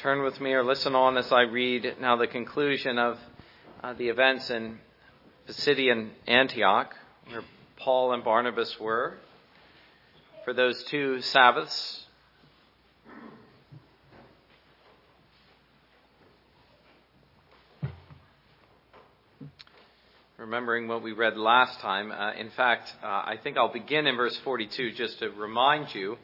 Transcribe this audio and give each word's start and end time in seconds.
turn 0.00 0.22
with 0.22 0.40
me 0.40 0.50
or 0.54 0.64
listen 0.64 0.94
on 0.94 1.18
as 1.18 1.30
I 1.30 1.42
read 1.42 1.96
now 2.00 2.16
the 2.16 2.26
conclusion 2.26 2.96
of 2.96 3.18
uh, 3.84 3.92
the 3.92 4.08
events 4.08 4.48
in 4.48 4.78
Pisidian 5.46 6.08
Antioch, 6.26 6.94
where 7.28 7.42
Paul 7.76 8.14
and 8.14 8.24
Barnabas 8.24 8.80
were 8.80 9.18
for 10.46 10.54
those 10.54 10.82
two 10.84 11.20
Sabbaths. 11.20 12.06
Remembering 20.38 20.88
what 20.88 21.02
we 21.02 21.12
read 21.12 21.36
last 21.36 21.78
time, 21.80 22.10
uh, 22.10 22.32
in 22.32 22.48
fact, 22.52 22.90
uh, 23.02 23.06
I 23.06 23.34
think 23.42 23.58
I'll 23.58 23.70
begin 23.70 24.06
in 24.06 24.16
verse 24.16 24.36
42 24.44 24.92
just 24.92 25.18
to 25.18 25.28
remind 25.28 25.94
you 25.94 26.16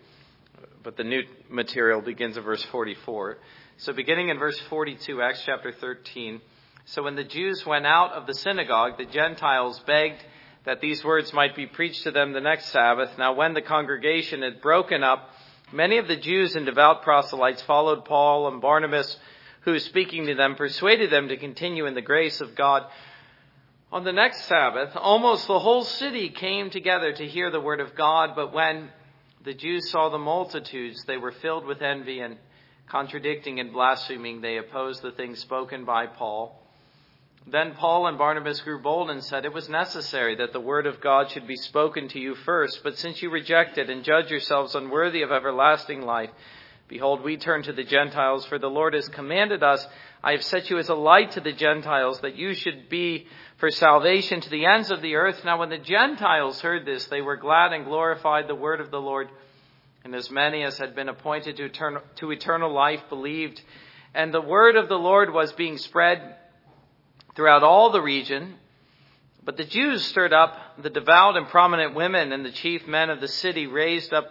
but 0.87 0.97
the 0.97 1.03
new 1.03 1.23
material 1.51 2.01
begins 2.01 2.37
in 2.37 2.45
verse 2.45 2.63
44. 2.71 3.39
So 3.79 3.93
beginning 3.93 4.31
in 4.31 4.39
verse 4.39 4.59
42, 4.71 5.21
Acts 5.21 5.43
chapter 5.45 5.71
13. 5.71 6.41
So 6.87 7.03
when 7.03 7.15
the 7.15 7.25
Jews 7.25 7.67
went 7.67 7.85
out 7.85 8.13
of 8.13 8.27
the 8.27 8.33
synagogue, 8.33 8.97
the 8.97 9.05
Gentiles 9.05 9.79
begged 9.87 10.25
that 10.65 10.81
these 10.81 11.05
words 11.05 11.35
might 11.35 11.55
be 11.55 11.67
preached 11.67 12.05
to 12.05 12.11
them 12.11 12.33
the 12.33 12.41
next 12.41 12.71
Sabbath. 12.71 13.11
Now 13.19 13.35
when 13.35 13.53
the 13.53 13.61
congregation 13.61 14.41
had 14.41 14.63
broken 14.63 15.05
up, 15.05 15.29
many 15.75 15.99
of 15.99 16.09
the 16.09 16.17
Jews 16.17 16.57
and 16.57 16.65
devout 16.65 17.03
proselytes 17.03 17.61
followed 17.63 18.07
Paul 18.07 18.49
and 18.49 18.63
Barnabas, 18.63 19.19
who 19.61 19.79
speaking 19.79 20.25
to 20.27 20.35
them 20.35 20.55
persuaded 20.55 21.11
them 21.11 21.29
to 21.29 21.37
continue 21.37 21.85
in 21.85 21.95
the 21.95 22.01
grace 22.01 22.41
of 22.41 22.57
God. 22.57 22.87
On 23.93 24.05
the 24.05 24.13
next 24.13 24.47
Sabbath, 24.47 24.97
almost 24.97 25.47
the 25.47 25.59
whole 25.59 25.85
city 25.85 26.31
came 26.31 26.71
together 26.71 27.13
to 27.13 27.27
hear 27.27 27.51
the 27.51 27.61
word 27.61 27.81
of 27.81 27.95
God, 27.95 28.31
but 28.35 28.55
when 28.55 28.89
the 29.45 29.53
Jews 29.53 29.91
saw 29.91 30.09
the 30.09 30.19
multitudes, 30.19 31.05
they 31.05 31.19
were 31.19 31.33
filled 31.33 31.67
with 31.67 31.83
envy 31.83 32.21
and 32.21 32.39
contradicting 32.89 33.61
and 33.61 33.73
blaspheming, 33.73 34.41
they 34.41 34.59
opposed 34.59 35.03
the 35.03 35.11
things 35.11 35.39
spoken 35.39 35.85
by 35.85 36.07
Paul. 36.07 36.63
Then 37.49 37.75
Paul 37.75 38.09
and 38.09 38.19
Barnabas 38.19 38.61
grew 38.61 38.81
bold 38.81 39.09
and 39.09 39.23
said, 39.23 39.45
It 39.45 39.53
was 39.53 39.69
necessary 39.69 40.35
that 40.37 40.53
the 40.53 40.61
word 40.61 40.87
of 40.87 41.01
God 41.01 41.31
should 41.31 41.47
be 41.47 41.57
spoken 41.57 42.09
to 42.09 42.19
you 42.19 42.35
first, 42.35 42.81
but 42.83 42.99
since 42.99 43.23
you 43.23 43.31
reject 43.31 43.79
it 43.79 43.89
and 43.89 44.03
judge 44.03 44.31
yourselves 44.31 44.75
unworthy 44.75 45.23
of 45.23 45.31
everlasting 45.31 46.03
life, 46.03 46.31
behold, 46.89 47.23
we 47.23 47.37
turn 47.37 47.63
to 47.63 47.73
the 47.73 47.85
Gentiles, 47.85 48.45
for 48.47 48.59
the 48.59 48.71
Lord 48.71 48.95
has 48.95 49.09
commanded 49.09 49.63
us, 49.63 49.87
I 50.25 50.33
have 50.33 50.43
set 50.43 50.71
you 50.71 50.79
as 50.79 50.89
a 50.89 50.95
light 50.97 51.33
to 51.33 51.41
the 51.41 51.53
Gentiles, 51.53 52.21
that 52.23 52.35
you 52.35 52.55
should 52.55 52.89
be 52.89 53.29
for 53.59 53.71
salvation 53.71 54.41
to 54.41 54.51
the 54.51 54.67
ends 54.67 54.91
of 54.91 55.01
the 55.01 55.15
earth. 55.15 55.45
Now, 55.45 55.61
when 55.61 55.71
the 55.71 55.79
Gentiles 55.79 56.61
heard 56.61 56.85
this, 56.85 57.07
they 57.07 57.21
were 57.21 57.37
glad 57.37 57.73
and 57.73 57.85
glorified 57.85 58.49
the 58.49 58.57
word 58.57 58.81
of 58.81 58.91
the 58.91 59.01
Lord. 59.01 59.29
And 60.07 60.15
as 60.15 60.31
many 60.31 60.63
as 60.63 60.79
had 60.79 60.95
been 60.95 61.09
appointed 61.09 61.57
to 61.57 61.65
eternal, 61.65 62.01
to 62.19 62.31
eternal 62.31 62.73
life 62.73 63.01
believed. 63.09 63.61
And 64.15 64.33
the 64.33 64.41
word 64.41 64.77
of 64.77 64.89
the 64.89 64.95
Lord 64.95 65.33
was 65.33 65.53
being 65.55 65.79
spread 65.79 66.37
throughout 67.35 67.65
all 67.65 67.91
the 67.91 68.01
region. 68.01 68.55
But 69.45 69.57
the 69.57 69.65
Jews 69.65 70.05
stirred 70.05 70.33
up 70.33 70.81
the 70.81 70.91
devout 70.91 71.37
and 71.37 71.49
prominent 71.49 71.97
women, 71.97 72.31
and 72.31 72.45
the 72.45 72.53
chief 72.53 72.87
men 72.87 73.11
of 73.11 73.21
the 73.21 73.27
city 73.27 73.67
raised 73.67 74.13
up 74.13 74.27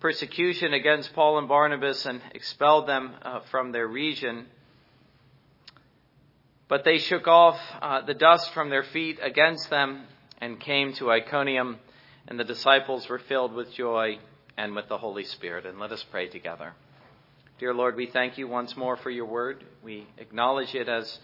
persecution 0.00 0.72
against 0.72 1.12
Paul 1.12 1.36
and 1.36 1.46
Barnabas 1.46 2.06
and 2.06 2.22
expelled 2.34 2.86
them 2.86 3.12
uh, 3.20 3.40
from 3.50 3.72
their 3.72 3.86
region. 3.86 4.46
But 6.66 6.84
they 6.84 6.96
shook 6.96 7.28
off 7.28 7.60
uh, 7.82 8.00
the 8.06 8.14
dust 8.14 8.54
from 8.54 8.70
their 8.70 8.84
feet 8.84 9.18
against 9.20 9.68
them 9.68 10.04
and 10.40 10.58
came 10.58 10.94
to 10.94 11.10
Iconium, 11.10 11.78
and 12.26 12.40
the 12.40 12.44
disciples 12.44 13.06
were 13.06 13.18
filled 13.18 13.52
with 13.52 13.74
joy 13.74 14.18
and 14.60 14.74
with 14.74 14.88
the 14.88 14.98
Holy 14.98 15.24
Spirit. 15.24 15.64
And 15.64 15.80
let 15.80 15.90
us 15.90 16.04
pray 16.10 16.28
together. 16.28 16.74
Dear 17.58 17.72
Lord, 17.72 17.96
we 17.96 18.06
thank 18.06 18.36
you 18.36 18.46
once 18.46 18.76
more 18.76 18.94
for 18.94 19.08
your 19.08 19.24
word. 19.24 19.64
We 19.82 20.06
acknowledge 20.18 20.74
it 20.74 20.86
as 20.86 21.18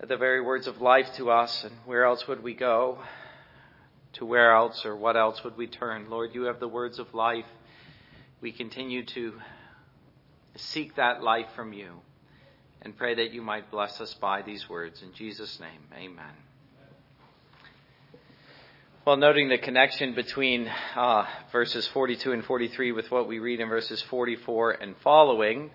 the 0.00 0.16
very 0.16 0.40
words 0.40 0.66
of 0.66 0.80
life 0.80 1.06
to 1.16 1.30
us, 1.30 1.64
and 1.64 1.74
where 1.84 2.04
else 2.04 2.26
would 2.26 2.42
we 2.42 2.54
go? 2.54 2.98
To 4.14 4.24
where 4.24 4.54
else 4.54 4.86
or 4.86 4.96
what 4.96 5.18
else 5.18 5.44
would 5.44 5.58
we 5.58 5.66
turn? 5.66 6.08
Lord, 6.08 6.30
you 6.32 6.44
have 6.44 6.60
the 6.60 6.68
words 6.68 6.98
of 6.98 7.12
life. 7.12 7.44
We 8.40 8.52
continue 8.52 9.04
to 9.04 9.34
seek 10.56 10.96
that 10.96 11.22
life 11.22 11.48
from 11.54 11.74
you 11.74 11.92
and 12.80 12.96
pray 12.96 13.16
that 13.16 13.32
you 13.32 13.42
might 13.42 13.70
bless 13.70 14.00
us 14.00 14.14
by 14.14 14.40
these 14.40 14.66
words. 14.66 15.02
In 15.02 15.12
Jesus' 15.12 15.60
name, 15.60 15.82
amen. 15.94 16.34
Well, 19.06 19.16
noting 19.16 19.48
the 19.48 19.56
connection 19.56 20.14
between 20.14 20.70
uh, 20.94 21.24
verses 21.52 21.86
42 21.86 22.32
and 22.32 22.44
43 22.44 22.92
with 22.92 23.10
what 23.10 23.26
we 23.26 23.38
read 23.38 23.60
in 23.60 23.68
verses 23.70 24.02
44 24.02 24.72
and 24.72 24.94
following, 25.02 25.70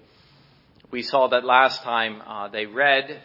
we 0.92 1.02
saw 1.02 1.26
that 1.30 1.44
last 1.44 1.82
time 1.82 2.22
uh, 2.22 2.50
they 2.50 2.68
read, 2.68 3.20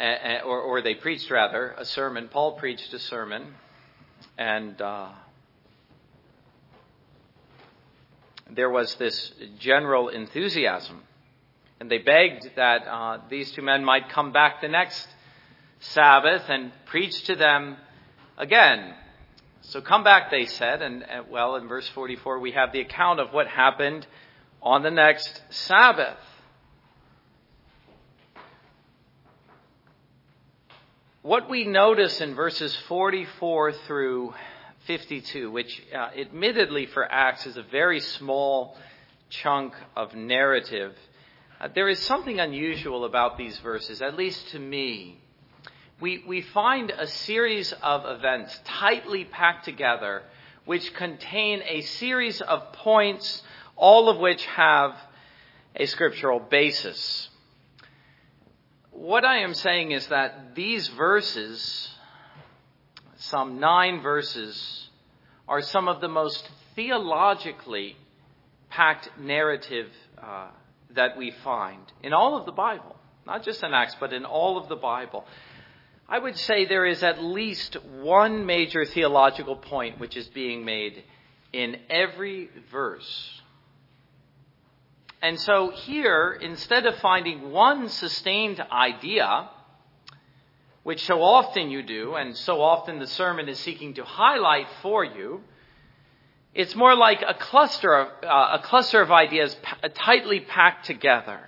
uh, 0.00 0.44
or, 0.44 0.60
or, 0.60 0.82
they 0.82 0.94
preached 0.94 1.30
rather, 1.30 1.76
a 1.78 1.84
sermon. 1.84 2.26
Paul 2.26 2.54
preached 2.54 2.92
a 2.92 2.98
sermon, 2.98 3.54
and 4.36 4.82
uh, 4.82 5.10
there 8.50 8.68
was 8.68 8.96
this 8.96 9.32
general 9.60 10.08
enthusiasm 10.08 11.04
and 11.78 11.88
they 11.88 11.98
begged 11.98 12.50
that 12.56 12.84
uh, 12.88 13.18
these 13.30 13.52
two 13.52 13.62
men 13.62 13.84
might 13.84 14.08
come 14.08 14.32
back 14.32 14.60
the 14.60 14.68
next 14.68 15.06
Sabbath 15.78 16.42
and 16.48 16.72
preach 16.86 17.22
to 17.24 17.36
them 17.36 17.76
again. 18.36 18.94
So 19.62 19.80
come 19.80 20.04
back, 20.04 20.30
they 20.30 20.46
said. 20.46 20.82
And, 20.82 21.02
uh, 21.02 21.22
well, 21.30 21.56
in 21.56 21.68
verse 21.68 21.88
44, 21.88 22.38
we 22.38 22.52
have 22.52 22.72
the 22.72 22.80
account 22.80 23.20
of 23.20 23.32
what 23.32 23.48
happened 23.48 24.06
on 24.62 24.82
the 24.82 24.90
next 24.90 25.42
Sabbath. 25.50 26.18
What 31.22 31.50
we 31.50 31.64
notice 31.64 32.20
in 32.20 32.36
verses 32.36 32.76
44 32.86 33.72
through 33.72 34.34
52, 34.86 35.50
which 35.50 35.82
uh, 35.92 36.10
admittedly 36.16 36.86
for 36.86 37.04
Acts 37.04 37.46
is 37.46 37.56
a 37.56 37.64
very 37.64 37.98
small 37.98 38.76
chunk 39.28 39.74
of 39.96 40.14
narrative, 40.14 40.94
uh, 41.60 41.68
there 41.74 41.88
is 41.88 41.98
something 42.00 42.38
unusual 42.38 43.04
about 43.04 43.36
these 43.36 43.58
verses, 43.58 44.00
at 44.02 44.16
least 44.16 44.50
to 44.50 44.60
me. 44.60 45.20
We, 45.98 46.22
we 46.26 46.42
find 46.42 46.90
a 46.90 47.06
series 47.06 47.72
of 47.82 48.04
events 48.04 48.60
tightly 48.64 49.24
packed 49.24 49.64
together 49.64 50.22
which 50.66 50.92
contain 50.92 51.62
a 51.66 51.80
series 51.80 52.42
of 52.42 52.72
points, 52.72 53.42
all 53.76 54.10
of 54.10 54.18
which 54.18 54.44
have 54.46 54.94
a 55.74 55.86
scriptural 55.86 56.38
basis. 56.38 57.30
What 58.90 59.24
I 59.24 59.38
am 59.38 59.54
saying 59.54 59.92
is 59.92 60.06
that 60.08 60.54
these 60.54 60.88
verses, 60.88 61.88
some 63.16 63.58
nine 63.58 64.02
verses, 64.02 64.90
are 65.48 65.62
some 65.62 65.88
of 65.88 66.02
the 66.02 66.08
most 66.08 66.46
theologically 66.74 67.96
packed 68.68 69.08
narrative 69.18 69.88
uh, 70.22 70.48
that 70.94 71.16
we 71.16 71.30
find 71.42 71.80
in 72.02 72.12
all 72.12 72.36
of 72.36 72.44
the 72.44 72.52
Bible, 72.52 72.96
not 73.26 73.44
just 73.44 73.62
in 73.62 73.72
Acts, 73.72 73.96
but 73.98 74.12
in 74.12 74.24
all 74.26 74.58
of 74.58 74.68
the 74.68 74.76
Bible. 74.76 75.24
I 76.08 76.18
would 76.18 76.36
say 76.36 76.66
there 76.66 76.86
is 76.86 77.02
at 77.02 77.22
least 77.22 77.76
one 78.00 78.46
major 78.46 78.84
theological 78.84 79.56
point 79.56 79.98
which 79.98 80.16
is 80.16 80.28
being 80.28 80.64
made 80.64 81.02
in 81.52 81.76
every 81.90 82.48
verse. 82.70 83.40
And 85.20 85.40
so 85.40 85.70
here, 85.70 86.38
instead 86.40 86.86
of 86.86 86.96
finding 86.96 87.50
one 87.50 87.88
sustained 87.88 88.60
idea, 88.70 89.48
which 90.84 91.04
so 91.04 91.22
often 91.22 91.70
you 91.70 91.82
do, 91.82 92.14
and 92.14 92.36
so 92.36 92.60
often 92.60 93.00
the 93.00 93.08
sermon 93.08 93.48
is 93.48 93.58
seeking 93.58 93.94
to 93.94 94.04
highlight 94.04 94.68
for 94.82 95.04
you, 95.04 95.40
it's 96.54 96.76
more 96.76 96.94
like 96.94 97.22
a 97.26 97.34
cluster 97.34 97.92
of, 97.92 98.08
uh, 98.22 98.58
a 98.58 98.60
cluster 98.62 99.00
of 99.00 99.10
ideas 99.10 99.56
p- 99.56 99.88
tightly 99.90 100.40
packed 100.40 100.86
together. 100.86 101.40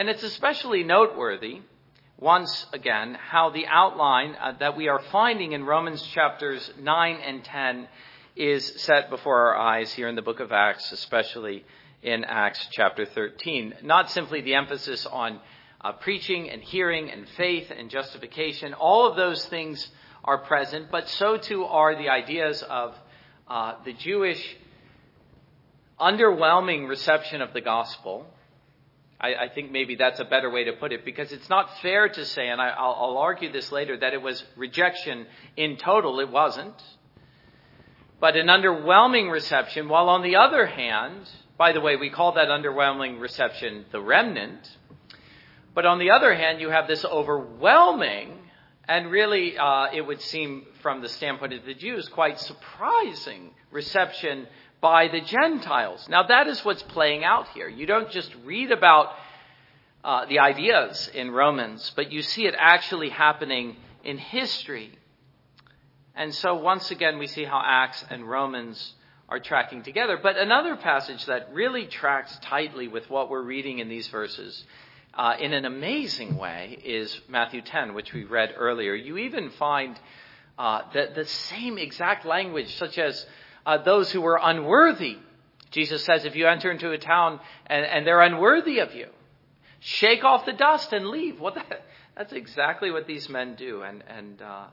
And 0.00 0.08
it's 0.08 0.22
especially 0.22 0.82
noteworthy, 0.82 1.60
once 2.18 2.64
again, 2.72 3.18
how 3.20 3.50
the 3.50 3.66
outline 3.66 4.34
uh, 4.34 4.52
that 4.58 4.74
we 4.74 4.88
are 4.88 5.02
finding 5.12 5.52
in 5.52 5.62
Romans 5.62 6.00
chapters 6.14 6.72
9 6.80 7.16
and 7.16 7.44
10 7.44 7.86
is 8.34 8.80
set 8.80 9.10
before 9.10 9.48
our 9.48 9.58
eyes 9.58 9.92
here 9.92 10.08
in 10.08 10.14
the 10.14 10.22
book 10.22 10.40
of 10.40 10.52
Acts, 10.52 10.90
especially 10.90 11.66
in 12.02 12.24
Acts 12.24 12.66
chapter 12.70 13.04
13. 13.04 13.74
Not 13.82 14.10
simply 14.10 14.40
the 14.40 14.54
emphasis 14.54 15.04
on 15.04 15.38
uh, 15.82 15.92
preaching 15.92 16.48
and 16.48 16.62
hearing 16.62 17.10
and 17.10 17.28
faith 17.36 17.70
and 17.70 17.90
justification, 17.90 18.72
all 18.72 19.06
of 19.06 19.16
those 19.16 19.44
things 19.48 19.86
are 20.24 20.38
present, 20.38 20.90
but 20.90 21.10
so 21.10 21.36
too 21.36 21.66
are 21.66 21.94
the 21.94 22.08
ideas 22.08 22.62
of 22.62 22.94
uh, 23.48 23.74
the 23.84 23.92
Jewish 23.92 24.56
underwhelming 26.00 26.88
reception 26.88 27.42
of 27.42 27.52
the 27.52 27.60
gospel. 27.60 28.26
I, 29.20 29.34
I, 29.34 29.48
think 29.48 29.70
maybe 29.70 29.96
that's 29.96 30.18
a 30.18 30.24
better 30.24 30.48
way 30.50 30.64
to 30.64 30.72
put 30.72 30.92
it 30.92 31.04
because 31.04 31.30
it's 31.30 31.50
not 31.50 31.78
fair 31.80 32.08
to 32.08 32.24
say, 32.24 32.48
and 32.48 32.60
I, 32.60 32.74
will 32.80 33.18
argue 33.18 33.52
this 33.52 33.70
later, 33.70 33.96
that 33.98 34.14
it 34.14 34.22
was 34.22 34.42
rejection 34.56 35.26
in 35.56 35.76
total. 35.76 36.20
It 36.20 36.30
wasn't. 36.30 36.82
but 38.18 38.36
an 38.36 38.46
underwhelming 38.46 39.30
reception, 39.30 39.88
while 39.88 40.08
on 40.08 40.22
the 40.22 40.36
other 40.36 40.66
hand, 40.66 41.28
by 41.58 41.72
the 41.72 41.80
way, 41.80 41.96
we 41.96 42.08
call 42.08 42.32
that 42.32 42.48
underwhelming 42.48 43.20
reception 43.20 43.84
the 43.92 44.00
remnant. 44.00 44.78
But 45.74 45.84
on 45.84 45.98
the 45.98 46.10
other 46.10 46.34
hand, 46.34 46.60
you 46.60 46.70
have 46.70 46.88
this 46.88 47.04
overwhelming, 47.04 48.38
and 48.88 49.10
really, 49.10 49.58
uh, 49.58 49.88
it 49.92 50.00
would 50.00 50.22
seem 50.22 50.64
from 50.82 51.02
the 51.02 51.08
standpoint 51.08 51.52
of 51.52 51.66
the 51.66 51.74
Jews, 51.74 52.08
quite 52.08 52.40
surprising 52.40 53.50
reception 53.70 54.46
by 54.80 55.08
the 55.08 55.20
Gentiles. 55.20 56.06
Now, 56.08 56.24
that 56.24 56.46
is 56.46 56.64
what's 56.64 56.82
playing 56.82 57.24
out 57.24 57.48
here. 57.48 57.68
You 57.68 57.86
don't 57.86 58.10
just 58.10 58.34
read 58.44 58.70
about 58.70 59.12
uh, 60.02 60.26
the 60.26 60.38
ideas 60.38 61.10
in 61.12 61.30
Romans, 61.30 61.92
but 61.94 62.10
you 62.10 62.22
see 62.22 62.46
it 62.46 62.54
actually 62.58 63.10
happening 63.10 63.76
in 64.02 64.16
history. 64.16 64.92
And 66.14 66.34
so, 66.34 66.54
once 66.54 66.90
again, 66.90 67.18
we 67.18 67.26
see 67.26 67.44
how 67.44 67.62
Acts 67.64 68.04
and 68.08 68.28
Romans 68.28 68.94
are 69.28 69.38
tracking 69.38 69.82
together. 69.82 70.18
But 70.20 70.36
another 70.36 70.76
passage 70.76 71.24
that 71.26 71.52
really 71.52 71.86
tracks 71.86 72.36
tightly 72.42 72.88
with 72.88 73.08
what 73.08 73.30
we're 73.30 73.42
reading 73.42 73.78
in 73.78 73.88
these 73.88 74.08
verses 74.08 74.64
uh, 75.14 75.34
in 75.38 75.52
an 75.52 75.64
amazing 75.64 76.36
way 76.36 76.78
is 76.84 77.20
Matthew 77.28 77.62
10, 77.62 77.94
which 77.94 78.12
we 78.12 78.24
read 78.24 78.54
earlier. 78.56 78.94
You 78.94 79.18
even 79.18 79.50
find 79.50 79.98
uh, 80.58 80.82
the, 80.92 81.10
the 81.14 81.24
same 81.24 81.78
exact 81.78 82.24
language, 82.24 82.76
such 82.76 82.98
as 82.98 83.26
uh, 83.66 83.78
those 83.78 84.10
who 84.10 84.20
were 84.20 84.38
unworthy. 84.42 85.18
Jesus 85.70 86.04
says, 86.04 86.24
if 86.24 86.34
you 86.34 86.46
enter 86.46 86.70
into 86.70 86.90
a 86.90 86.98
town 86.98 87.40
and, 87.66 87.84
and 87.84 88.06
they're 88.06 88.22
unworthy 88.22 88.80
of 88.80 88.94
you, 88.94 89.06
shake 89.80 90.24
off 90.24 90.44
the 90.44 90.52
dust 90.52 90.92
and 90.92 91.06
leave. 91.08 91.40
Well, 91.40 91.54
that, 91.54 91.84
that's 92.16 92.32
exactly 92.32 92.90
what 92.90 93.06
these 93.06 93.28
men 93.28 93.54
do. 93.54 93.82
And, 93.82 94.02
and, 94.08 94.42
uh, 94.42 94.64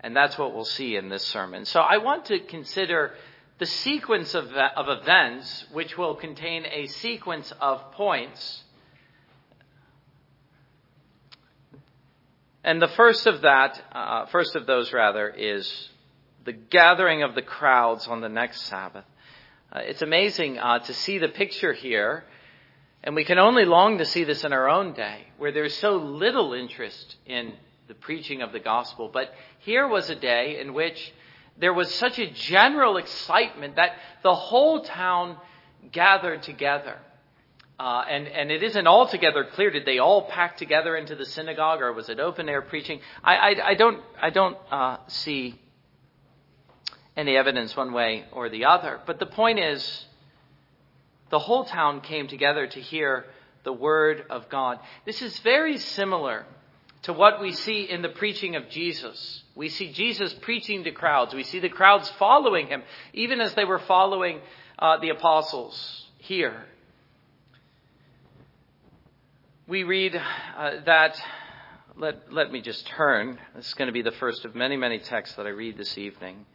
and 0.00 0.14
that's 0.14 0.38
what 0.38 0.54
we'll 0.54 0.64
see 0.64 0.96
in 0.96 1.08
this 1.08 1.24
sermon. 1.24 1.64
So 1.64 1.80
I 1.80 1.98
want 1.98 2.26
to 2.26 2.38
consider 2.38 3.12
the 3.58 3.66
sequence 3.66 4.34
of, 4.34 4.52
of 4.52 5.00
events, 5.00 5.66
which 5.72 5.98
will 5.98 6.14
contain 6.14 6.64
a 6.70 6.86
sequence 6.86 7.52
of 7.60 7.92
points. 7.92 8.62
And 12.62 12.80
the 12.80 12.88
first 12.88 13.26
of 13.26 13.40
that, 13.42 13.82
uh, 13.92 14.26
first 14.26 14.54
of 14.54 14.66
those 14.66 14.92
rather, 14.92 15.28
is 15.28 15.90
the 16.48 16.52
gathering 16.54 17.22
of 17.22 17.34
the 17.34 17.42
crowds 17.42 18.08
on 18.08 18.22
the 18.22 18.28
next 18.30 18.62
Sabbath. 18.62 19.04
Uh, 19.70 19.80
it's 19.80 20.00
amazing 20.00 20.58
uh, 20.58 20.78
to 20.78 20.94
see 20.94 21.18
the 21.18 21.28
picture 21.28 21.74
here, 21.74 22.24
and 23.04 23.14
we 23.14 23.22
can 23.22 23.38
only 23.38 23.66
long 23.66 23.98
to 23.98 24.06
see 24.06 24.24
this 24.24 24.44
in 24.44 24.54
our 24.54 24.66
own 24.66 24.94
day, 24.94 25.26
where 25.36 25.52
there's 25.52 25.74
so 25.74 25.96
little 25.96 26.54
interest 26.54 27.16
in 27.26 27.52
the 27.86 27.92
preaching 27.92 28.40
of 28.40 28.52
the 28.52 28.60
gospel. 28.60 29.10
But 29.12 29.30
here 29.58 29.86
was 29.86 30.08
a 30.08 30.14
day 30.14 30.58
in 30.58 30.72
which 30.72 31.12
there 31.58 31.74
was 31.74 31.94
such 31.96 32.18
a 32.18 32.30
general 32.30 32.96
excitement 32.96 33.76
that 33.76 33.92
the 34.22 34.34
whole 34.34 34.80
town 34.80 35.36
gathered 35.92 36.42
together. 36.44 36.96
Uh, 37.78 38.04
and, 38.08 38.26
and 38.26 38.50
it 38.50 38.62
isn't 38.62 38.86
altogether 38.86 39.44
clear. 39.52 39.70
Did 39.70 39.84
they 39.84 39.98
all 39.98 40.22
pack 40.22 40.56
together 40.56 40.96
into 40.96 41.14
the 41.14 41.26
synagogue, 41.26 41.82
or 41.82 41.92
was 41.92 42.08
it 42.08 42.18
open 42.18 42.48
air 42.48 42.62
preaching? 42.62 43.00
I, 43.22 43.36
I, 43.36 43.68
I 43.72 43.74
don't, 43.74 44.02
I 44.18 44.30
don't 44.30 44.56
uh, 44.70 44.96
see 45.08 45.60
any 47.18 47.36
evidence 47.36 47.76
one 47.76 47.92
way 47.92 48.24
or 48.30 48.48
the 48.48 48.64
other. 48.64 49.00
But 49.04 49.18
the 49.18 49.26
point 49.26 49.58
is, 49.58 50.06
the 51.30 51.40
whole 51.40 51.64
town 51.64 52.00
came 52.00 52.28
together 52.28 52.68
to 52.68 52.80
hear 52.80 53.26
the 53.64 53.72
word 53.72 54.24
of 54.30 54.48
God. 54.48 54.78
This 55.04 55.20
is 55.20 55.36
very 55.40 55.78
similar 55.78 56.46
to 57.02 57.12
what 57.12 57.40
we 57.40 57.52
see 57.52 57.82
in 57.82 58.02
the 58.02 58.08
preaching 58.08 58.54
of 58.54 58.70
Jesus. 58.70 59.42
We 59.56 59.68
see 59.68 59.92
Jesus 59.92 60.32
preaching 60.32 60.84
to 60.84 60.92
crowds. 60.92 61.34
We 61.34 61.42
see 61.42 61.58
the 61.58 61.68
crowds 61.68 62.08
following 62.20 62.68
him, 62.68 62.84
even 63.12 63.40
as 63.40 63.52
they 63.54 63.64
were 63.64 63.80
following 63.80 64.40
uh, 64.78 64.98
the 64.98 65.08
apostles 65.08 66.06
here. 66.18 66.66
We 69.66 69.82
read 69.82 70.14
uh, 70.14 70.70
that, 70.86 71.20
let, 71.96 72.32
let 72.32 72.52
me 72.52 72.60
just 72.60 72.86
turn. 72.86 73.38
This 73.56 73.66
is 73.66 73.74
going 73.74 73.88
to 73.88 73.92
be 73.92 74.02
the 74.02 74.12
first 74.12 74.44
of 74.44 74.54
many, 74.54 74.76
many 74.76 75.00
texts 75.00 75.34
that 75.36 75.46
I 75.46 75.50
read 75.50 75.76
this 75.76 75.98
evening. 75.98 76.46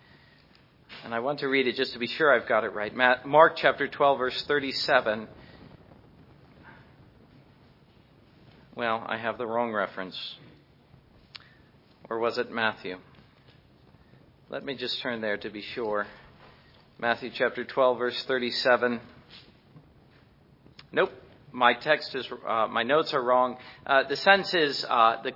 And 1.03 1.13
I 1.13 1.19
want 1.19 1.39
to 1.39 1.47
read 1.47 1.67
it 1.67 1.75
just 1.75 1.93
to 1.93 1.99
be 1.99 2.07
sure 2.07 2.33
I've 2.33 2.47
got 2.47 2.63
it 2.63 2.73
right. 2.73 2.93
Mark 3.25 3.57
chapter 3.57 3.87
12, 3.87 4.17
verse 4.17 4.43
37. 4.43 5.27
Well, 8.75 9.03
I 9.05 9.17
have 9.17 9.37
the 9.37 9.45
wrong 9.45 9.73
reference. 9.73 10.17
Or 12.09 12.19
was 12.19 12.37
it 12.37 12.51
Matthew? 12.51 12.97
Let 14.49 14.65
me 14.65 14.75
just 14.75 14.99
turn 15.01 15.21
there 15.21 15.37
to 15.37 15.49
be 15.49 15.61
sure. 15.61 16.07
Matthew 16.99 17.31
chapter 17.33 17.63
12, 17.63 17.97
verse 17.97 18.23
37. 18.23 19.01
Nope, 20.91 21.11
my 21.51 21.73
text 21.73 22.15
is, 22.15 22.27
uh, 22.47 22.67
my 22.67 22.83
notes 22.83 23.13
are 23.13 23.21
wrong. 23.21 23.57
Uh, 23.85 24.03
the 24.03 24.15
sense 24.15 24.53
is, 24.53 24.85
uh, 24.87 25.21
the, 25.21 25.33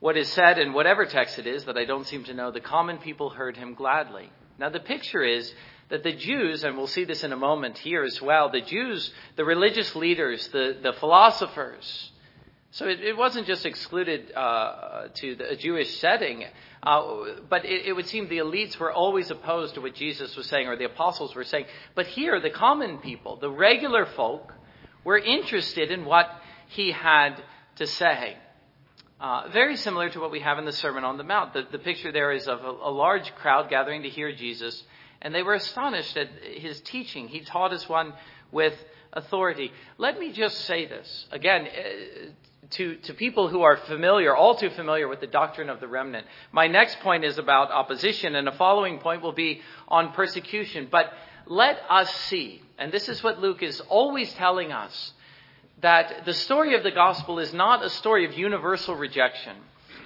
what 0.00 0.16
is 0.16 0.30
said 0.32 0.58
in 0.58 0.72
whatever 0.72 1.06
text 1.06 1.38
it 1.38 1.46
is 1.46 1.64
that 1.64 1.76
I 1.76 1.84
don't 1.84 2.06
seem 2.06 2.24
to 2.24 2.34
know, 2.34 2.50
the 2.50 2.60
common 2.60 2.98
people 2.98 3.30
heard 3.30 3.56
him 3.56 3.74
gladly. 3.74 4.30
Now 4.58 4.70
the 4.70 4.80
picture 4.80 5.22
is 5.22 5.52
that 5.88 6.02
the 6.02 6.12
Jews, 6.12 6.64
and 6.64 6.76
we'll 6.76 6.86
see 6.86 7.04
this 7.04 7.22
in 7.22 7.32
a 7.32 7.36
moment 7.36 7.78
here 7.78 8.02
as 8.02 8.20
well, 8.20 8.50
the 8.50 8.60
Jews, 8.60 9.12
the 9.36 9.44
religious 9.44 9.94
leaders, 9.94 10.48
the, 10.48 10.76
the 10.82 10.92
philosophers, 10.94 12.10
so 12.76 12.86
it, 12.86 13.00
it 13.00 13.16
wasn't 13.16 13.46
just 13.46 13.64
excluded 13.64 14.32
uh, 14.34 15.08
to 15.14 15.34
the, 15.34 15.52
a 15.52 15.56
Jewish 15.56 15.98
setting, 15.98 16.44
uh, 16.82 17.02
but 17.48 17.64
it, 17.64 17.86
it, 17.86 17.92
would 17.94 18.06
seem 18.06 18.28
the 18.28 18.38
elites 18.38 18.78
were 18.78 18.92
always 18.92 19.30
opposed 19.30 19.76
to 19.76 19.80
what 19.80 19.94
Jesus 19.94 20.36
was 20.36 20.46
saying 20.46 20.68
or 20.68 20.76
the 20.76 20.84
apostles 20.84 21.34
were 21.34 21.44
saying. 21.44 21.64
But 21.94 22.06
here, 22.06 22.38
the 22.38 22.50
common 22.50 22.98
people, 22.98 23.36
the 23.36 23.48
regular 23.48 24.04
folk, 24.04 24.52
were 25.04 25.16
interested 25.16 25.90
in 25.90 26.04
what 26.04 26.26
he 26.68 26.92
had 26.92 27.42
to 27.76 27.86
say. 27.86 28.36
Uh, 29.18 29.48
very 29.50 29.76
similar 29.76 30.10
to 30.10 30.20
what 30.20 30.30
we 30.30 30.40
have 30.40 30.58
in 30.58 30.66
the 30.66 30.72
Sermon 30.72 31.02
on 31.02 31.16
the 31.16 31.24
Mount. 31.24 31.54
The, 31.54 31.66
the 31.72 31.78
picture 31.78 32.12
there 32.12 32.32
is 32.32 32.46
of 32.46 32.62
a, 32.62 32.68
a 32.68 32.90
large 32.90 33.34
crowd 33.36 33.70
gathering 33.70 34.02
to 34.02 34.10
hear 34.10 34.30
Jesus, 34.30 34.82
and 35.22 35.34
they 35.34 35.42
were 35.42 35.54
astonished 35.54 36.18
at 36.18 36.28
his 36.42 36.82
teaching. 36.82 37.28
He 37.28 37.40
taught 37.40 37.72
as 37.72 37.88
one 37.88 38.12
with 38.52 38.74
authority. 39.14 39.72
Let 39.96 40.18
me 40.18 40.32
just 40.32 40.58
say 40.66 40.86
this. 40.86 41.26
Again, 41.32 41.66
uh, 41.66 42.30
to, 42.72 42.96
to 42.96 43.14
people 43.14 43.48
who 43.48 43.62
are 43.62 43.78
familiar, 43.78 44.36
all 44.36 44.54
too 44.54 44.70
familiar 44.70 45.08
with 45.08 45.20
the 45.20 45.26
doctrine 45.26 45.70
of 45.70 45.80
the 45.80 45.88
remnant. 45.88 46.26
My 46.52 46.66
next 46.66 47.00
point 47.00 47.24
is 47.24 47.38
about 47.38 47.70
opposition, 47.70 48.34
and 48.34 48.46
a 48.48 48.52
following 48.52 48.98
point 48.98 49.22
will 49.22 49.32
be 49.32 49.62
on 49.88 50.12
persecution. 50.12 50.88
But 50.90 51.10
let 51.46 51.78
us 51.88 52.14
see, 52.26 52.60
and 52.76 52.92
this 52.92 53.08
is 53.08 53.22
what 53.22 53.40
Luke 53.40 53.62
is 53.62 53.80
always 53.88 54.30
telling 54.34 54.72
us, 54.72 55.12
that 55.86 56.24
the 56.24 56.34
story 56.34 56.74
of 56.74 56.82
the 56.82 56.90
gospel 56.90 57.38
is 57.38 57.54
not 57.54 57.84
a 57.84 57.88
story 57.88 58.24
of 58.24 58.36
universal 58.36 58.96
rejection. 58.96 59.56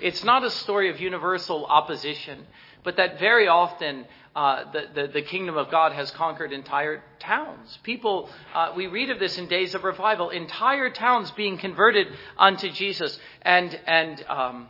It's 0.02 0.22
not 0.22 0.44
a 0.44 0.50
story 0.50 0.90
of 0.90 1.00
universal 1.00 1.64
opposition, 1.64 2.46
but 2.84 2.99
that 2.99 3.18
very 3.18 3.49
often 3.49 4.04
uh, 4.37 4.70
the, 4.72 4.82
the, 4.94 5.08
the, 5.08 5.22
kingdom 5.22 5.56
of 5.56 5.70
God 5.70 5.92
has 5.92 6.10
conquered 6.10 6.52
entire 6.52 7.02
towns. 7.18 7.78
People, 7.82 8.28
uh, 8.54 8.75
we 8.76 8.88
read 8.88 9.08
of 9.08 9.18
this 9.18 9.38
in 9.38 9.49
days 9.49 9.75
of 9.75 9.82
revival, 9.82 10.28
entire 10.28 10.90
towns 10.90 11.30
being 11.30 11.56
converted 11.56 12.08
unto 12.37 12.70
Jesus, 12.70 13.18
and, 13.40 13.80
and 13.87 14.22
um, 14.28 14.68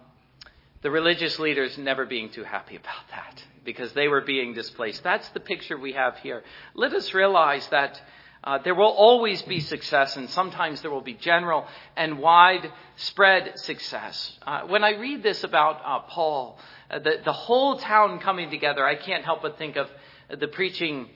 the 0.83 0.93
religious 0.93 1.41
leaders 1.41 1.77
never 1.77 2.07
being 2.07 2.31
too 2.31 2.45
happy 2.45 2.77
about 2.77 3.05
that 3.11 3.43
because 3.65 3.93
they 3.95 4.07
were 4.07 4.21
being 4.21 4.55
displaced. 4.55 5.03
That's 5.03 5.29
the 5.31 5.41
picture 5.41 5.77
we 5.77 5.93
have 5.93 6.19
here. 6.19 6.45
Let 6.75 6.95
us 6.95 7.13
realize 7.15 7.67
that. 7.71 8.01
Uh, 8.43 8.59
there 8.59 8.75
will 8.75 8.85
always 8.85 9.43
be 9.43 9.61
success, 9.61 10.17
and 10.17 10.31
sometimes 10.31 10.81
there 10.81 10.91
will 10.91 11.03
be 11.03 11.15
general 11.15 11.67
and 11.97 12.19
widespread 12.19 13.59
success. 13.59 14.39
Uh, 14.47 14.63
when 14.63 14.83
I 14.83 14.93
read 14.93 15.23
this 15.23 15.45
about 15.45 15.83
uh, 15.85 15.99
Paul, 16.09 16.59
uh, 16.91 16.99
the, 17.01 17.21
the 17.23 17.33
whole 17.33 17.77
town 17.77 18.19
coming 18.19 18.51
together, 18.51 18.85
I 18.85 18.95
can't 18.95 19.25
help 19.25 19.43
but 19.43 19.59
think 19.59 19.77
of 19.77 19.91
the 20.31 20.49
preaching 20.49 21.09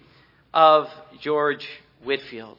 of 0.52 0.88
George 1.20 1.66
Whitefield. 2.02 2.58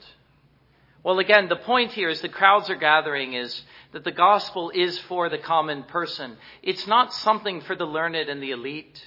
Well, 1.04 1.20
again, 1.20 1.48
the 1.48 1.56
point 1.56 1.92
here 1.92 2.10
is 2.10 2.22
the 2.22 2.30
crowds 2.30 2.68
are 2.72 2.76
gathering 2.76 3.34
is 3.34 3.62
that 3.92 4.04
the 4.04 4.12
gospel 4.12 4.72
is 4.74 4.98
for 5.02 5.30
the 5.30 5.38
common 5.38 5.84
person. 5.84 6.38
It's 6.64 6.88
not 6.88 7.14
something 7.14 7.62
for 7.62 7.76
the 7.76 7.86
learned 7.86 8.16
and 8.16 8.42
the 8.42 8.50
elite. 8.50 9.00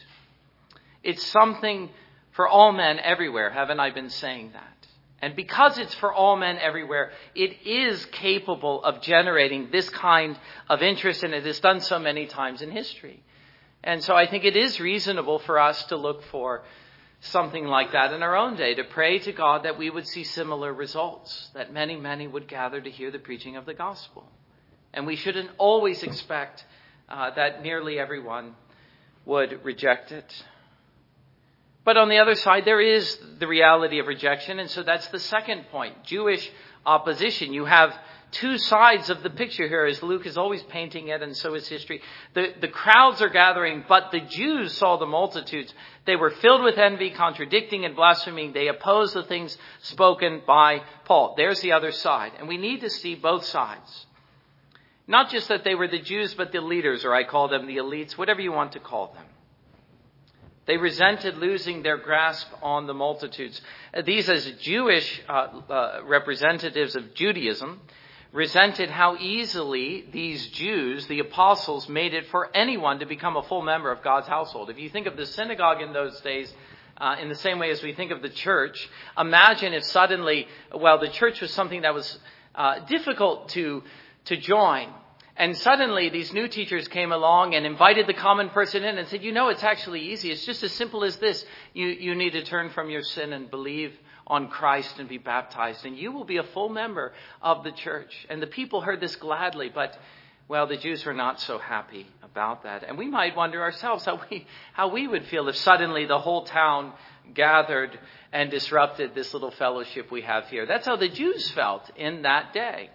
It's 1.03 1.27
something 1.27 1.91
for 2.31 2.47
all 2.47 2.71
men 2.71 3.01
everywhere. 3.01 3.51
Haven't 3.51 3.81
I 3.81 3.91
been 3.91 4.11
saying 4.11 4.53
that? 4.53 4.79
And 5.21 5.35
because 5.35 5.79
it's 5.79 5.95
for 5.95 6.13
all 6.13 6.37
men 6.37 6.59
everywhere, 6.59 7.11
it 7.35 7.67
is 7.67 8.05
capable 8.07 8.85
of 8.85 9.03
generating 9.03 9.71
this 9.73 9.89
kind 9.91 10.39
of 10.69 10.81
interest, 10.81 11.25
and 11.25 11.35
it 11.35 11.45
has 11.45 11.59
done 11.59 11.81
so 11.81 11.99
many 11.99 12.27
times 12.27 12.63
in 12.63 12.71
history. 12.71 13.23
And 13.83 14.03
so 14.03 14.15
I 14.15 14.27
think 14.27 14.45
it 14.45 14.57
is 14.57 14.81
reasonable 14.81 15.41
for 15.41 15.59
us 15.59 15.83
to 15.85 15.97
look 15.97 16.23
for 16.25 16.63
something 17.21 17.65
like 17.65 17.93
that 17.93 18.13
in 18.13 18.23
our 18.23 18.37
own 18.37 18.57
day, 18.57 18.75
to 18.75 18.85
pray 18.85 19.19
to 19.19 19.33
God 19.33 19.65
that 19.65 19.77
we 19.77 19.91
would 19.91 20.07
see 20.07 20.23
similar 20.23 20.73
results, 20.73 21.51
that 21.55 21.73
many, 21.73 21.97
many 21.97 22.29
would 22.29 22.47
gather 22.47 22.81
to 22.81 22.91
hear 22.91 23.11
the 23.11 23.19
preaching 23.19 23.57
of 23.57 23.67
the 23.67 23.75
gospel. 23.75 24.31
And 24.95 25.07
we 25.07 25.17
shouldn't 25.17 25.51
always 25.59 26.03
expect 26.03 26.65
uh, 27.09 27.31
that 27.35 27.63
nearly 27.63 27.99
everyone 27.99 28.55
would 29.25 29.65
reject 29.65 30.13
it. 30.13 30.45
But 31.89 31.97
on 31.97 32.11
the 32.11 32.19
other 32.19 32.35
side, 32.35 32.67
there 32.67 32.83
is 32.83 33.19
the 33.39 33.47
reality 33.47 33.99
of 33.99 34.09
rejection, 34.09 34.59
and 34.59 34.69
so 34.69 34.83
that's 34.83 35.09
the 35.09 35.19
second 35.19 35.71
point. 35.71 36.05
Jewish 36.05 36.53
opposition. 36.85 37.55
You 37.55 37.65
have 37.65 37.97
two 38.31 38.59
sides 38.59 39.09
of 39.09 39.23
the 39.23 39.31
picture 39.31 39.67
here, 39.67 39.87
as 39.87 40.03
Luke 40.03 40.27
is 40.27 40.37
always 40.37 40.63
painting 40.65 41.09
it, 41.09 41.23
and 41.23 41.35
so 41.35 41.55
is 41.55 41.67
history. 41.67 42.03
The, 42.35 42.53
the 42.61 42.69
crowds 42.69 43.23
are 43.23 43.31
gathering, 43.31 43.87
but 43.89 44.11
the 44.13 44.21
Jews 44.21 44.77
saw 44.77 44.99
the 44.99 45.07
multitudes. 45.07 45.73
They 46.05 46.15
were 46.15 46.29
filled 46.29 46.63
with 46.63 46.77
envy, 46.77 47.09
contradicting 47.09 47.87
and 47.87 47.97
blaspheming. 47.97 48.53
They 48.53 48.69
opposed 48.69 49.15
the 49.15 49.23
things 49.23 49.57
spoken 49.81 50.43
by 50.47 50.83
Paul. 51.07 51.37
There's 51.39 51.63
the 51.63 51.73
other 51.73 51.93
side. 51.93 52.33
And 52.39 52.49
we 52.49 52.59
need 52.59 52.83
to 52.83 52.91
see 52.91 53.15
both 53.15 53.47
sides. 53.47 54.07
Not 55.07 55.31
just 55.31 55.49
that 55.49 55.65
they 55.65 55.75
were 55.75 55.89
the 55.89 56.03
Jews, 56.03 56.35
but 56.35 56.53
the 56.53 56.61
leaders, 56.61 57.07
or 57.07 57.15
I 57.15 57.25
call 57.25 57.49
them 57.49 57.67
the 57.67 57.79
elites, 57.79 58.13
whatever 58.13 58.43
you 58.43 58.53
want 58.53 58.73
to 58.73 58.79
call 58.79 59.15
them. 59.15 59.25
They 60.69 60.77
resented 60.77 61.39
losing 61.39 61.83
their 61.83 61.97
grasp 61.97 62.47
on 62.63 62.87
the 62.87 62.93
multitudes. 62.93 63.59
Uh, 63.95 64.03
these, 64.03 64.29
as 64.29 64.45
Jewish 64.61 65.23
uh, 65.27 65.33
uh, 65.33 66.01
representatives 66.05 66.95
of 66.95 67.15
Judaism, 67.15 67.81
resented 68.33 68.91
how 68.91 69.17
easily 69.17 70.05
these 70.13 70.47
Jews, 70.49 71.07
the 71.07 71.21
apostles, 71.21 71.89
made 71.89 72.13
it 72.13 72.27
for 72.27 72.55
anyone 72.55 72.99
to 72.99 73.07
become 73.07 73.37
a 73.37 73.43
full 73.45 73.63
member 73.63 73.91
of 73.91 74.03
God's 74.03 74.29
household. 74.29 74.69
If 74.69 74.79
you 74.79 74.91
think 74.91 75.07
of 75.07 75.17
the 75.17 75.25
synagogue 75.25 75.81
in 75.81 75.95
those 75.95 76.21
days, 76.21 76.53
uh, 76.99 77.17
in 77.19 77.31
the 77.31 77.35
same 77.35 77.59
way 77.59 77.71
as 77.71 77.83
we 77.83 77.95
think 77.95 78.11
of 78.13 78.21
the 78.21 78.29
church, 78.29 78.91
imagine 79.17 79.73
if 79.73 79.85
suddenly, 79.85 80.49
well, 80.75 80.99
the 80.99 81.09
church 81.09 81.41
was 81.41 81.51
something 81.51 81.81
that 81.81 81.95
was 81.95 82.19
uh, 82.55 82.81
difficult 82.81 83.49
to 83.51 83.83
to 84.27 84.37
join. 84.37 84.93
And 85.39 85.57
suddenly 85.57 86.09
these 86.09 86.33
new 86.33 86.49
teachers 86.49 86.89
came 86.89 87.13
along 87.13 87.55
and 87.55 87.65
invited 87.65 88.09
the 88.09 88.13
common 88.15 88.51
person 88.51 88.83
in 88.83 88.99
and 88.99 89.07
said, 89.07 89.23
you 89.23 89.31
know, 89.31 89.51
it's 89.51 89.63
actually 89.63 90.01
easy. 90.11 90.33
It's 90.33 90.45
just 90.45 90.65
as 90.65 90.73
simple 90.73 91.05
as 91.05 91.17
this. 91.17 91.45
You, 91.73 91.87
you 91.87 92.17
need 92.17 92.33
to 92.33 92.43
turn 92.43 92.71
from 92.71 92.91
your 92.91 93.05
sin 93.05 93.33
and 93.33 93.49
believe 93.49 93.93
on 94.27 94.49
Christ 94.49 94.99
and 94.99 95.09
be 95.09 95.17
baptized 95.17 95.87
and 95.87 95.97
you 95.97 96.11
will 96.11 96.25
be 96.25 96.39
a 96.39 96.43
full 96.43 96.69
member 96.69 97.13
of 97.41 97.63
the 97.63 97.71
church. 97.71 98.27
And 98.29 98.43
the 98.43 98.49
people 98.49 98.81
heard 98.81 99.01
this 99.01 99.15
gladly, 99.15 99.71
but 99.73 99.97
well, 100.49 100.67
the 100.67 100.77
Jews 100.77 101.05
were 101.05 101.15
not 101.15 101.41
so 101.41 101.59
happy 101.59 102.07
about 102.23 102.65
that. 102.65 102.83
And 102.83 102.99
we 102.99 103.07
might 103.07 103.37
wonder 103.37 103.63
ourselves 103.63 104.05
how 104.05 104.21
we, 104.29 104.45
how 104.73 104.89
we 104.89 105.07
would 105.07 105.27
feel 105.27 105.49
if 105.49 105.57
suddenly 105.57 106.07
the 106.07 106.19
whole 106.19 106.47
town 106.47 106.95
gathered 107.33 107.97
and 108.33 108.51
disrupted 108.51 109.15
this 109.15 109.33
little 109.35 109.53
fellowship 109.53 110.11
we 110.11 110.23
have 110.23 110.49
here. 110.49 110.67
That's 110.67 110.87
how 110.87 110.97
the 110.97 111.09
Jews 111.09 111.49
felt 111.51 111.91
in 111.97 112.23
that 112.23 112.53
day. 112.53 112.91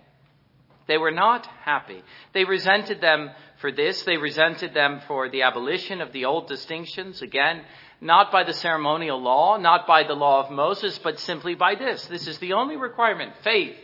They 0.87 0.97
were 0.97 1.11
not 1.11 1.45
happy. 1.63 2.03
They 2.33 2.43
resented 2.43 2.99
them 2.99 3.31
for 3.59 3.71
this. 3.71 4.03
They 4.03 4.17
resented 4.17 4.73
them 4.73 5.01
for 5.07 5.29
the 5.29 5.43
abolition 5.43 6.01
of 6.01 6.11
the 6.11 6.25
old 6.25 6.47
distinctions. 6.47 7.21
Again, 7.21 7.61
not 8.01 8.31
by 8.31 8.43
the 8.43 8.53
ceremonial 8.53 9.21
law, 9.21 9.57
not 9.57 9.87
by 9.87 10.03
the 10.03 10.13
law 10.13 10.43
of 10.43 10.51
Moses, 10.51 10.99
but 10.99 11.19
simply 11.19 11.55
by 11.55 11.75
this. 11.75 12.05
This 12.07 12.27
is 12.27 12.37
the 12.39 12.53
only 12.53 12.75
requirement 12.75 13.33
faith. 13.43 13.75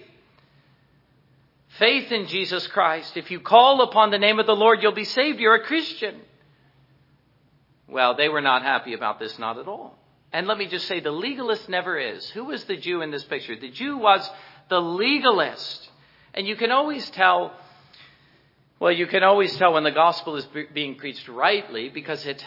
Faith 1.78 2.12
in 2.12 2.28
Jesus 2.28 2.68
Christ. 2.68 3.16
If 3.16 3.32
you 3.32 3.40
call 3.40 3.82
upon 3.84 4.12
the 4.12 4.18
name 4.18 4.40
of 4.40 4.46
the 4.46 4.56
Lord, 4.56 4.80
you'll 4.82 4.92
be 4.92 5.06
saved. 5.06 5.40
You're 5.40 5.56
a 5.56 5.64
Christian. 5.64 6.20
Well, 7.88 8.16
they 8.16 8.28
were 8.28 8.42
not 8.42 8.64
happy 8.64 8.94
about 8.94 9.20
this, 9.20 9.40
not 9.40 9.58
at 9.58 9.68
all. 9.68 9.98
And 10.34 10.48
let 10.48 10.58
me 10.58 10.68
just 10.68 10.88
say, 10.88 11.00
the 11.00 11.12
legalist 11.12 11.70
never 11.70 11.98
is. 11.98 12.30
Who 12.32 12.46
was 12.46 12.64
the 12.66 12.78
Jew 12.78 13.02
in 13.02 13.12
this 13.12 13.24
picture? 13.24 13.56
The 13.56 13.72
Jew 13.72 13.98
was 13.98 14.30
the 14.70 14.80
legalist. 14.80 15.89
And 16.34 16.48
you 16.48 16.56
can 16.56 16.72
always 16.72 17.10
tell, 17.10 17.54
well, 18.80 18.92
you 18.92 19.08
can 19.08 19.24
always 19.24 19.56
tell 19.58 19.74
when 19.74 19.84
the 19.84 19.92
gospel 19.92 20.36
is 20.36 20.48
being 20.74 20.96
preached 20.96 21.28
rightly 21.28 21.90
because 21.90 22.26
it 22.26 22.44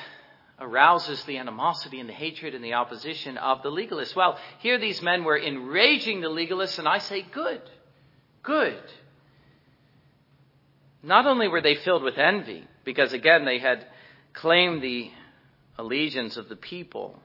arouses 0.60 1.22
the 1.24 1.38
animosity 1.38 1.98
and 1.98 2.08
the 2.08 2.14
hatred 2.14 2.54
and 2.54 2.64
the 2.64 2.74
opposition 2.74 3.36
of 3.36 3.62
the 3.62 3.70
legalists. 3.70 4.14
Well, 4.14 4.38
here 4.60 4.78
these 4.78 5.02
men 5.02 5.24
were 5.24 5.38
enraging 5.38 6.20
the 6.20 6.28
legalists, 6.28 6.78
and 6.78 6.86
I 6.86 6.98
say, 6.98 7.22
good, 7.22 7.62
good. 8.42 8.82
Not 11.02 11.26
only 11.26 11.48
were 11.48 11.60
they 11.60 11.74
filled 11.74 12.04
with 12.04 12.16
envy, 12.16 12.64
because 12.84 13.12
again, 13.12 13.44
they 13.44 13.58
had 13.58 13.84
claimed 14.32 14.82
the 14.82 15.10
allegiance 15.76 16.36
of 16.36 16.48
the 16.48 16.56
people, 16.56 17.20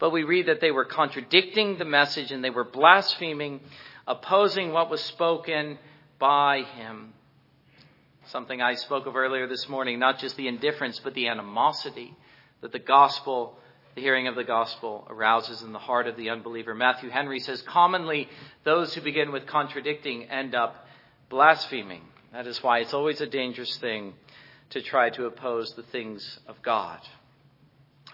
but 0.00 0.10
we 0.10 0.24
read 0.24 0.46
that 0.46 0.60
they 0.60 0.72
were 0.72 0.84
contradicting 0.84 1.78
the 1.78 1.84
message 1.84 2.32
and 2.32 2.42
they 2.42 2.50
were 2.50 2.64
blaspheming, 2.64 3.60
opposing 4.06 4.72
what 4.72 4.90
was 4.90 5.00
spoken, 5.02 5.78
by 6.20 6.62
him. 6.76 7.14
Something 8.26 8.62
I 8.62 8.74
spoke 8.74 9.06
of 9.06 9.16
earlier 9.16 9.48
this 9.48 9.68
morning, 9.68 9.98
not 9.98 10.20
just 10.20 10.36
the 10.36 10.46
indifference, 10.46 11.00
but 11.02 11.14
the 11.14 11.26
animosity 11.26 12.14
that 12.60 12.70
the 12.70 12.78
gospel, 12.78 13.58
the 13.96 14.02
hearing 14.02 14.28
of 14.28 14.36
the 14.36 14.44
gospel, 14.44 15.04
arouses 15.10 15.62
in 15.62 15.72
the 15.72 15.80
heart 15.80 16.06
of 16.06 16.16
the 16.16 16.30
unbeliever. 16.30 16.74
Matthew 16.74 17.10
Henry 17.10 17.40
says, 17.40 17.62
commonly 17.62 18.28
those 18.62 18.94
who 18.94 19.00
begin 19.00 19.32
with 19.32 19.46
contradicting 19.46 20.24
end 20.24 20.54
up 20.54 20.86
blaspheming. 21.28 22.02
That 22.32 22.46
is 22.46 22.62
why 22.62 22.78
it's 22.78 22.94
always 22.94 23.20
a 23.20 23.26
dangerous 23.26 23.76
thing 23.78 24.14
to 24.70 24.82
try 24.82 25.10
to 25.10 25.24
oppose 25.24 25.74
the 25.74 25.82
things 25.82 26.38
of 26.46 26.62
God. 26.62 27.00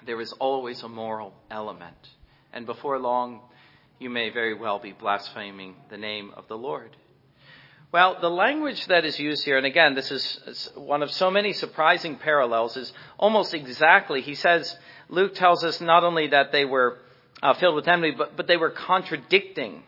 There 0.07 0.21
is 0.21 0.33
always 0.35 0.83
a 0.83 0.89
moral 0.89 1.35
element. 1.51 1.97
And 2.53 2.65
before 2.65 2.99
long, 2.99 3.41
you 3.99 4.09
may 4.09 4.31
very 4.31 4.55
well 4.55 4.79
be 4.79 4.93
blaspheming 4.93 5.75
the 5.91 5.99
name 5.99 6.31
of 6.37 6.49
the 6.49 6.57
Lord. 6.57 6.97
Well, 7.93 8.19
the 8.21 8.31
language 8.31 8.85
that 8.87 9.05
is 9.05 9.19
used 9.19 9.45
here, 9.45 9.57
and 9.57 9.65
again, 9.65 9.95
this 9.95 10.11
is 10.11 10.71
one 10.75 11.03
of 11.03 11.11
so 11.11 11.31
many 11.31 11.53
surprising 11.53 12.17
parallels, 12.17 12.77
is 12.77 12.93
almost 13.17 13.55
exactly, 13.55 14.23
he 14.23 14.35
says, 14.35 14.77
Luke 15.09 15.35
tells 15.35 15.65
us 15.65 15.81
not 15.81 16.03
only 16.03 16.29
that 16.29 16.51
they 16.51 16.65
were 16.65 16.99
uh, 17.43 17.55
filled 17.55 17.77
with 17.77 17.87
envy, 17.87 18.11
but, 18.11 18.37
but 18.37 18.49
they 18.49 18.57
were 18.57 18.71
contradicting. 18.71 19.85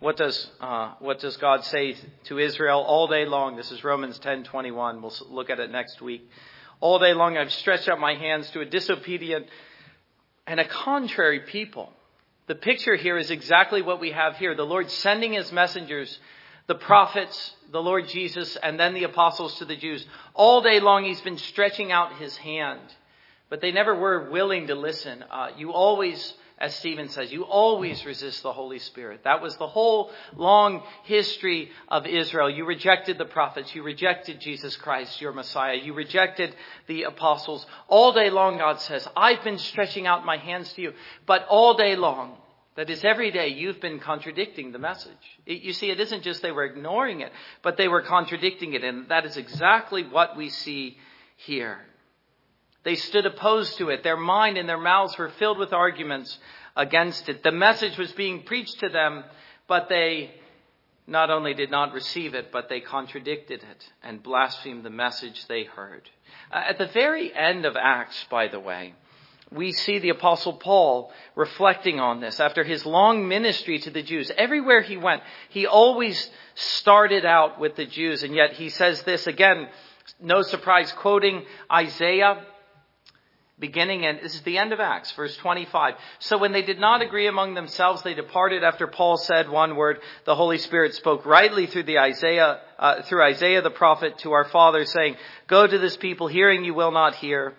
What 0.00 0.16
does, 0.16 0.50
uh, 0.60 0.94
what 0.98 1.20
does 1.20 1.36
God 1.38 1.64
say 1.64 1.96
to 2.24 2.38
Israel 2.38 2.80
all 2.80 3.06
day 3.06 3.24
long? 3.24 3.56
This 3.56 3.70
is 3.70 3.82
Romans 3.82 4.18
10:21. 4.18 5.00
We'll 5.00 5.12
look 5.28 5.50
at 5.50 5.60
it 5.60 5.70
next 5.70 6.00
week. 6.00 6.28
All 6.80 6.98
day 6.98 7.12
long 7.12 7.36
I've 7.36 7.52
stretched 7.52 7.88
out 7.88 8.00
my 8.00 8.14
hands 8.14 8.50
to 8.50 8.60
a 8.60 8.64
disobedient 8.64 9.46
and 10.46 10.58
a 10.58 10.64
contrary 10.66 11.40
people. 11.40 11.92
The 12.50 12.56
picture 12.56 12.96
here 12.96 13.16
is 13.16 13.30
exactly 13.30 13.80
what 13.80 14.00
we 14.00 14.10
have 14.10 14.36
here. 14.36 14.56
The 14.56 14.64
Lord 14.66 14.90
sending 14.90 15.34
his 15.34 15.52
messengers, 15.52 16.18
the 16.66 16.74
prophets, 16.74 17.54
the 17.70 17.80
Lord 17.80 18.08
Jesus, 18.08 18.56
and 18.56 18.76
then 18.76 18.92
the 18.92 19.04
apostles 19.04 19.56
to 19.58 19.64
the 19.64 19.76
Jews. 19.76 20.04
All 20.34 20.60
day 20.60 20.80
long 20.80 21.04
he's 21.04 21.20
been 21.20 21.38
stretching 21.38 21.92
out 21.92 22.18
his 22.18 22.36
hand, 22.38 22.80
but 23.50 23.60
they 23.60 23.70
never 23.70 23.94
were 23.94 24.32
willing 24.32 24.66
to 24.66 24.74
listen. 24.74 25.24
Uh, 25.30 25.50
you 25.56 25.70
always 25.72 26.34
as 26.60 26.74
Stephen 26.76 27.08
says, 27.08 27.32
you 27.32 27.44
always 27.44 28.04
resist 28.04 28.42
the 28.42 28.52
Holy 28.52 28.78
Spirit. 28.78 29.24
That 29.24 29.40
was 29.40 29.56
the 29.56 29.66
whole 29.66 30.10
long 30.36 30.82
history 31.04 31.70
of 31.88 32.06
Israel. 32.06 32.50
You 32.50 32.66
rejected 32.66 33.16
the 33.16 33.24
prophets. 33.24 33.74
You 33.74 33.82
rejected 33.82 34.40
Jesus 34.40 34.76
Christ, 34.76 35.22
your 35.22 35.32
Messiah. 35.32 35.76
You 35.76 35.94
rejected 35.94 36.54
the 36.86 37.04
apostles. 37.04 37.64
All 37.88 38.12
day 38.12 38.28
long, 38.28 38.58
God 38.58 38.78
says, 38.82 39.08
I've 39.16 39.42
been 39.42 39.56
stretching 39.56 40.06
out 40.06 40.26
my 40.26 40.36
hands 40.36 40.70
to 40.74 40.82
you. 40.82 40.92
But 41.24 41.46
all 41.48 41.78
day 41.78 41.96
long, 41.96 42.36
that 42.80 42.88
is, 42.88 43.04
every 43.04 43.30
day 43.30 43.48
you've 43.48 43.78
been 43.78 43.98
contradicting 43.98 44.72
the 44.72 44.78
message. 44.78 45.12
It, 45.44 45.60
you 45.60 45.74
see, 45.74 45.90
it 45.90 46.00
isn't 46.00 46.22
just 46.22 46.40
they 46.40 46.50
were 46.50 46.64
ignoring 46.64 47.20
it, 47.20 47.30
but 47.60 47.76
they 47.76 47.88
were 47.88 48.00
contradicting 48.00 48.72
it. 48.72 48.82
And 48.82 49.10
that 49.10 49.26
is 49.26 49.36
exactly 49.36 50.02
what 50.02 50.34
we 50.34 50.48
see 50.48 50.96
here. 51.36 51.80
They 52.82 52.94
stood 52.94 53.26
opposed 53.26 53.76
to 53.76 53.90
it. 53.90 54.02
Their 54.02 54.16
mind 54.16 54.56
and 54.56 54.66
their 54.66 54.80
mouths 54.80 55.18
were 55.18 55.28
filled 55.28 55.58
with 55.58 55.74
arguments 55.74 56.38
against 56.74 57.28
it. 57.28 57.42
The 57.42 57.52
message 57.52 57.98
was 57.98 58.12
being 58.12 58.44
preached 58.44 58.80
to 58.80 58.88
them, 58.88 59.24
but 59.68 59.90
they 59.90 60.30
not 61.06 61.28
only 61.28 61.52
did 61.52 61.70
not 61.70 61.92
receive 61.92 62.32
it, 62.32 62.50
but 62.50 62.70
they 62.70 62.80
contradicted 62.80 63.62
it 63.62 63.92
and 64.02 64.22
blasphemed 64.22 64.84
the 64.84 64.88
message 64.88 65.46
they 65.48 65.64
heard. 65.64 66.08
Uh, 66.50 66.62
at 66.70 66.78
the 66.78 66.86
very 66.86 67.30
end 67.34 67.66
of 67.66 67.76
Acts, 67.76 68.24
by 68.30 68.48
the 68.48 68.58
way, 68.58 68.94
we 69.52 69.72
see 69.72 69.98
the 69.98 70.10
apostle 70.10 70.52
Paul 70.52 71.12
reflecting 71.34 71.98
on 71.98 72.20
this 72.20 72.38
after 72.38 72.62
his 72.62 72.86
long 72.86 73.26
ministry 73.26 73.78
to 73.80 73.90
the 73.90 74.02
Jews. 74.02 74.30
Everywhere 74.36 74.80
he 74.80 74.96
went, 74.96 75.22
he 75.48 75.66
always 75.66 76.30
started 76.54 77.24
out 77.24 77.58
with 77.58 77.74
the 77.74 77.86
Jews, 77.86 78.22
and 78.22 78.34
yet 78.34 78.52
he 78.52 78.68
says 78.68 79.02
this 79.02 79.26
again, 79.26 79.68
no 80.20 80.42
surprise, 80.42 80.92
quoting 80.92 81.44
Isaiah 81.70 82.44
beginning 83.60 84.06
and 84.06 84.18
this 84.20 84.34
is 84.34 84.40
the 84.40 84.56
end 84.56 84.72
of 84.72 84.80
Acts, 84.80 85.12
verse 85.12 85.36
25. 85.36 85.94
So 86.18 86.38
when 86.38 86.52
they 86.52 86.62
did 86.62 86.80
not 86.80 87.02
agree 87.02 87.26
among 87.26 87.54
themselves, 87.54 88.02
they 88.02 88.14
departed 88.14 88.64
after 88.64 88.86
Paul 88.86 89.18
said 89.18 89.50
one 89.50 89.76
word. 89.76 89.98
The 90.24 90.34
Holy 90.34 90.58
Spirit 90.58 90.94
spoke 90.94 91.26
rightly 91.26 91.66
through 91.66 91.82
the 91.82 91.98
Isaiah, 91.98 92.60
uh, 92.78 93.02
through 93.02 93.22
Isaiah 93.22 93.60
the 93.60 93.70
prophet 93.70 94.18
to 94.18 94.32
our 94.32 94.46
father 94.46 94.86
saying, 94.86 95.16
go 95.46 95.66
to 95.66 95.78
this 95.78 95.96
people, 95.96 96.26
hearing 96.26 96.64
you 96.64 96.72
will 96.72 96.90
not 96.90 97.14
hear 97.14 97.54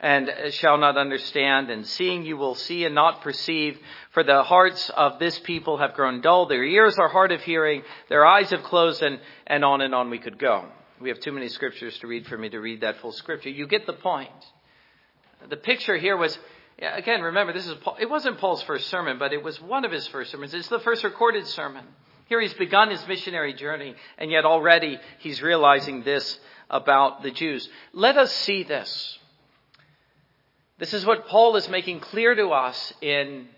and 0.00 0.30
shall 0.50 0.78
not 0.78 0.96
understand, 0.96 1.70
and 1.70 1.86
seeing 1.86 2.24
you 2.24 2.36
will 2.36 2.54
see 2.54 2.84
and 2.84 2.94
not 2.94 3.20
perceive, 3.20 3.78
for 4.12 4.24
the 4.24 4.42
hearts 4.42 4.90
of 4.90 5.18
this 5.18 5.38
people 5.40 5.76
have 5.76 5.92
grown 5.92 6.22
dull, 6.22 6.46
their 6.46 6.64
ears 6.64 6.98
are 6.98 7.08
hard 7.08 7.32
of 7.32 7.42
hearing, 7.42 7.82
their 8.08 8.24
eyes 8.24 8.50
have 8.50 8.62
closed, 8.62 9.02
and, 9.02 9.20
and 9.46 9.64
on 9.64 9.82
and 9.82 9.94
on 9.94 10.08
we 10.08 10.18
could 10.18 10.38
go. 10.38 10.64
We 11.00 11.10
have 11.10 11.20
too 11.20 11.32
many 11.32 11.48
scriptures 11.48 11.98
to 11.98 12.06
read 12.06 12.26
for 12.26 12.38
me 12.38 12.48
to 12.48 12.58
read 12.58 12.80
that 12.80 13.00
full 13.00 13.12
scripture. 13.12 13.50
You 13.50 13.66
get 13.66 13.86
the 13.86 13.92
point. 13.92 14.30
The 15.48 15.56
picture 15.56 15.96
here 15.96 16.16
was, 16.16 16.38
again, 16.80 17.20
remember, 17.20 17.52
this 17.52 17.66
is 17.66 17.74
Paul, 17.76 17.96
it 18.00 18.08
wasn't 18.08 18.38
Paul's 18.38 18.62
first 18.62 18.88
sermon, 18.88 19.18
but 19.18 19.32
it 19.34 19.42
was 19.42 19.60
one 19.60 19.84
of 19.84 19.92
his 19.92 20.06
first 20.08 20.30
sermons. 20.30 20.54
It's 20.54 20.68
the 20.68 20.80
first 20.80 21.04
recorded 21.04 21.46
sermon. 21.46 21.84
Here 22.26 22.40
he's 22.40 22.54
begun 22.54 22.90
his 22.90 23.06
missionary 23.06 23.52
journey, 23.54 23.94
and 24.16 24.30
yet 24.30 24.44
already 24.44 24.98
he's 25.18 25.42
realizing 25.42 26.04
this 26.04 26.38
about 26.70 27.22
the 27.22 27.30
Jews. 27.30 27.68
Let 27.92 28.16
us 28.16 28.32
see 28.32 28.62
this. 28.62 29.18
This 30.80 30.94
is 30.94 31.04
what 31.04 31.28
Paul 31.28 31.56
is 31.56 31.68
making 31.68 32.00
clear 32.00 32.34
to 32.34 32.48
us 32.48 32.94
in 33.02 33.48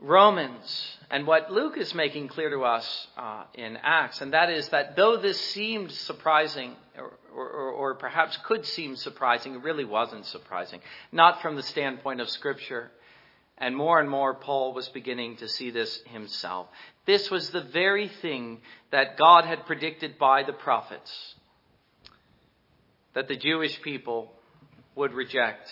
Romans 0.00 0.96
and 1.10 1.26
what 1.26 1.52
Luke 1.52 1.76
is 1.76 1.94
making 1.94 2.28
clear 2.28 2.48
to 2.48 2.64
us 2.64 3.08
uh, 3.18 3.44
in 3.52 3.76
Acts, 3.76 4.22
and 4.22 4.32
that 4.32 4.48
is 4.48 4.70
that 4.70 4.96
though 4.96 5.18
this 5.18 5.38
seemed 5.38 5.92
surprising, 5.92 6.74
or, 6.96 7.12
or, 7.36 7.70
or 7.72 7.94
perhaps 7.96 8.38
could 8.46 8.64
seem 8.64 8.96
surprising, 8.96 9.56
it 9.56 9.62
really 9.62 9.84
wasn't 9.84 10.24
surprising. 10.24 10.80
Not 11.12 11.42
from 11.42 11.56
the 11.56 11.62
standpoint 11.62 12.22
of 12.22 12.30
Scripture. 12.30 12.90
And 13.58 13.76
more 13.76 14.00
and 14.00 14.08
more, 14.08 14.32
Paul 14.32 14.72
was 14.72 14.88
beginning 14.88 15.36
to 15.36 15.48
see 15.48 15.70
this 15.70 16.00
himself. 16.06 16.68
This 17.04 17.30
was 17.30 17.50
the 17.50 17.60
very 17.60 18.08
thing 18.08 18.62
that 18.90 19.18
God 19.18 19.44
had 19.44 19.66
predicted 19.66 20.18
by 20.18 20.42
the 20.42 20.54
prophets 20.54 21.34
that 23.12 23.28
the 23.28 23.36
Jewish 23.36 23.80
people 23.82 24.32
would 24.96 25.12
reject 25.12 25.70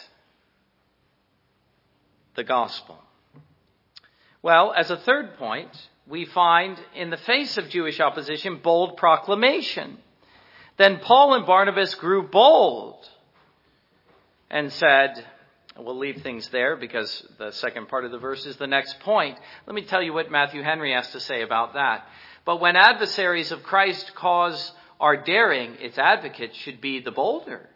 the 2.34 2.44
gospel. 2.44 2.98
Well, 4.42 4.72
as 4.76 4.90
a 4.90 4.96
third 4.96 5.36
point, 5.36 5.70
we 6.06 6.24
find 6.24 6.78
in 6.94 7.10
the 7.10 7.16
face 7.16 7.58
of 7.58 7.68
Jewish 7.68 8.00
opposition 8.00 8.60
bold 8.62 8.96
proclamation. 8.96 9.98
Then 10.76 10.98
Paul 10.98 11.34
and 11.34 11.46
Barnabas 11.46 11.94
grew 11.94 12.22
bold 12.22 13.08
and 14.50 14.72
said, 14.72 15.24
We'll 15.78 15.98
leave 15.98 16.22
things 16.22 16.48
there 16.48 16.76
because 16.76 17.26
the 17.38 17.52
second 17.52 17.88
part 17.88 18.04
of 18.04 18.10
the 18.10 18.18
verse 18.18 18.44
is 18.44 18.56
the 18.56 18.66
next 18.66 19.00
point. 19.00 19.38
Let 19.66 19.74
me 19.74 19.82
tell 19.82 20.02
you 20.02 20.12
what 20.12 20.30
Matthew 20.30 20.62
Henry 20.62 20.92
has 20.92 21.10
to 21.12 21.20
say 21.20 21.42
about 21.42 21.74
that. 21.74 22.06
But 22.44 22.60
when 22.60 22.76
adversaries 22.76 23.52
of 23.52 23.62
Christ 23.62 24.14
cause 24.14 24.72
our 24.98 25.16
daring, 25.16 25.76
its 25.80 25.96
advocates 25.96 26.56
should 26.56 26.80
be 26.80 27.00
the 27.00 27.12
bolder. 27.12 27.68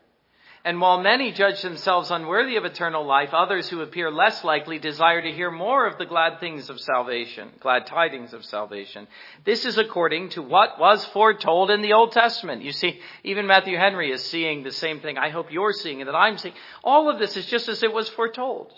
And 0.67 0.81
while 0.81 0.99
many 0.99 1.31
judge 1.31 1.61
themselves 1.61 2.11
unworthy 2.11 2.57
of 2.57 2.65
eternal 2.65 3.05
life, 3.05 3.35
others 3.35 3.69
who 3.69 3.83
appear 3.83 4.11
less 4.11 4.43
likely 4.43 4.79
desire 4.79 5.21
to 5.21 5.31
hear 5.31 5.51
more 5.51 5.87
of 5.87 5.99
the 5.99 6.07
glad 6.07 6.41
things 6.41 6.71
of 6.71 6.81
salvation, 6.81 7.51
glad 7.61 7.87
tidings 7.87 8.33
of 8.33 8.47
salvation. 8.47 9.07
This 9.45 9.67
is 9.67 9.77
according 9.77 10.31
to 10.31 10.43
what 10.43 10.81
was 10.81 11.05
foretold 11.07 11.71
in 11.71 11.83
the 11.83 11.93
Old 11.93 12.13
Testament. 12.13 12.63
You 12.63 12.73
see, 12.73 12.99
even 13.25 13.47
Matthew 13.47 13.77
Henry 13.77 14.11
is 14.11 14.25
seeing 14.25 14.63
the 14.63 14.71
same 14.71 15.01
thing. 15.01 15.19
I 15.19 15.29
hope 15.29 15.53
you're 15.53 15.75
seeing 15.75 16.01
it, 16.01 16.07
that 16.07 16.15
I'm 16.15 16.39
seeing. 16.39 16.55
All 16.83 17.11
of 17.11 17.19
this 17.19 17.37
is 17.37 17.45
just 17.45 17.69
as 17.69 17.83
it 17.83 17.93
was 17.93 18.09
foretold. 18.09 18.73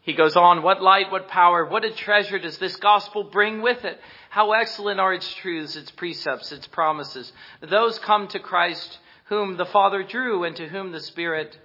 He 0.00 0.14
goes 0.14 0.36
on, 0.36 0.62
what 0.62 0.82
light, 0.82 1.12
what 1.12 1.28
power, 1.28 1.66
what 1.66 1.84
a 1.84 1.90
treasure 1.90 2.38
does 2.38 2.56
this 2.56 2.76
gospel 2.76 3.24
bring 3.24 3.60
with 3.60 3.84
it? 3.84 4.00
How 4.30 4.52
excellent 4.52 5.00
are 5.00 5.12
its 5.12 5.34
truths, 5.34 5.76
its 5.76 5.90
precepts, 5.90 6.50
its 6.50 6.66
promises. 6.66 7.30
Those 7.60 7.98
come 7.98 8.26
to 8.28 8.40
Christ 8.40 8.98
whom 9.32 9.56
the 9.56 9.64
Father 9.64 10.02
drew 10.02 10.44
and 10.44 10.54
to 10.56 10.68
whom 10.68 10.92
the 10.92 11.00
Spirit 11.00 11.56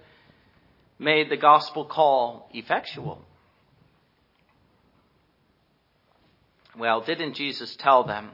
made 0.98 1.28
the 1.28 1.36
gospel 1.36 1.84
call 1.84 2.48
effectual. 2.54 3.22
Well, 6.78 7.02
didn't 7.02 7.34
Jesus 7.34 7.76
tell 7.76 8.04
them, 8.04 8.30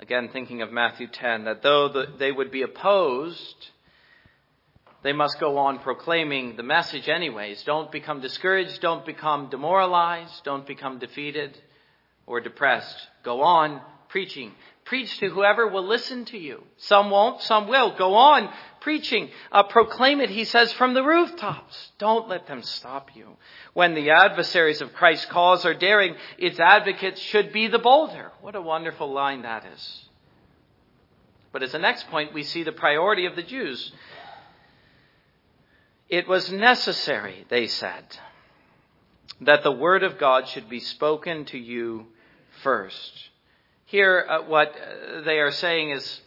again 0.00 0.30
thinking 0.32 0.62
of 0.62 0.72
Matthew 0.72 1.08
10, 1.08 1.44
that 1.44 1.60
though 1.62 1.90
the, 1.90 2.06
they 2.18 2.32
would 2.32 2.50
be 2.50 2.62
opposed, 2.62 3.68
they 5.02 5.12
must 5.12 5.38
go 5.38 5.58
on 5.58 5.80
proclaiming 5.80 6.56
the 6.56 6.62
message 6.62 7.10
anyways. 7.10 7.62
Don't 7.64 7.92
become 7.92 8.22
discouraged, 8.22 8.80
don't 8.80 9.04
become 9.04 9.50
demoralized, 9.50 10.42
don't 10.42 10.66
become 10.66 10.98
defeated 10.98 11.60
or 12.26 12.40
depressed. 12.40 12.96
Go 13.24 13.42
on 13.42 13.82
preaching. 14.12 14.52
Preach 14.84 15.18
to 15.18 15.30
whoever 15.30 15.66
will 15.66 15.86
listen 15.86 16.26
to 16.26 16.38
you. 16.38 16.62
Some 16.76 17.10
won't, 17.10 17.40
some 17.42 17.66
will. 17.66 17.96
Go 17.96 18.14
on 18.14 18.52
preaching. 18.80 19.30
Uh, 19.50 19.62
proclaim 19.62 20.20
it, 20.20 20.28
he 20.28 20.44
says, 20.44 20.72
from 20.74 20.92
the 20.92 21.02
rooftops. 21.02 21.92
Don't 21.98 22.28
let 22.28 22.46
them 22.46 22.62
stop 22.62 23.16
you. 23.16 23.36
When 23.72 23.94
the 23.94 24.10
adversaries 24.10 24.82
of 24.82 24.92
Christ's 24.92 25.26
cause 25.26 25.64
are 25.64 25.74
daring, 25.74 26.14
its 26.36 26.60
advocates 26.60 27.20
should 27.20 27.52
be 27.52 27.68
the 27.68 27.78
bolder. 27.78 28.32
What 28.40 28.54
a 28.54 28.60
wonderful 28.60 29.10
line 29.10 29.42
that 29.42 29.64
is. 29.72 30.04
But 31.52 31.62
as 31.62 31.72
the 31.72 31.78
next 31.78 32.08
point, 32.08 32.34
we 32.34 32.42
see 32.42 32.64
the 32.64 32.72
priority 32.72 33.26
of 33.26 33.36
the 33.36 33.42
Jews. 33.42 33.92
It 36.08 36.28
was 36.28 36.52
necessary, 36.52 37.46
they 37.48 37.66
said, 37.66 38.04
that 39.40 39.62
the 39.62 39.72
word 39.72 40.02
of 40.02 40.18
God 40.18 40.48
should 40.48 40.68
be 40.68 40.80
spoken 40.80 41.46
to 41.46 41.58
you 41.58 42.06
first. 42.62 43.30
Here, 43.92 44.26
uh, 44.26 44.40
what 44.44 44.68
uh, 44.68 45.20
they 45.20 45.38
are 45.38 45.50
saying 45.50 45.90
is 45.90 46.20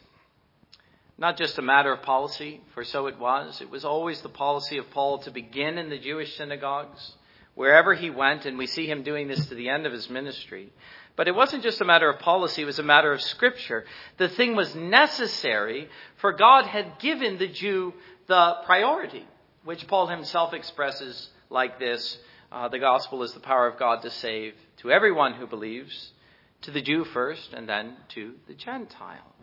not 1.18 1.36
just 1.36 1.58
a 1.58 1.64
matter 1.64 1.92
of 1.92 2.04
policy, 2.04 2.62
for 2.76 2.84
so 2.84 3.08
it 3.08 3.18
was. 3.18 3.60
It 3.60 3.72
was 3.72 3.84
always 3.84 4.22
the 4.22 4.30
policy 4.30 4.78
of 4.78 4.92
Paul 4.92 5.18
to 5.24 5.32
begin 5.32 5.80
in 5.80 5.90
the 5.90 5.98
Jewish 5.98 6.38
synagogues, 6.38 7.14
wherever 7.56 7.96
he 7.96 8.12
went, 8.12 8.46
and 8.46 8.60
we 8.60 8.68
see 8.68 8.86
him 8.86 9.02
doing 9.02 9.28
this 9.28 9.48
to 9.48 9.56
the 9.56 9.70
end 9.70 9.88
of 9.88 9.94
his 9.94 10.12
ministry. 10.12 10.72
But 11.16 11.28
it 11.28 11.34
wasn't 11.34 11.64
just 11.64 11.82
a 11.82 11.86
matter 11.86 12.08
of 12.08 12.20
policy, 12.20 12.62
it 12.62 12.66
was 12.66 12.78
a 12.78 12.84
matter 12.84 13.12
of 13.12 13.20
scripture. 13.20 13.86
The 14.18 14.30
thing 14.30 14.56
was 14.56 14.76
necessary, 14.76 15.90
for 16.18 16.34
God 16.34 16.68
had 16.68 17.00
given 17.00 17.40
the 17.40 17.48
Jew 17.48 17.96
the 18.28 18.58
priority, 18.68 19.26
which 19.64 19.88
Paul 19.88 20.06
himself 20.06 20.54
expresses 20.54 21.30
like 21.50 21.80
this 21.80 22.20
uh, 22.52 22.68
The 22.68 22.78
gospel 22.78 23.24
is 23.24 23.34
the 23.34 23.40
power 23.40 23.66
of 23.66 23.80
God 23.80 24.04
to 24.04 24.12
save 24.12 24.54
to 24.82 24.92
everyone 24.92 25.34
who 25.34 25.48
believes 25.48 26.12
to 26.66 26.72
the 26.72 26.82
Jew 26.82 27.06
first 27.06 27.54
and 27.54 27.70
then 27.70 27.96
to 28.10 28.34
the 28.48 28.54
Gentile. 28.54 29.34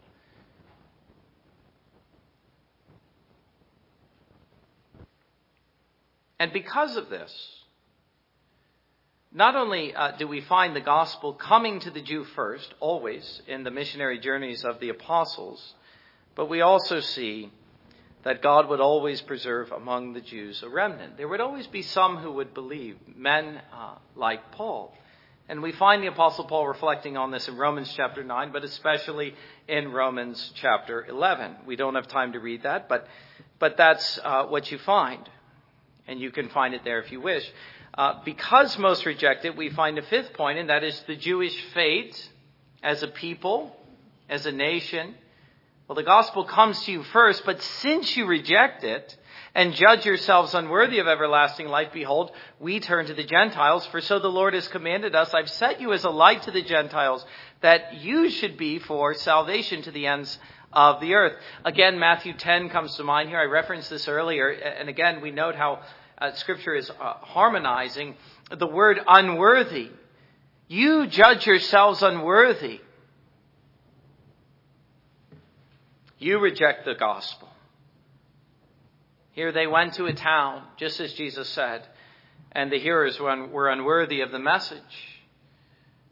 And 6.39 6.53
because 6.53 6.97
of 6.97 7.09
this, 7.09 7.33
not 9.33 9.55
only 9.55 9.95
uh, 9.95 10.17
do 10.19 10.27
we 10.27 10.41
find 10.41 10.75
the 10.75 10.81
gospel 10.81 11.33
coming 11.33 11.79
to 11.81 11.91
the 11.91 12.03
Jew 12.03 12.25
first, 12.25 12.75
always 12.81 13.41
in 13.47 13.63
the 13.63 13.71
missionary 13.71 14.19
journeys 14.19 14.65
of 14.65 14.81
the 14.81 14.89
apostles, 14.89 15.75
but 16.35 16.51
we 16.51 16.61
also 16.61 17.01
see 17.01 17.51
that 18.25 18.43
God 18.43 18.69
would 18.69 18.81
always 18.81 19.21
preserve 19.21 19.71
among 19.71 20.13
the 20.13 20.21
Jews 20.21 20.63
a 20.63 20.69
remnant. 20.69 21.17
There 21.17 21.29
would 21.29 21.41
always 21.41 21.67
be 21.67 21.83
some 21.83 22.17
who 22.17 22.33
would 22.33 22.55
believe, 22.55 22.97
men 23.17 23.61
uh, 23.73 23.95
like 24.17 24.53
Paul. 24.53 24.95
And 25.53 25.63
we 25.63 25.73
find 25.73 26.03
the 26.03 26.07
Apostle 26.07 26.47
Paul 26.47 26.67
reflecting 26.67 27.19
on 27.19 27.31
this 27.31 27.47
in 27.47 27.59
Romans 27.59 27.93
chapter 27.95 28.25
9, 28.25 28.53
but 28.53 28.65
especially 28.65 29.35
in 29.69 29.93
Romans 29.93 30.51
chapter 30.55 31.05
11. 31.05 31.57
We 31.67 31.77
don't 31.77 31.95
have 31.95 32.09
time 32.09 32.33
to 32.33 32.41
read 32.41 32.63
that, 32.63 32.89
but, 32.89 33.07
but 33.59 33.77
that's 33.77 34.19
uh, 34.25 34.47
what 34.47 34.73
you 34.73 34.79
find. 34.79 35.29
And 36.09 36.19
you 36.19 36.31
can 36.31 36.49
find 36.49 36.73
it 36.73 36.85
there 36.85 37.03
if 37.03 37.13
you 37.13 37.21
wish. 37.21 37.47
Uh, 37.93 38.23
because 38.25 38.79
most 38.79 39.05
reject 39.05 39.45
it, 39.45 39.55
we 39.55 39.69
find 39.69 39.99
a 39.99 40.03
fifth 40.03 40.33
point, 40.33 40.59
and 40.59 40.71
that 40.71 40.85
is 40.85 40.99
the 41.07 41.17
Jewish 41.17 41.55
fate 41.75 42.31
as 42.83 43.03
a 43.03 43.09
people, 43.09 43.77
as 44.31 44.47
a 44.47 44.53
nation. 44.53 45.15
Well, 45.87 45.97
the 45.97 46.03
gospel 46.03 46.47
comes 46.47 46.83
to 46.85 46.93
you 46.93 47.03
first, 47.03 47.45
but 47.45 47.61
since 47.61 48.17
you 48.17 48.25
reject 48.25 48.85
it, 48.85 49.15
and 49.55 49.75
judge 49.75 50.07
yourselves 50.07 50.55
unworthy 50.55 50.99
of 50.99 51.07
everlasting 51.07 51.69
life, 51.69 51.89
behold, 51.93 52.31
we 52.59 52.81
turn 52.81 53.07
to 53.07 53.15
the 53.15 53.25
Gentiles, 53.25 53.85
for 53.87 54.01
so 54.01 54.19
the 54.19 54.29
Lord 54.29 54.55
has 54.55 54.67
commanded 54.69 55.15
us, 55.15 55.35
I've 55.35 55.51
set 55.51 55.81
you 55.81 55.93
as 55.93 56.05
a 56.05 56.11
light 56.11 56.43
to 56.45 56.51
the 56.51 56.63
Gentiles, 56.63 57.25
that 57.61 58.01
you 58.01 58.31
should 58.31 58.57
be 58.57 58.79
for 58.79 59.15
salvation 59.15 59.83
to 59.83 59.91
the 59.91 60.07
ends 60.07 60.39
of 60.73 61.01
the 61.01 61.15
earth. 61.15 61.35
Again, 61.65 61.99
Matthew 61.99 62.33
10 62.33 62.71
comes 62.71 62.97
to 62.97 63.05
mind 63.05 63.29
here. 63.29 63.39
I 63.39 63.45
referenced 63.45 63.91
this 63.91 64.09
earlier, 64.09 64.49
and 64.49 64.89
again, 64.89 65.21
we 65.21 65.31
note 65.31 65.55
how 65.55 65.81
uh, 66.17 66.33
Scripture 66.33 66.75
is 66.75 66.89
uh, 66.89 66.95
harmonizing 67.21 68.17
the 68.57 68.67
word 68.67 69.01
unworthy. 69.07 69.91
You 70.67 71.07
judge 71.09 71.47
yourselves 71.47 72.03
unworthy. 72.03 72.81
You 76.19 76.39
reject 76.39 76.87
the 76.87 76.95
gospel. 76.95 77.52
Here 79.33 79.51
they 79.51 79.67
went 79.67 79.95
to 79.95 80.07
a 80.07 80.13
town, 80.13 80.63
just 80.77 81.01
as 81.01 81.13
Jesus 81.15 81.49
said, 81.49 81.87
and 82.53 82.71
the 82.71 82.79
hearers 82.79 83.19
were 83.19 83.71
unworthy 83.71 84.21
of 84.21 84.31
the 84.31 84.39
message. 84.39 84.81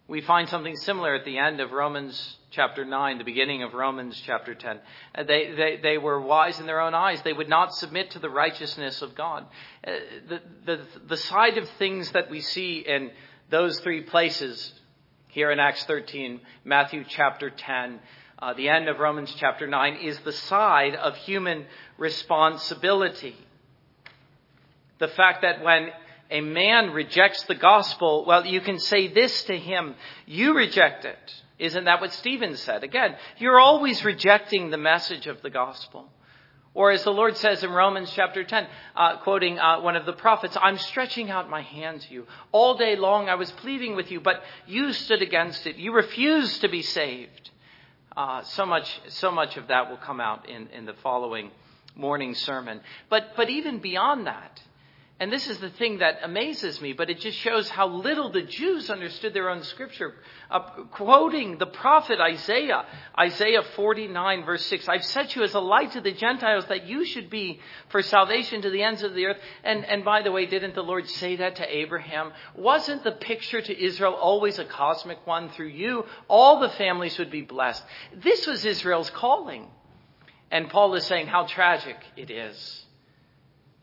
We 0.09 0.23
find 0.23 0.49
something 0.49 0.75
similar 0.77 1.15
at 1.15 1.25
the 1.25 1.39
end 1.39 1.61
of 1.61 1.71
Romans 1.71 2.39
chapter 2.51 2.85
9, 2.85 3.19
the 3.19 3.25
beginning 3.25 3.63
of 3.63 3.75
Romans 3.75 4.21
chapter 4.27 4.55
10. 4.55 4.81
Uh, 5.15 5.23
they, 5.23 5.53
they, 5.53 5.79
they 5.81 5.99
were 5.99 6.21
wise 6.21 6.59
in 6.59 6.67
their 6.67 6.81
own 6.81 6.95
eyes. 6.95 7.23
They 7.23 7.33
would 7.33 7.49
not 7.49 7.75
submit 7.75 8.11
to 8.13 8.19
the 8.19 8.31
righteousness 8.31 9.03
of 9.03 9.15
God. 9.15 9.47
Uh, 9.87 9.93
the, 10.29 10.41
the, 10.65 10.81
the 11.07 11.17
side 11.17 11.59
of 11.59 11.69
things 11.79 12.11
that 12.13 12.29
we 12.29 12.41
see 12.41 12.79
in 12.79 13.13
those 13.51 13.79
three 13.81 14.01
places 14.01 14.73
here 15.29 15.53
in 15.53 15.61
Acts 15.61 15.85
13, 15.85 16.41
Matthew 16.65 17.05
chapter 17.07 17.51
10, 17.51 18.01
uh, 18.41 18.55
the 18.55 18.69
end 18.69 18.89
of 18.89 18.99
Romans 18.99 19.33
chapter 19.39 19.69
9, 19.69 19.97
is 19.97 20.19
the 20.21 20.33
side 20.33 20.97
of 20.97 21.15
human 21.19 21.67
responsibility. 22.01 23.37
The 24.99 25.09
fact 25.09 25.43
that 25.43 25.63
when 25.63 25.91
a 26.31 26.41
man 26.41 26.91
rejects 26.91 27.45
the 27.45 27.55
gospel, 27.55 28.25
well, 28.27 28.45
you 28.45 28.61
can 28.61 28.79
say 28.79 29.09
this 29.09 29.45
to 29.45 29.57
him, 29.57 29.95
you 30.27 30.57
reject 30.57 31.05
it. 31.05 31.35
Isn't 31.59 31.85
that 31.85 32.01
what 32.01 32.13
Stephen 32.15 32.57
said? 32.57 32.83
Again, 32.85 33.17
you're 33.39 33.61
always 33.61 34.03
rejecting 34.03 34.71
the 34.71 34.79
message 34.79 35.27
of 35.27 35.43
the 35.43 35.51
gospel. 35.51 36.11
Or 36.73 36.91
as 36.91 37.05
the 37.05 37.13
Lord 37.13 37.37
says 37.37 37.63
in 37.65 37.71
Romans 37.71 38.11
chapter 38.15 38.45
10, 38.45 38.67
uh, 38.97 39.19
quoting 39.19 39.59
uh, 39.59 39.81
one 39.81 39.97
of 39.97 40.07
the 40.07 40.13
prophets, 40.13 40.57
I'm 40.59 40.79
stretching 40.79 41.31
out 41.31 41.51
my 41.51 41.63
hand 41.63 42.03
to 42.03 42.15
you. 42.15 42.27
All 42.53 42.79
day 42.79 42.97
long 42.97 43.29
I 43.29 43.35
was 43.35 43.51
pleading 43.51 43.95
with 43.95 44.11
you, 44.11 44.21
but 44.21 44.43
you 44.67 44.93
stood 44.95 45.21
against 45.21 45.67
it. 45.67 45.77
You 45.77 45.93
refused 45.93 46.63
to 46.63 46.69
be 46.69 46.81
saved. 46.81 47.51
Uh, 48.17 48.43
so 48.45 48.65
much, 48.65 49.01
so 49.09 49.31
much 49.31 49.57
of 49.57 49.69
that 49.69 49.91
will 49.91 49.99
come 49.99 50.21
out 50.21 50.49
in, 50.49 50.69
in 50.69 50.87
the 50.87 50.95
following 51.03 51.51
morning 52.01 52.35
sermon. 52.35 52.81
But, 53.09 53.37
but 53.37 53.51
even 53.51 53.79
beyond 53.79 54.27
that, 54.27 54.61
and 55.21 55.31
this 55.31 55.49
is 55.49 55.59
the 55.59 55.69
thing 55.69 55.99
that 55.99 56.21
amazes 56.23 56.81
me, 56.81 56.95
but 56.95 57.11
it 57.11 57.21
just 57.21 57.37
shows 57.37 57.69
how 57.69 57.89
little 57.89 58.33
the 58.33 58.41
Jews 58.41 58.89
understood 58.89 59.35
their 59.35 59.51
own 59.51 59.63
scripture. 59.65 60.15
Uh, 60.51 60.61
quoting 60.93 61.59
the 61.59 61.67
prophet 61.67 62.19
Isaiah, 62.19 62.87
Isaiah 63.19 63.63
49 63.77 64.47
verse 64.47 64.65
6, 64.65 64.89
I've 64.89 65.05
set 65.05 65.37
you 65.37 65.43
as 65.43 65.53
a 65.53 65.61
light 65.61 65.93
to 65.93 66.01
the 66.01 66.13
Gentiles 66.13 66.65
that 66.71 66.87
you 66.87 67.05
should 67.05 67.29
be 67.29 67.61
for 67.91 68.01
salvation 68.01 68.63
to 68.63 68.71
the 68.71 68.83
ends 68.83 69.03
of 69.03 69.13
the 69.13 69.27
earth. 69.27 69.37
And, 69.63 69.85
and 69.85 70.07
by 70.07 70.23
the 70.23 70.33
way, 70.33 70.47
didn't 70.47 70.75
the 70.75 70.83
Lord 70.83 71.07
say 71.07 71.37
that 71.37 71.57
to 71.57 71.77
Abraham? 71.77 72.33
Wasn't 72.57 73.05
the 73.05 73.13
picture 73.13 73.61
to 73.61 73.79
Israel 73.79 74.15
always 74.15 74.59
a 74.59 74.65
cosmic 74.65 75.27
one? 75.27 75.51
Through 75.51 75.69
you, 75.69 76.07
all 76.29 76.61
the 76.61 76.71
families 76.71 77.19
would 77.19 77.31
be 77.31 77.43
blessed. 77.43 77.85
This 78.17 78.47
was 78.47 78.65
Israel's 78.65 79.11
calling. 79.11 79.69
And 80.51 80.69
Paul 80.69 80.95
is 80.95 81.07
saying 81.07 81.29
how 81.29 81.47
tragic 81.47 81.97
it 82.17 82.31
is 82.31 82.85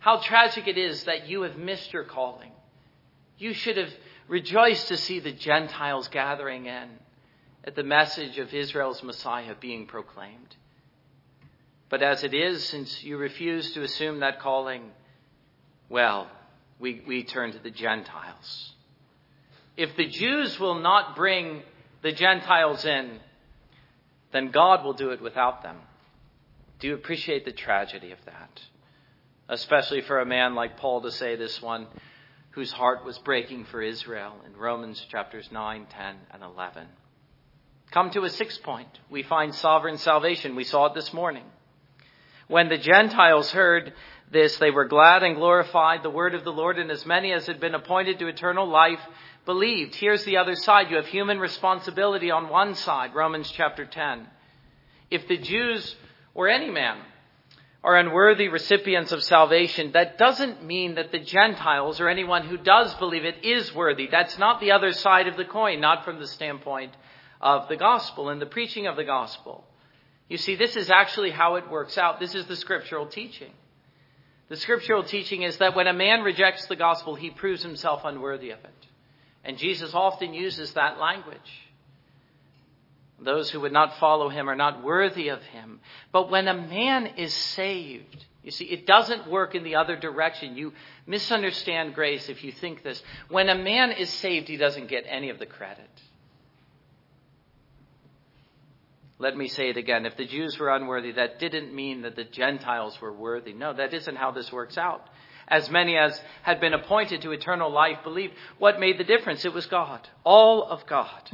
how 0.07 0.17
tragic 0.17 0.67
it 0.67 0.77
is 0.77 1.03
that 1.03 1.27
you 1.27 1.41
have 1.41 1.57
missed 1.57 1.91
your 1.91 2.05
calling. 2.05 2.51
You 3.37 3.53
should 3.53 3.77
have 3.77 3.91
rejoiced 4.27 4.87
to 4.87 4.95
see 4.95 5.19
the 5.19 5.31
Gentiles 5.31 6.07
gathering 6.07 6.65
in 6.65 6.87
at 7.65 7.75
the 7.75 7.83
message 7.83 8.37
of 8.37 8.53
Israel's 8.53 9.03
Messiah 9.03 9.53
being 9.59 9.85
proclaimed. 9.85 10.55
But 11.89 12.01
as 12.01 12.23
it 12.23 12.33
is, 12.33 12.63
since 12.63 13.03
you 13.03 13.17
refuse 13.17 13.73
to 13.73 13.81
assume 13.83 14.21
that 14.21 14.39
calling, 14.39 14.91
well, 15.89 16.29
we, 16.79 17.01
we 17.05 17.23
turn 17.23 17.51
to 17.53 17.59
the 17.59 17.71
Gentiles. 17.71 18.73
If 19.75 19.95
the 19.95 20.07
Jews 20.07 20.59
will 20.59 20.79
not 20.79 21.15
bring 21.15 21.63
the 22.01 22.11
Gentiles 22.11 22.85
in, 22.85 23.19
then 24.31 24.51
God 24.51 24.85
will 24.85 24.93
do 24.93 25.09
it 25.09 25.21
without 25.21 25.63
them. 25.63 25.77
Do 26.79 26.87
you 26.87 26.93
appreciate 26.93 27.45
the 27.45 27.51
tragedy 27.51 28.11
of 28.11 28.19
that? 28.25 28.61
especially 29.49 30.01
for 30.01 30.19
a 30.19 30.25
man 30.25 30.55
like 30.55 30.77
Paul 30.77 31.01
to 31.01 31.11
say 31.11 31.35
this 31.35 31.61
one 31.61 31.87
whose 32.51 32.71
heart 32.71 33.05
was 33.05 33.17
breaking 33.19 33.65
for 33.65 33.81
Israel 33.81 34.33
in 34.45 34.57
Romans 34.57 35.05
chapters 35.09 35.47
9, 35.51 35.87
10, 35.89 36.15
and 36.33 36.43
11. 36.43 36.87
Come 37.91 38.09
to 38.11 38.23
a 38.23 38.29
sixth 38.29 38.63
point. 38.63 38.89
We 39.09 39.23
find 39.23 39.53
sovereign 39.53 39.97
salvation. 39.97 40.55
We 40.55 40.63
saw 40.63 40.87
it 40.87 40.95
this 40.95 41.13
morning. 41.13 41.43
When 42.47 42.67
the 42.67 42.77
Gentiles 42.77 43.51
heard 43.51 43.93
this, 44.31 44.57
they 44.57 44.71
were 44.71 44.87
glad 44.87 45.23
and 45.23 45.35
glorified 45.35 46.03
the 46.03 46.09
word 46.09 46.35
of 46.35 46.43
the 46.43 46.51
Lord, 46.51 46.79
and 46.79 46.91
as 46.91 47.05
many 47.05 47.31
as 47.31 47.47
had 47.47 47.59
been 47.59 47.75
appointed 47.75 48.19
to 48.19 48.27
eternal 48.27 48.67
life 48.67 48.99
believed. 49.45 49.95
Here's 49.95 50.25
the 50.25 50.37
other 50.37 50.55
side. 50.55 50.89
You 50.89 50.97
have 50.97 51.07
human 51.07 51.39
responsibility 51.39 52.31
on 52.31 52.49
one 52.49 52.75
side, 52.75 53.15
Romans 53.15 53.49
chapter 53.51 53.85
10. 53.85 54.27
If 55.09 55.27
the 55.29 55.37
Jews 55.37 55.95
or 56.37 56.47
any 56.47 56.69
man 56.69 56.99
are 57.83 57.97
unworthy 57.97 58.47
recipients 58.47 59.11
of 59.11 59.23
salvation, 59.23 59.91
that 59.93 60.17
doesn't 60.17 60.63
mean 60.63 60.95
that 60.95 61.11
the 61.11 61.19
Gentiles 61.19 61.99
or 61.99 62.07
anyone 62.07 62.45
who 62.45 62.57
does 62.57 62.93
believe 62.95 63.25
it 63.25 63.43
is 63.43 63.73
worthy. 63.73 64.07
That's 64.07 64.37
not 64.37 64.61
the 64.61 64.71
other 64.71 64.91
side 64.91 65.27
of 65.27 65.35
the 65.35 65.45
coin, 65.45 65.81
not 65.81 66.05
from 66.05 66.19
the 66.19 66.27
standpoint 66.27 66.93
of 67.41 67.67
the 67.67 67.75
gospel 67.75 68.29
and 68.29 68.39
the 68.39 68.45
preaching 68.45 68.85
of 68.85 68.95
the 68.95 69.03
gospel. 69.03 69.63
You 70.29 70.37
see, 70.37 70.55
this 70.55 70.75
is 70.75 70.91
actually 70.91 71.31
how 71.31 71.55
it 71.55 71.71
works 71.71 71.97
out. 71.97 72.19
This 72.19 72.35
is 72.35 72.45
the 72.45 72.55
scriptural 72.55 73.07
teaching. 73.07 73.51
The 74.49 74.57
scriptural 74.57 75.03
teaching 75.03 75.41
is 75.41 75.57
that 75.57 75.75
when 75.75 75.87
a 75.87 75.93
man 75.93 76.21
rejects 76.21 76.67
the 76.67 76.75
gospel, 76.75 77.15
he 77.15 77.31
proves 77.31 77.63
himself 77.63 78.01
unworthy 78.05 78.51
of 78.51 78.59
it. 78.59 78.87
And 79.43 79.57
Jesus 79.57 79.93
often 79.93 80.33
uses 80.33 80.73
that 80.73 80.99
language. 80.99 81.66
Those 83.19 83.49
who 83.49 83.61
would 83.61 83.71
not 83.71 83.97
follow 83.97 84.29
him 84.29 84.49
are 84.49 84.55
not 84.55 84.83
worthy 84.83 85.29
of 85.29 85.41
him. 85.41 85.79
But 86.11 86.29
when 86.29 86.47
a 86.47 86.53
man 86.53 87.07
is 87.17 87.33
saved, 87.33 88.25
you 88.43 88.51
see, 88.51 88.65
it 88.65 88.85
doesn't 88.85 89.27
work 89.27 89.55
in 89.55 89.63
the 89.63 89.75
other 89.75 89.95
direction. 89.95 90.55
You 90.55 90.73
misunderstand 91.05 91.95
grace 91.95 92.29
if 92.29 92.43
you 92.43 92.51
think 92.51 92.83
this. 92.83 93.01
When 93.27 93.49
a 93.49 93.55
man 93.55 93.91
is 93.91 94.09
saved, 94.09 94.47
he 94.47 94.57
doesn't 94.57 94.87
get 94.87 95.05
any 95.07 95.29
of 95.29 95.39
the 95.39 95.45
credit. 95.45 95.89
Let 99.19 99.35
me 99.35 99.47
say 99.47 99.69
it 99.69 99.77
again. 99.77 100.05
If 100.05 100.15
the 100.15 100.25
Jews 100.25 100.59
were 100.59 100.69
unworthy, 100.69 101.13
that 101.13 101.39
didn't 101.39 101.73
mean 101.73 102.03
that 102.03 102.15
the 102.15 102.23
Gentiles 102.23 103.01
were 103.01 103.11
worthy. 103.11 103.51
No, 103.51 103.73
that 103.73 103.93
isn't 103.93 104.15
how 104.15 104.29
this 104.31 104.51
works 104.51 104.77
out. 104.77 105.09
As 105.47 105.71
many 105.71 105.97
as 105.97 106.21
had 106.43 106.59
been 106.59 106.73
appointed 106.73 107.23
to 107.23 107.31
eternal 107.31 107.71
life 107.71 107.97
believed. 108.03 108.33
What 108.59 108.79
made 108.79 108.99
the 108.99 109.03
difference? 109.03 109.43
It 109.43 109.53
was 109.53 109.65
God. 109.65 110.07
All 110.23 110.63
of 110.63 110.85
God. 110.85 111.31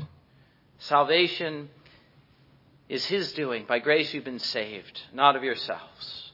Salvation 0.88 1.70
is 2.90 3.06
His 3.06 3.32
doing. 3.32 3.64
By 3.66 3.80
grace 3.80 4.14
you've 4.14 4.26
been 4.26 4.40
saved, 4.40 5.02
not 5.14 5.38
of 5.38 5.44
yourselves. 5.44 6.34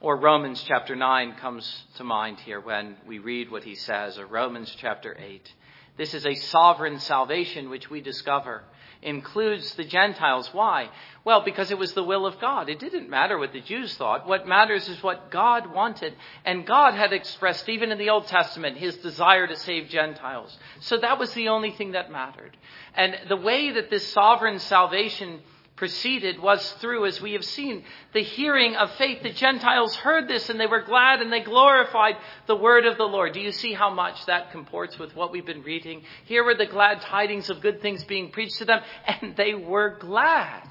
Or 0.00 0.16
Romans 0.16 0.64
chapter 0.68 0.94
9 0.94 1.34
comes 1.34 1.84
to 1.96 2.04
mind 2.04 2.38
here 2.38 2.60
when 2.60 2.96
we 3.08 3.18
read 3.18 3.50
what 3.50 3.64
he 3.64 3.74
says, 3.74 4.18
or 4.18 4.26
Romans 4.26 4.72
chapter 4.78 5.16
8. 5.18 5.52
This 5.96 6.14
is 6.14 6.24
a 6.26 6.34
sovereign 6.36 7.00
salvation 7.00 7.70
which 7.70 7.90
we 7.90 8.00
discover 8.00 8.62
includes 9.02 9.74
the 9.74 9.84
Gentiles. 9.84 10.50
Why? 10.52 10.90
Well, 11.24 11.42
because 11.42 11.70
it 11.70 11.78
was 11.78 11.92
the 11.92 12.04
will 12.04 12.26
of 12.26 12.40
God. 12.40 12.68
It 12.68 12.78
didn't 12.78 13.10
matter 13.10 13.38
what 13.38 13.52
the 13.52 13.60
Jews 13.60 13.94
thought. 13.94 14.26
What 14.26 14.48
matters 14.48 14.88
is 14.88 15.02
what 15.02 15.30
God 15.30 15.72
wanted. 15.72 16.14
And 16.44 16.66
God 16.66 16.94
had 16.94 17.12
expressed, 17.12 17.68
even 17.68 17.92
in 17.92 17.98
the 17.98 18.10
Old 18.10 18.26
Testament, 18.26 18.76
his 18.76 18.96
desire 18.96 19.46
to 19.46 19.56
save 19.56 19.88
Gentiles. 19.88 20.56
So 20.80 20.96
that 20.98 21.18
was 21.18 21.32
the 21.34 21.48
only 21.48 21.70
thing 21.70 21.92
that 21.92 22.10
mattered. 22.10 22.56
And 22.94 23.14
the 23.28 23.36
way 23.36 23.72
that 23.72 23.90
this 23.90 24.10
sovereign 24.12 24.58
salvation 24.58 25.40
proceeded 25.78 26.40
was 26.40 26.72
through, 26.80 27.06
as 27.06 27.20
we 27.20 27.32
have 27.32 27.44
seen, 27.44 27.84
the 28.12 28.22
hearing 28.22 28.74
of 28.74 28.90
faith. 28.96 29.22
The 29.22 29.32
Gentiles 29.32 29.94
heard 29.94 30.26
this 30.26 30.50
and 30.50 30.58
they 30.58 30.66
were 30.66 30.82
glad 30.82 31.22
and 31.22 31.32
they 31.32 31.40
glorified 31.40 32.16
the 32.46 32.56
word 32.56 32.84
of 32.84 32.98
the 32.98 33.04
Lord. 33.04 33.32
Do 33.32 33.40
you 33.40 33.52
see 33.52 33.72
how 33.72 33.88
much 33.88 34.26
that 34.26 34.50
comports 34.50 34.98
with 34.98 35.14
what 35.14 35.30
we've 35.30 35.46
been 35.46 35.62
reading? 35.62 36.02
Here 36.26 36.42
were 36.44 36.56
the 36.56 36.66
glad 36.66 37.00
tidings 37.02 37.48
of 37.48 37.60
good 37.60 37.80
things 37.80 38.02
being 38.04 38.30
preached 38.30 38.58
to 38.58 38.64
them 38.64 38.82
and 39.06 39.36
they 39.36 39.54
were 39.54 39.96
glad. 40.00 40.68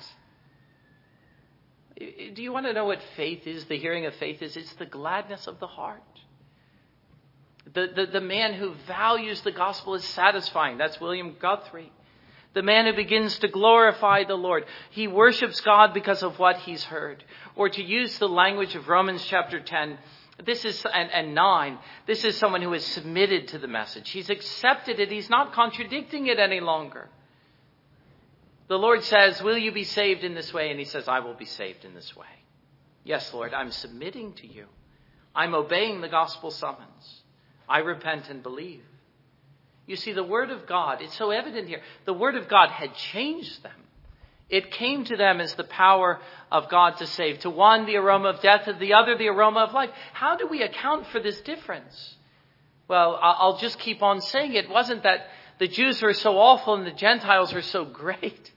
Do 1.98 2.44
you 2.44 2.52
want 2.52 2.66
to 2.66 2.74
know 2.74 2.86
what 2.86 3.00
faith 3.16 3.48
is? 3.48 3.66
The 3.66 3.78
hearing 3.78 4.06
of 4.06 4.14
faith 4.16 4.42
is? 4.42 4.58
It's 4.58 4.74
the 4.74 4.86
gladness 4.86 5.48
of 5.48 5.60
the 5.60 5.68
heart. 5.68 6.04
The, 7.74 7.88
the, 7.96 8.06
the 8.06 8.22
man 8.22 8.54
who 8.54 8.74
values 8.86 9.42
the 9.42 9.52
gospel 9.52 9.96
is 9.96 10.04
satisfying. 10.04 10.78
That's 10.78 11.00
William 11.02 11.36
Guthrie 11.40 11.92
the 12.58 12.64
man 12.64 12.88
who 12.88 12.94
begins 12.94 13.38
to 13.38 13.48
glorify 13.48 14.24
the 14.24 14.34
Lord. 14.34 14.66
He 14.90 15.08
worships 15.08 15.62
God 15.62 15.94
because 15.94 16.24
of 16.24 16.40
what 16.40 16.58
he's 16.58 16.84
heard. 16.84 17.24
Or 17.56 17.70
to 17.70 17.84
use 17.84 18.18
the 18.18 18.28
language 18.28 18.74
of 18.74 18.90
Romans 18.90 19.24
chapter 19.24 19.60
10, 19.60 19.96
this 20.44 20.66
is, 20.66 20.84
and, 20.92 21.12
and 21.12 21.36
9, 21.36 21.78
this 22.08 22.24
is 22.24 22.36
someone 22.36 22.64
who 22.64 22.74
is 22.74 22.84
submitted 22.84 23.50
to 23.50 23.60
the 23.60 23.68
message. 23.68 24.10
He's 24.10 24.32
accepted 24.32 25.00
it. 25.00 25.12
He's 25.12 25.30
not 25.30 25.54
contradicting 25.54 26.26
it 26.26 26.40
any 26.40 26.60
longer. 26.60 27.10
The 28.70 28.80
Lord 28.80 29.04
says, 29.04 29.40
Will 29.44 29.58
you 29.58 29.72
be 29.72 29.84
saved 29.84 30.24
in 30.24 30.34
this 30.34 30.52
way? 30.52 30.72
And 30.72 30.80
he 30.80 30.86
says, 30.86 31.08
I 31.08 31.20
will 31.20 31.36
be 31.36 31.46
saved 31.46 31.86
in 31.86 31.94
this 31.94 32.16
way. 32.16 32.26
Yes, 33.04 33.32
Lord, 33.36 33.54
I'm 33.54 33.72
submitting 33.72 34.34
to 34.34 34.48
you. 34.48 34.66
I'm 35.36 35.54
obeying 35.54 36.02
the 36.02 36.10
gospel 36.10 36.50
summons. 36.50 37.22
I 37.70 37.80
repent 37.82 38.32
and 38.32 38.42
believe. 38.42 38.82
You 39.88 39.96
see, 39.96 40.12
the 40.12 40.24
Word 40.24 40.52
of 40.52 40.68
God, 40.68 41.02
it's 41.02 41.18
so 41.18 41.32
evident 41.32 41.68
here, 41.68 41.82
the 42.06 42.14
Word 42.14 42.36
of 42.36 42.48
God 42.48 42.70
had 42.70 42.94
changed 42.94 43.64
them. 43.64 43.72
It 44.50 44.72
came 44.72 45.04
to 45.06 45.18
them 45.18 45.42
as 45.42 45.56
the 45.56 45.64
power 45.64 46.20
of 46.52 46.70
God 46.70 46.98
to 46.98 47.08
save. 47.08 47.40
To 47.40 47.50
one, 47.50 47.86
the 47.86 47.98
aroma 47.98 48.30
of 48.30 48.42
death, 48.42 48.66
to 48.66 48.74
the 48.74 48.94
other, 48.94 49.18
the 49.18 49.28
aroma 49.28 49.62
of 49.62 49.74
life. 49.74 49.90
How 50.14 50.38
do 50.38 50.48
we 50.48 50.62
account 50.62 51.08
for 51.08 51.20
this 51.20 51.40
difference? 51.42 52.16
Well, 52.88 53.18
I'll 53.22 53.58
just 53.58 53.80
keep 53.80 54.02
on 54.02 54.22
saying 54.22 54.54
it. 54.54 54.66
it 54.66 54.70
wasn't 54.70 55.04
that 55.04 55.28
the 55.60 55.68
Jews 55.68 56.02
were 56.02 56.14
so 56.14 56.38
awful 56.38 56.76
and 56.76 56.86
the 56.86 56.92
Gentiles 56.92 57.54
were 57.54 57.62
so 57.62 57.84
great. 57.86 58.52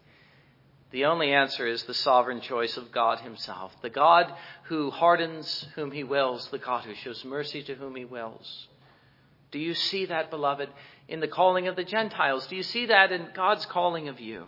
The 0.92 1.04
only 1.04 1.32
answer 1.32 1.66
is 1.66 1.84
the 1.84 1.94
sovereign 1.94 2.40
choice 2.40 2.76
of 2.76 2.90
God 2.90 3.20
Himself. 3.20 3.72
The 3.82 3.90
God 3.90 4.32
who 4.64 4.90
hardens 4.90 5.66
whom 5.76 5.92
He 5.92 6.04
wills, 6.04 6.48
the 6.50 6.58
God 6.58 6.84
who 6.84 6.94
shows 6.94 7.24
mercy 7.24 7.62
to 7.64 7.74
whom 7.74 7.94
He 7.94 8.04
wills. 8.04 8.68
Do 9.50 9.58
you 9.58 9.74
see 9.74 10.06
that, 10.06 10.30
beloved? 10.30 10.68
in 11.10 11.18
the 11.18 11.28
calling 11.28 11.66
of 11.66 11.76
the 11.76 11.84
Gentiles? 11.84 12.46
Do 12.46 12.56
you 12.56 12.62
see 12.62 12.86
that 12.86 13.10
in 13.10 13.28
God's 13.34 13.66
calling 13.66 14.08
of 14.08 14.20
you? 14.20 14.46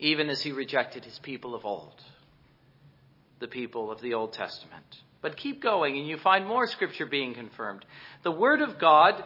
Even 0.00 0.28
as 0.30 0.42
he 0.42 0.50
rejected 0.50 1.04
his 1.04 1.18
people 1.20 1.54
of 1.54 1.64
old, 1.64 2.02
the 3.38 3.46
people 3.46 3.90
of 3.90 4.00
the 4.00 4.14
Old 4.14 4.32
Testament. 4.32 4.84
But 5.20 5.36
keep 5.36 5.62
going 5.62 5.96
and 5.98 6.08
you 6.08 6.16
find 6.16 6.46
more 6.46 6.66
scripture 6.66 7.06
being 7.06 7.34
confirmed. 7.34 7.84
The 8.22 8.30
word 8.30 8.62
of 8.62 8.78
God 8.78 9.22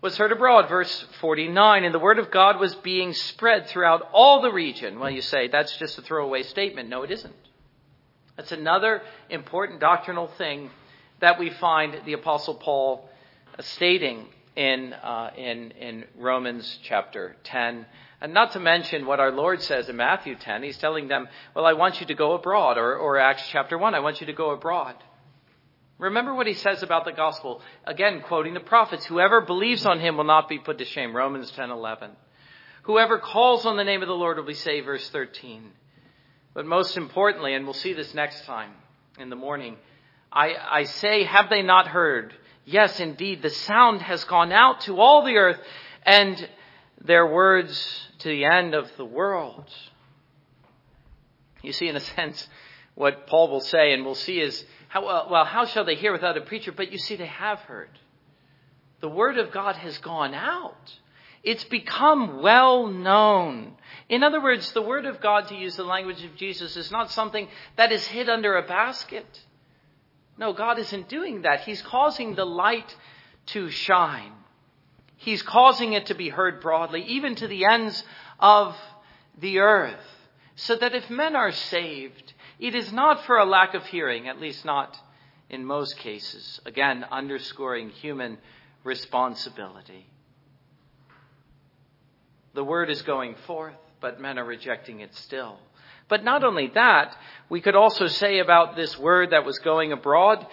was 0.00 0.16
heard 0.16 0.32
abroad, 0.32 0.68
verse 0.68 1.06
49, 1.20 1.84
and 1.84 1.94
the 1.94 1.98
word 1.98 2.18
of 2.18 2.30
God 2.30 2.58
was 2.58 2.74
being 2.76 3.12
spread 3.12 3.66
throughout 3.68 4.08
all 4.12 4.40
the 4.40 4.52
region. 4.52 4.98
Well, 4.98 5.10
you 5.10 5.20
say 5.20 5.48
that's 5.48 5.76
just 5.76 5.98
a 5.98 6.02
throwaway 6.02 6.42
statement. 6.44 6.88
No, 6.88 7.02
it 7.02 7.10
isn't. 7.10 7.34
That's 8.36 8.52
another 8.52 9.02
important 9.28 9.80
doctrinal 9.80 10.28
thing 10.38 10.70
that 11.20 11.38
we 11.38 11.50
find 11.50 12.00
the 12.06 12.14
Apostle 12.14 12.54
Paul 12.54 13.09
stating 13.62 14.26
in, 14.56 14.92
uh, 14.92 15.30
in, 15.36 15.70
in 15.72 16.04
Romans 16.16 16.78
chapter 16.82 17.36
10. 17.44 17.86
And 18.20 18.34
not 18.34 18.52
to 18.52 18.60
mention 18.60 19.06
what 19.06 19.20
our 19.20 19.30
Lord 19.30 19.62
says 19.62 19.88
in 19.88 19.96
Matthew 19.96 20.36
10. 20.36 20.62
He's 20.62 20.78
telling 20.78 21.08
them, 21.08 21.28
Well, 21.54 21.64
I 21.64 21.72
want 21.72 22.00
you 22.00 22.06
to 22.06 22.14
go 22.14 22.32
abroad, 22.32 22.76
or, 22.76 22.96
or 22.96 23.18
Acts 23.18 23.44
chapter 23.50 23.78
1, 23.78 23.94
I 23.94 24.00
want 24.00 24.20
you 24.20 24.26
to 24.26 24.32
go 24.32 24.50
abroad. 24.50 24.96
Remember 25.98 26.34
what 26.34 26.46
he 26.46 26.54
says 26.54 26.82
about 26.82 27.04
the 27.04 27.12
gospel. 27.12 27.60
Again, 27.84 28.22
quoting 28.22 28.54
the 28.54 28.60
prophets, 28.60 29.04
whoever 29.04 29.42
believes 29.42 29.84
on 29.84 30.00
him 30.00 30.16
will 30.16 30.24
not 30.24 30.48
be 30.48 30.58
put 30.58 30.78
to 30.78 30.84
shame. 30.84 31.14
Romans 31.14 31.50
10:11. 31.52 32.10
Whoever 32.84 33.18
calls 33.18 33.66
on 33.66 33.76
the 33.76 33.84
name 33.84 34.00
of 34.00 34.08
the 34.08 34.14
Lord 34.14 34.38
will 34.38 34.44
be 34.44 34.54
saved. 34.54 34.86
Verse 34.86 35.08
13. 35.10 35.72
But 36.54 36.64
most 36.64 36.96
importantly, 36.96 37.54
and 37.54 37.64
we'll 37.64 37.74
see 37.74 37.92
this 37.92 38.14
next 38.14 38.44
time 38.44 38.72
in 39.18 39.28
the 39.28 39.36
morning, 39.36 39.76
I, 40.32 40.54
I 40.70 40.84
say, 40.84 41.24
have 41.24 41.50
they 41.50 41.62
not 41.62 41.86
heard? 41.86 42.34
Yes, 42.64 43.00
indeed, 43.00 43.42
the 43.42 43.50
sound 43.50 44.02
has 44.02 44.24
gone 44.24 44.52
out 44.52 44.82
to 44.82 45.00
all 45.00 45.24
the 45.24 45.36
earth, 45.36 45.60
and 46.04 46.48
their 47.00 47.26
words 47.26 48.08
to 48.18 48.28
the 48.28 48.44
end 48.44 48.74
of 48.74 48.90
the 48.96 49.04
world. 49.04 49.64
You 51.62 51.72
see, 51.72 51.88
in 51.88 51.96
a 51.96 52.00
sense, 52.16 52.48
what 52.94 53.26
Paul 53.26 53.48
will 53.48 53.60
say, 53.60 53.92
and 53.92 54.04
we'll 54.04 54.14
see 54.14 54.40
is 54.40 54.64
how, 54.88 55.04
well, 55.30 55.44
how 55.44 55.64
shall 55.66 55.84
they 55.84 55.94
hear 55.94 56.12
without 56.12 56.36
a 56.36 56.42
preacher? 56.42 56.72
But 56.72 56.92
you 56.92 56.98
see, 56.98 57.16
they 57.16 57.26
have 57.26 57.60
heard. 57.60 57.90
The 59.00 59.08
word 59.08 59.38
of 59.38 59.50
God 59.50 59.76
has 59.76 59.96
gone 59.98 60.34
out. 60.34 60.98
It's 61.42 61.64
become 61.64 62.42
well 62.42 62.86
known. 62.86 63.72
In 64.10 64.22
other 64.22 64.42
words, 64.42 64.72
the 64.72 64.82
word 64.82 65.06
of 65.06 65.20
God, 65.20 65.48
to 65.48 65.54
use 65.54 65.76
the 65.76 65.84
language 65.84 66.22
of 66.22 66.36
Jesus, 66.36 66.76
is 66.76 66.90
not 66.90 67.10
something 67.10 67.48
that 67.76 67.92
is 67.92 68.06
hid 68.06 68.28
under 68.28 68.56
a 68.56 68.66
basket. 68.66 69.40
No, 70.40 70.54
God 70.54 70.78
isn't 70.78 71.10
doing 71.10 71.42
that. 71.42 71.60
He's 71.60 71.82
causing 71.82 72.34
the 72.34 72.46
light 72.46 72.96
to 73.46 73.70
shine. 73.70 74.32
He's 75.16 75.42
causing 75.42 75.92
it 75.92 76.06
to 76.06 76.14
be 76.14 76.30
heard 76.30 76.62
broadly, 76.62 77.02
even 77.02 77.34
to 77.36 77.46
the 77.46 77.66
ends 77.66 78.02
of 78.38 78.74
the 79.38 79.58
earth, 79.58 80.00
so 80.56 80.76
that 80.76 80.94
if 80.94 81.10
men 81.10 81.36
are 81.36 81.52
saved, 81.52 82.32
it 82.58 82.74
is 82.74 82.90
not 82.90 83.26
for 83.26 83.36
a 83.36 83.44
lack 83.44 83.74
of 83.74 83.84
hearing, 83.84 84.28
at 84.28 84.40
least 84.40 84.64
not 84.64 84.96
in 85.50 85.66
most 85.66 85.98
cases. 85.98 86.58
Again, 86.64 87.04
underscoring 87.10 87.90
human 87.90 88.38
responsibility. 88.82 90.06
The 92.54 92.64
word 92.64 92.88
is 92.88 93.02
going 93.02 93.34
forth, 93.46 93.74
but 94.00 94.22
men 94.22 94.38
are 94.38 94.44
rejecting 94.44 95.00
it 95.00 95.14
still. 95.14 95.58
But 96.10 96.24
not 96.24 96.44
only 96.44 96.66
that, 96.74 97.16
we 97.48 97.62
could 97.62 97.76
also 97.76 98.08
say 98.08 98.40
about 98.40 98.76
this 98.76 98.98
word 98.98 99.30
that 99.30 99.46
was 99.46 99.58
going 99.60 99.92
abroad 99.92 100.46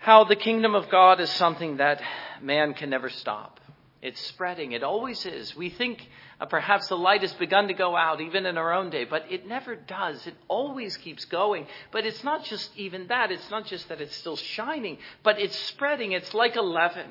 how 0.00 0.24
the 0.24 0.36
kingdom 0.36 0.74
of 0.74 0.88
God 0.88 1.20
is 1.20 1.30
something 1.30 1.76
that 1.76 2.00
man 2.40 2.72
can 2.72 2.88
never 2.88 3.10
stop. 3.10 3.60
It's 4.00 4.20
spreading. 4.28 4.72
It 4.72 4.82
always 4.82 5.26
is. 5.26 5.54
We 5.54 5.68
think 5.68 6.08
uh, 6.40 6.46
perhaps 6.46 6.88
the 6.88 6.96
light 6.96 7.20
has 7.20 7.34
begun 7.34 7.68
to 7.68 7.74
go 7.74 7.94
out 7.94 8.22
even 8.22 8.46
in 8.46 8.56
our 8.56 8.72
own 8.72 8.88
day, 8.88 9.04
but 9.04 9.30
it 9.30 9.46
never 9.46 9.76
does. 9.76 10.26
It 10.26 10.34
always 10.48 10.96
keeps 10.96 11.26
going. 11.26 11.66
But 11.92 12.06
it's 12.06 12.24
not 12.24 12.44
just 12.44 12.74
even 12.78 13.08
that. 13.08 13.30
It's 13.30 13.50
not 13.50 13.66
just 13.66 13.90
that 13.90 14.00
it's 14.00 14.16
still 14.16 14.36
shining, 14.36 14.96
but 15.22 15.38
it's 15.38 15.56
spreading. 15.56 16.12
It's 16.12 16.32
like 16.32 16.56
a 16.56 16.62
leaven. 16.62 17.10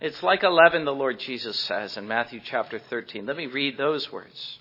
It's 0.00 0.22
like 0.22 0.42
a 0.44 0.48
leaven, 0.48 0.86
the 0.86 0.94
Lord 0.94 1.20
Jesus 1.20 1.58
says 1.60 1.98
in 1.98 2.08
Matthew 2.08 2.40
chapter 2.42 2.78
13. 2.78 3.26
Let 3.26 3.36
me 3.36 3.46
read 3.46 3.76
those 3.76 4.10
words. 4.10 4.58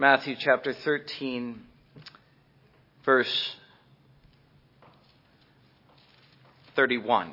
Matthew 0.00 0.36
chapter 0.38 0.72
13, 0.72 1.60
verse 3.04 3.56
31. 6.76 7.32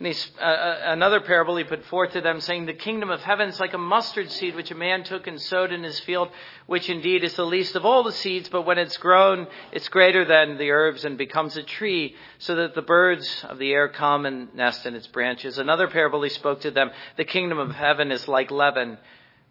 And 0.00 0.06
uh, 0.40 0.42
uh, 0.42 0.80
another 0.84 1.20
parable 1.20 1.56
he 1.56 1.64
put 1.64 1.84
forth 1.84 2.12
to 2.12 2.22
them, 2.22 2.40
saying, 2.40 2.64
The 2.64 2.72
kingdom 2.72 3.10
of 3.10 3.20
heaven 3.20 3.50
is 3.50 3.60
like 3.60 3.74
a 3.74 3.78
mustard 3.78 4.30
seed 4.30 4.54
which 4.54 4.70
a 4.70 4.74
man 4.74 5.04
took 5.04 5.26
and 5.26 5.38
sowed 5.38 5.72
in 5.72 5.82
his 5.82 6.00
field, 6.00 6.30
which 6.66 6.88
indeed 6.88 7.22
is 7.22 7.36
the 7.36 7.44
least 7.44 7.76
of 7.76 7.84
all 7.84 8.02
the 8.02 8.10
seeds, 8.10 8.48
but 8.48 8.62
when 8.62 8.78
it's 8.78 8.96
grown, 8.96 9.46
it's 9.72 9.90
greater 9.90 10.24
than 10.24 10.56
the 10.56 10.70
herbs 10.70 11.04
and 11.04 11.18
becomes 11.18 11.58
a 11.58 11.62
tree, 11.62 12.16
so 12.38 12.54
that 12.54 12.74
the 12.74 12.80
birds 12.80 13.44
of 13.46 13.58
the 13.58 13.72
air 13.72 13.88
come 13.88 14.24
and 14.24 14.54
nest 14.54 14.86
in 14.86 14.94
its 14.94 15.06
branches. 15.06 15.58
Another 15.58 15.88
parable 15.88 16.22
he 16.22 16.30
spoke 16.30 16.62
to 16.62 16.70
them, 16.70 16.92
The 17.18 17.26
kingdom 17.26 17.58
of 17.58 17.74
heaven 17.74 18.10
is 18.10 18.26
like 18.26 18.50
leaven, 18.50 18.96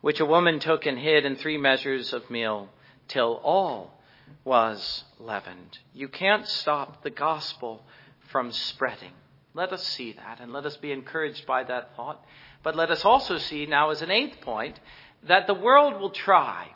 which 0.02 0.20
a 0.20 0.26
woman 0.26 0.60
took 0.60 0.86
and 0.86 0.98
hid 0.98 1.26
in 1.26 1.36
three 1.36 1.58
measures 1.58 2.14
of 2.14 2.30
meal, 2.30 2.70
till 3.08 3.40
all 3.44 4.00
was 4.44 5.04
leavened. 5.20 5.80
You 5.94 6.08
can't 6.08 6.48
stop 6.48 7.04
the 7.04 7.10
gospel 7.10 7.84
from 8.30 8.52
spreading. 8.52 9.12
Let 9.54 9.74
us 9.74 9.84
see 9.84 10.14
that 10.14 10.40
and 10.40 10.54
let 10.54 10.66
us 10.66 10.78
be 10.78 10.92
encouraged 10.92 11.46
by 11.46 11.64
that 11.64 11.96
thought. 11.96 12.24
But 12.64 12.76
let 12.76 12.92
us 12.92 13.04
also 13.06 13.38
see 13.38 13.66
now, 13.66 13.90
as 13.90 14.02
an 14.02 14.12
eighth 14.12 14.42
point, 14.42 14.80
that 15.24 15.48
the 15.48 15.54
world 15.54 16.00
will 16.00 16.12
try. 16.12 16.68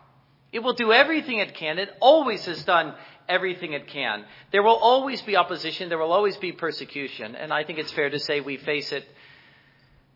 It 0.51 0.59
will 0.59 0.73
do 0.73 0.91
everything 0.91 1.37
it 1.39 1.53
can. 1.53 1.79
It 1.79 1.89
always 1.99 2.45
has 2.45 2.63
done 2.65 2.93
everything 3.29 3.73
it 3.73 3.87
can. 3.87 4.25
There 4.51 4.63
will 4.63 4.75
always 4.75 5.21
be 5.21 5.37
opposition. 5.37 5.89
There 5.89 5.97
will 5.97 6.11
always 6.11 6.37
be 6.37 6.51
persecution. 6.51 7.35
And 7.35 7.53
I 7.53 7.63
think 7.63 7.79
it's 7.79 7.91
fair 7.91 8.09
to 8.09 8.19
say 8.19 8.41
we 8.41 8.57
face 8.57 8.91
it. 8.91 9.05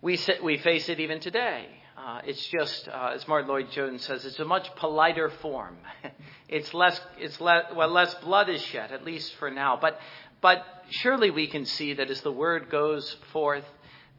We, 0.01 0.19
we 0.43 0.57
face 0.57 0.89
it 0.89 0.99
even 0.99 1.19
today. 1.19 1.67
Uh, 2.05 2.21
it's 2.23 2.45
just, 2.49 2.87
uh, 2.87 3.13
as 3.15 3.27
Martyn 3.27 3.49
Lloyd-Jones 3.49 4.05
says, 4.05 4.25
it's 4.25 4.37
a 4.37 4.45
much 4.45 4.69
politer 4.75 5.31
form. 5.41 5.75
it's 6.47 6.71
less, 6.71 7.01
it's 7.17 7.41
less, 7.41 7.63
well, 7.75 7.89
less 7.89 8.13
blood 8.15 8.47
is 8.47 8.61
shed, 8.61 8.91
at 8.91 9.03
least 9.03 9.33
for 9.37 9.49
now. 9.49 9.75
But 9.81 9.99
but 10.39 10.63
surely 10.89 11.31
we 11.31 11.47
can 11.47 11.65
see 11.65 11.95
that 11.95 12.11
as 12.11 12.21
the 12.21 12.31
word 12.31 12.69
goes 12.69 13.17
forth, 13.33 13.65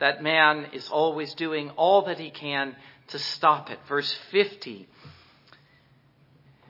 that 0.01 0.21
man 0.21 0.67
is 0.73 0.89
always 0.89 1.33
doing 1.35 1.71
all 1.77 2.03
that 2.07 2.19
he 2.19 2.31
can 2.31 2.75
to 3.09 3.21
stop 3.21 3.71
it. 3.71 3.79
Verse 3.87 4.13
50. 4.33 4.89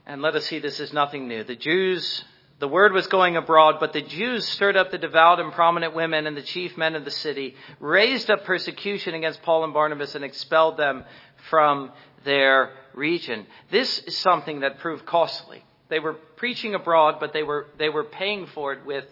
And 0.05 0.21
let 0.21 0.35
us 0.35 0.45
see 0.45 0.59
this 0.59 0.79
is 0.79 0.93
nothing 0.93 1.27
new. 1.27 1.43
The 1.43 1.55
Jews, 1.55 2.23
the 2.59 2.67
word 2.67 2.91
was 2.91 3.07
going 3.07 3.37
abroad, 3.37 3.75
but 3.79 3.93
the 3.93 4.01
Jews 4.01 4.47
stirred 4.47 4.75
up 4.75 4.89
the 4.89 4.97
devout 4.97 5.39
and 5.39 5.51
prominent 5.51 5.93
women 5.93 6.25
and 6.25 6.35
the 6.35 6.41
chief 6.41 6.75
men 6.75 6.95
of 6.95 7.05
the 7.05 7.11
city, 7.11 7.55
raised 7.79 8.31
up 8.31 8.45
persecution 8.45 9.13
against 9.13 9.43
Paul 9.43 9.63
and 9.63 9.73
Barnabas, 9.73 10.15
and 10.15 10.23
expelled 10.23 10.77
them 10.77 11.03
from 11.49 11.91
their 12.25 12.71
region. 12.93 13.45
This 13.69 13.99
is 13.99 14.17
something 14.17 14.61
that 14.61 14.79
proved 14.79 15.05
costly. 15.05 15.63
They 15.89 15.99
were 15.99 16.13
preaching 16.13 16.73
abroad, 16.73 17.17
but 17.19 17.31
they 17.31 17.43
were, 17.43 17.67
they 17.77 17.89
were 17.89 18.03
paying 18.03 18.47
for 18.47 18.73
it 18.73 18.85
with 18.85 19.05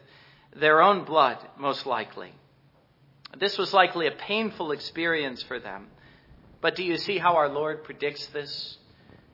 their 0.55 0.81
own 0.81 1.05
blood, 1.05 1.37
most 1.57 1.85
likely. 1.85 2.33
This 3.37 3.57
was 3.57 3.73
likely 3.73 4.07
a 4.07 4.11
painful 4.11 4.71
experience 4.71 5.43
for 5.43 5.59
them. 5.59 5.87
But 6.61 6.75
do 6.75 6.83
you 6.83 6.97
see 6.97 7.19
how 7.19 7.35
our 7.35 7.49
Lord 7.49 7.83
predicts 7.83 8.25
this 8.27 8.77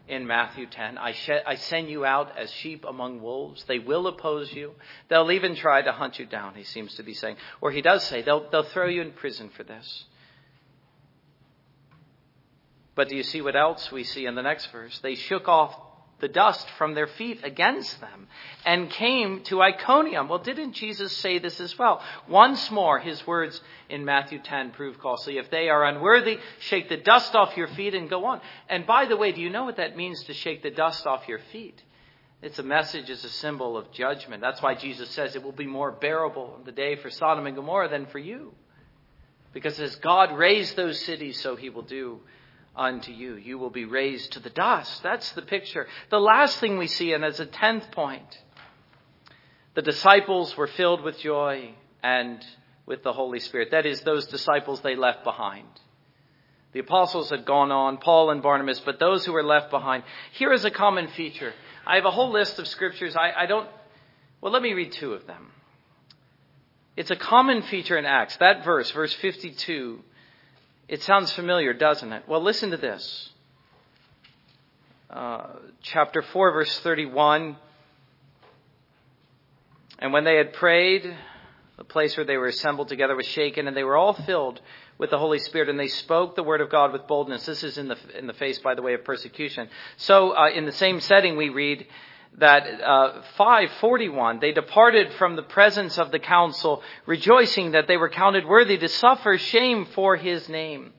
in 0.08 0.28
Matthew 0.28 0.66
10? 0.68 0.98
I, 0.98 1.14
sh- 1.14 1.30
I 1.46 1.56
send 1.56 1.90
you 1.90 2.06
out 2.06 2.38
as 2.38 2.52
sheep 2.52 2.86
among 2.88 3.22
wolves. 3.22 3.64
They 3.68 3.80
will 3.80 4.08
oppose 4.08 4.52
you. 4.52 4.74
They'll 5.10 5.32
even 5.32 5.56
try 5.56 5.82
to 5.82 5.92
hunt 5.92 6.20
you 6.20 6.26
down, 6.26 6.56
he 6.56 6.64
seems 6.64 6.96
to 6.96 7.04
be 7.04 7.14
saying. 7.14 7.38
Or 7.62 7.72
he 7.72 7.82
does 7.82 8.04
say, 8.04 8.22
they'll, 8.22 8.50
they'll 8.50 8.64
throw 8.64 8.88
you 8.88 9.02
in 9.02 9.12
prison 9.12 9.50
for 9.56 9.64
this. 9.64 10.06
But 12.96 13.10
do 13.10 13.16
you 13.16 13.24
see 13.24 13.42
what 13.42 13.56
else 13.56 13.92
we 13.92 14.04
see 14.04 14.26
in 14.26 14.36
the 14.36 14.42
next 14.42 14.68
verse? 14.68 15.00
They 15.00 15.16
shook 15.16 15.48
off 15.48 15.76
the 16.22 16.28
dust 16.28 16.68
from 16.78 16.94
their 16.94 17.08
feet 17.08 17.42
against 17.44 18.00
them 18.00 18.28
and 18.66 18.90
came 18.90 19.44
to 19.44 19.62
Iconium. 19.62 20.30
Well, 20.30 20.40
didn't 20.40 20.74
Jesus 20.74 21.16
say 21.18 21.40
this 21.40 21.60
as 21.60 21.78
well? 21.78 22.02
Once 22.30 22.72
more, 22.72 23.00
his 23.00 23.26
words 23.28 23.60
in 23.90 24.06
Matthew 24.06 24.40
10 24.40 24.72
prove 24.72 25.00
costly. 25.00 25.38
If 25.38 25.50
they 25.52 25.68
are 25.68 25.84
unworthy, 25.84 26.38
shake 26.60 26.88
the 26.88 26.98
dust 26.98 27.36
off 27.36 27.58
your 27.58 27.68
feet 27.68 27.94
and 27.96 28.10
go 28.10 28.26
on. 28.26 28.40
And 28.70 28.86
by 28.86 29.06
the 29.06 29.18
way, 29.18 29.32
do 29.32 29.42
you 29.42 29.50
know 29.50 29.66
what 29.66 29.78
that 29.78 29.98
means 29.98 30.24
to 30.26 30.34
shake 30.34 30.64
the 30.64 30.72
dust 30.72 31.06
off 31.06 31.28
your 31.28 31.40
feet? 31.52 31.82
It's 32.42 32.60
a 32.60 32.64
message, 32.64 33.10
it's 33.10 33.24
a 33.24 33.30
symbol 33.30 33.78
of 33.78 33.92
judgment. 33.92 34.42
That's 34.42 34.62
why 34.62 34.76
Jesus 34.76 35.10
says 35.10 35.36
it 35.36 35.44
will 35.44 35.52
be 35.52 35.68
more 35.68 35.92
bearable 35.92 36.60
the 36.66 36.72
day 36.72 36.96
for 36.96 37.10
Sodom 37.10 37.46
and 37.46 37.56
Gomorrah 37.56 37.90
than 37.90 38.08
for 38.08 38.20
you. 38.20 38.54
Because 39.54 39.80
as 39.80 39.96
God 39.98 40.36
razed 40.36 40.76
those 40.76 41.00
cities, 41.00 41.40
so 41.40 41.56
he 41.56 41.70
will 41.70 41.84
do 41.84 42.22
unto 42.76 43.12
you. 43.12 43.36
You 43.36 43.58
will 43.58 43.70
be 43.70 43.86
razed 43.86 44.34
to 44.34 44.40
the 44.40 44.50
dust. 44.50 45.04
That's 45.04 45.32
the 45.34 45.42
picture. 45.42 45.88
The 46.10 46.20
last 46.20 46.60
thing 46.60 46.78
we 46.78 46.88
see, 46.88 47.14
and 47.14 47.24
as 47.24 47.40
a 47.40 47.46
tenth 47.46 47.92
point, 47.92 48.42
the 49.74 49.82
disciples 49.82 50.56
were 50.58 50.68
filled 50.68 51.02
with 51.02 51.20
joy 51.20 51.74
and 52.04 52.46
with 52.86 53.04
the 53.04 53.14
Holy 53.14 53.40
Spirit. 53.40 53.72
That 53.72 53.86
is, 53.86 54.02
those 54.02 54.28
disciples 54.28 54.82
they 54.82 54.96
left 54.96 55.24
behind. 55.24 55.68
The 56.74 56.80
apostles 56.80 57.30
had 57.30 57.46
gone 57.46 57.72
on, 57.72 57.98
Paul 57.98 58.30
and 58.30 58.42
Barnabas, 58.42 58.80
but 58.80 59.00
those 59.00 59.26
who 59.26 59.34
were 59.34 59.44
left 59.44 59.70
behind. 59.72 60.04
Here 60.32 60.54
is 60.54 60.64
a 60.66 60.72
common 60.72 61.08
feature 61.10 61.54
I 61.86 61.96
have 61.96 62.06
a 62.06 62.12
whole 62.12 62.32
list 62.32 62.60
of 62.60 62.68
scriptures. 62.68 63.16
I, 63.16 63.32
I 63.36 63.46
don't, 63.46 63.68
well, 64.40 64.52
let 64.52 64.62
me 64.62 64.74
read 64.74 64.92
two 64.92 65.14
of 65.14 65.26
them. 65.28 65.52
It's 66.96 67.12
a 67.12 67.16
common 67.16 67.64
feature 67.64 67.98
in 67.98 68.06
Acts. 68.06 68.38
That 68.38 68.64
verse, 68.64 68.92
verse 68.92 69.14
52, 69.14 70.04
it 70.92 71.02
sounds 71.04 71.32
familiar, 71.32 71.72
doesn't 71.72 72.12
it? 72.12 72.24
Well, 72.28 72.44
listen 72.44 72.72
to 72.72 72.78
this. 72.78 73.30
Uh, 75.10 75.48
chapter 75.82 76.22
4, 76.22 76.52
verse 76.52 76.80
31. 76.82 77.56
And 80.00 80.12
when 80.12 80.26
they 80.26 80.36
had 80.36 80.52
prayed, 80.52 81.16
the 81.78 81.86
place 81.86 82.18
where 82.18 82.26
they 82.26 82.36
were 82.36 82.48
assembled 82.48 82.90
together 82.90 83.16
was 83.16 83.26
shaken, 83.26 83.70
and 83.70 83.78
they 83.78 83.86
were 83.86 83.96
all 83.96 84.12
filled 84.12 84.60
with 84.98 85.12
the 85.12 85.18
Holy 85.18 85.40
Spirit, 85.40 85.70
and 85.70 85.80
they 85.80 85.88
spoke 85.88 86.36
the 86.36 86.44
word 86.44 86.60
of 86.60 86.70
God 86.70 86.92
with 86.92 87.08
boldness. 87.08 87.46
This 87.46 87.64
is 87.64 87.78
in 87.78 87.88
the 87.88 87.98
in 88.14 88.28
the 88.28 88.34
face, 88.34 88.60
by 88.60 88.76
the 88.76 88.82
way, 88.82 88.94
of 88.94 89.06
persecution. 89.06 89.70
So, 89.96 90.36
uh, 90.36 90.50
in 90.50 90.66
the 90.66 90.74
same 90.74 91.00
setting, 91.00 91.38
we 91.38 91.48
read 91.48 91.88
that 92.38 92.64
uh, 92.82 93.22
541 93.38 94.40
they 94.40 94.52
departed 94.52 95.14
from 95.14 95.36
the 95.36 95.44
presence 95.44 95.98
of 95.98 96.12
the 96.12 96.20
council, 96.20 96.82
rejoicing 97.06 97.72
that 97.72 97.88
they 97.88 97.98
were 97.98 98.10
counted 98.10 98.46
worthy 98.46 98.78
to 98.78 98.88
suffer 98.88 99.38
shame 99.38 99.86
for 99.94 100.16
His 100.16 100.48
name. 100.50 100.94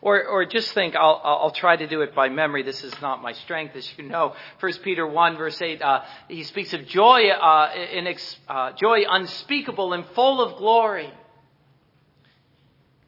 Or, 0.00 0.24
or 0.24 0.44
just 0.44 0.72
think, 0.74 0.94
I'll, 0.94 1.20
I'll 1.24 1.50
try 1.50 1.76
to 1.76 1.86
do 1.88 2.02
it 2.02 2.14
by 2.14 2.28
memory. 2.28 2.62
This 2.62 2.84
is 2.84 2.94
not 3.02 3.20
my 3.20 3.32
strength, 3.32 3.74
as 3.74 3.92
you 3.98 4.04
know. 4.04 4.34
1 4.60 4.72
Peter 4.84 5.04
1 5.06 5.36
verse 5.36 5.60
8, 5.60 5.82
uh, 5.82 6.02
he 6.28 6.44
speaks 6.44 6.72
of 6.72 6.86
joy, 6.86 7.28
uh, 7.30 7.72
in 7.92 8.06
ex, 8.06 8.36
uh, 8.48 8.72
joy 8.72 9.02
unspeakable 9.08 9.92
and 9.92 10.04
full 10.14 10.40
of 10.40 10.56
glory. 10.58 11.12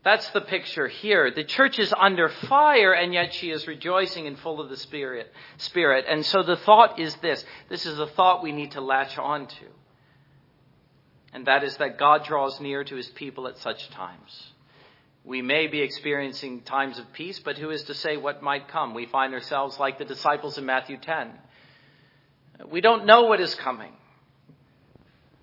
That's 0.02 0.28
the 0.30 0.40
picture 0.40 0.88
here. 0.88 1.30
The 1.30 1.44
church 1.44 1.78
is 1.78 1.92
under 1.96 2.30
fire 2.30 2.92
and 2.92 3.12
yet 3.12 3.34
she 3.34 3.50
is 3.50 3.66
rejoicing 3.66 4.26
and 4.26 4.38
full 4.38 4.60
of 4.60 4.70
the 4.70 4.76
Spirit. 4.76 5.30
Spirit. 5.58 6.06
And 6.08 6.24
so 6.24 6.42
the 6.42 6.56
thought 6.56 6.98
is 6.98 7.14
this. 7.16 7.44
This 7.68 7.84
is 7.84 7.98
a 7.98 8.06
thought 8.06 8.42
we 8.42 8.52
need 8.52 8.72
to 8.72 8.80
latch 8.80 9.18
on 9.18 9.46
to. 9.46 9.66
And 11.34 11.46
that 11.46 11.64
is 11.64 11.76
that 11.76 11.98
God 11.98 12.24
draws 12.24 12.60
near 12.60 12.82
to 12.82 12.96
his 12.96 13.08
people 13.08 13.46
at 13.46 13.58
such 13.58 13.90
times. 13.90 14.52
We 15.22 15.42
may 15.42 15.66
be 15.66 15.80
experiencing 15.80 16.62
times 16.62 16.98
of 16.98 17.12
peace, 17.12 17.38
but 17.38 17.58
who 17.58 17.70
is 17.70 17.82
to 17.84 17.94
say 17.94 18.16
what 18.16 18.42
might 18.42 18.68
come? 18.68 18.94
We 18.94 19.04
find 19.04 19.34
ourselves 19.34 19.78
like 19.78 19.98
the 19.98 20.06
disciples 20.06 20.56
in 20.56 20.64
Matthew 20.64 20.96
10. 20.96 21.30
We 22.70 22.80
don't 22.80 23.04
know 23.04 23.24
what 23.24 23.40
is 23.40 23.54
coming, 23.54 23.92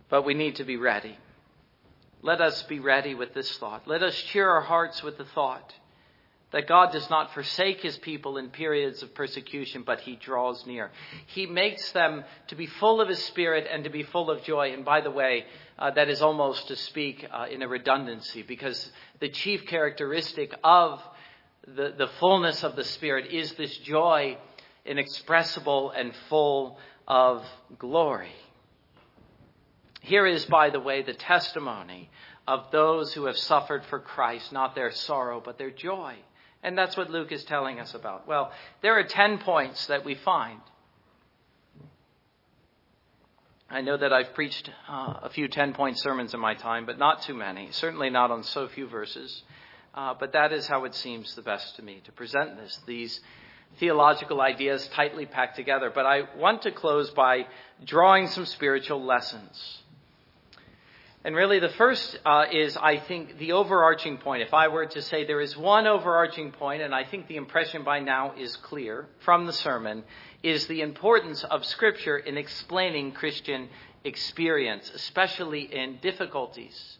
but 0.09 0.25
we 0.25 0.33
need 0.33 0.55
to 0.55 0.63
be 0.63 0.77
ready. 0.77 1.17
Let 2.27 2.41
us 2.41 2.61
be 2.63 2.81
ready 2.81 3.15
with 3.15 3.33
this 3.33 3.57
thought. 3.57 3.87
Let 3.87 4.03
us 4.03 4.13
cheer 4.13 4.49
our 4.49 4.59
hearts 4.59 5.01
with 5.01 5.17
the 5.17 5.23
thought 5.23 5.73
that 6.51 6.67
God 6.67 6.91
does 6.91 7.09
not 7.09 7.33
forsake 7.33 7.79
his 7.79 7.97
people 7.99 8.35
in 8.35 8.49
periods 8.49 9.01
of 9.01 9.15
persecution, 9.15 9.83
but 9.85 10.01
he 10.01 10.17
draws 10.17 10.65
near. 10.65 10.91
He 11.27 11.45
makes 11.45 11.89
them 11.93 12.25
to 12.47 12.55
be 12.55 12.65
full 12.65 12.99
of 12.99 13.07
his 13.07 13.23
spirit 13.23 13.65
and 13.71 13.85
to 13.85 13.89
be 13.89 14.03
full 14.03 14.29
of 14.29 14.43
joy. 14.43 14.73
And 14.73 14.83
by 14.83 14.99
the 14.99 15.09
way, 15.09 15.45
uh, 15.79 15.91
that 15.91 16.09
is 16.09 16.21
almost 16.21 16.67
to 16.67 16.75
speak 16.75 17.25
uh, 17.31 17.45
in 17.49 17.61
a 17.61 17.67
redundancy 17.69 18.41
because 18.41 18.91
the 19.21 19.29
chief 19.29 19.65
characteristic 19.65 20.53
of 20.65 21.01
the, 21.65 21.93
the 21.97 22.09
fullness 22.19 22.61
of 22.61 22.75
the 22.75 22.83
Spirit 22.83 23.31
is 23.31 23.53
this 23.53 23.77
joy 23.77 24.37
inexpressible 24.85 25.91
and 25.91 26.11
full 26.27 26.77
of 27.07 27.45
glory. 27.79 28.33
Here 30.07 30.25
is, 30.25 30.45
by 30.45 30.69
the 30.69 30.79
way, 30.79 31.01
the 31.01 31.13
testimony 31.13 32.09
of 32.47 32.71
those 32.71 33.13
who 33.13 33.25
have 33.25 33.37
suffered 33.37 33.83
for 33.87 33.99
Christ, 33.99 34.53
not 34.53 34.73
their 34.73 34.89
sorrow, 34.89 35.41
but 35.43 35.57
their 35.57 35.69
joy. 35.69 36.15
And 36.63 36.77
that's 36.77 36.95
what 36.95 37.09
Luke 37.09 37.33
is 37.33 37.43
telling 37.43 37.81
us 37.81 37.93
about. 37.93 38.25
Well, 38.25 38.53
there 38.81 38.97
are 38.97 39.03
10 39.03 39.39
points 39.39 39.87
that 39.87 40.05
we 40.05 40.15
find. 40.15 40.61
I 43.69 43.81
know 43.81 43.97
that 43.97 44.13
I've 44.13 44.33
preached 44.33 44.71
uh, 44.87 45.15
a 45.23 45.29
few 45.29 45.49
10 45.49 45.73
point 45.73 45.99
sermons 45.99 46.33
in 46.33 46.39
my 46.39 46.53
time, 46.53 46.85
but 46.85 46.97
not 46.97 47.23
too 47.23 47.33
many. 47.33 47.67
Certainly 47.71 48.09
not 48.09 48.31
on 48.31 48.43
so 48.43 48.69
few 48.69 48.87
verses. 48.87 49.43
Uh, 49.93 50.13
but 50.17 50.31
that 50.31 50.53
is 50.53 50.67
how 50.67 50.85
it 50.85 50.95
seems 50.95 51.35
the 51.35 51.41
best 51.41 51.75
to 51.75 51.81
me 51.81 52.01
to 52.05 52.13
present 52.13 52.55
this, 52.55 52.79
these 52.87 53.19
theological 53.77 54.39
ideas 54.39 54.87
tightly 54.93 55.25
packed 55.25 55.57
together. 55.57 55.91
But 55.93 56.05
I 56.05 56.21
want 56.37 56.61
to 56.61 56.71
close 56.71 57.09
by 57.09 57.47
drawing 57.83 58.27
some 58.27 58.45
spiritual 58.45 59.03
lessons. 59.03 59.83
And 61.27 61.35
really, 61.35 61.59
the 61.59 61.67
first 61.67 62.17
uh, 62.25 62.45
is, 62.49 62.77
I 62.77 62.99
think, 62.99 63.37
the 63.37 63.51
overarching 63.51 64.17
point. 64.17 64.43
If 64.43 64.53
I 64.53 64.69
were 64.69 64.85
to 64.85 65.01
say 65.01 65.25
there 65.25 65.41
is 65.41 65.57
one 65.57 65.85
overarching 65.85 66.53
point, 66.53 66.81
and 66.81 66.95
I 66.95 67.03
think 67.03 67.27
the 67.27 67.35
impression 67.35 67.83
by 67.83 67.99
now 67.99 68.31
is 68.39 68.55
clear 68.55 69.07
from 69.25 69.45
the 69.45 69.51
sermon, 69.51 70.05
is 70.41 70.67
the 70.67 70.79
importance 70.79 71.43
of 71.43 71.65
Scripture 71.65 72.17
in 72.17 72.37
explaining 72.37 73.11
Christian 73.11 73.67
experience, 74.05 74.89
especially 74.95 75.63
in 75.63 75.97
difficulties. 76.01 76.97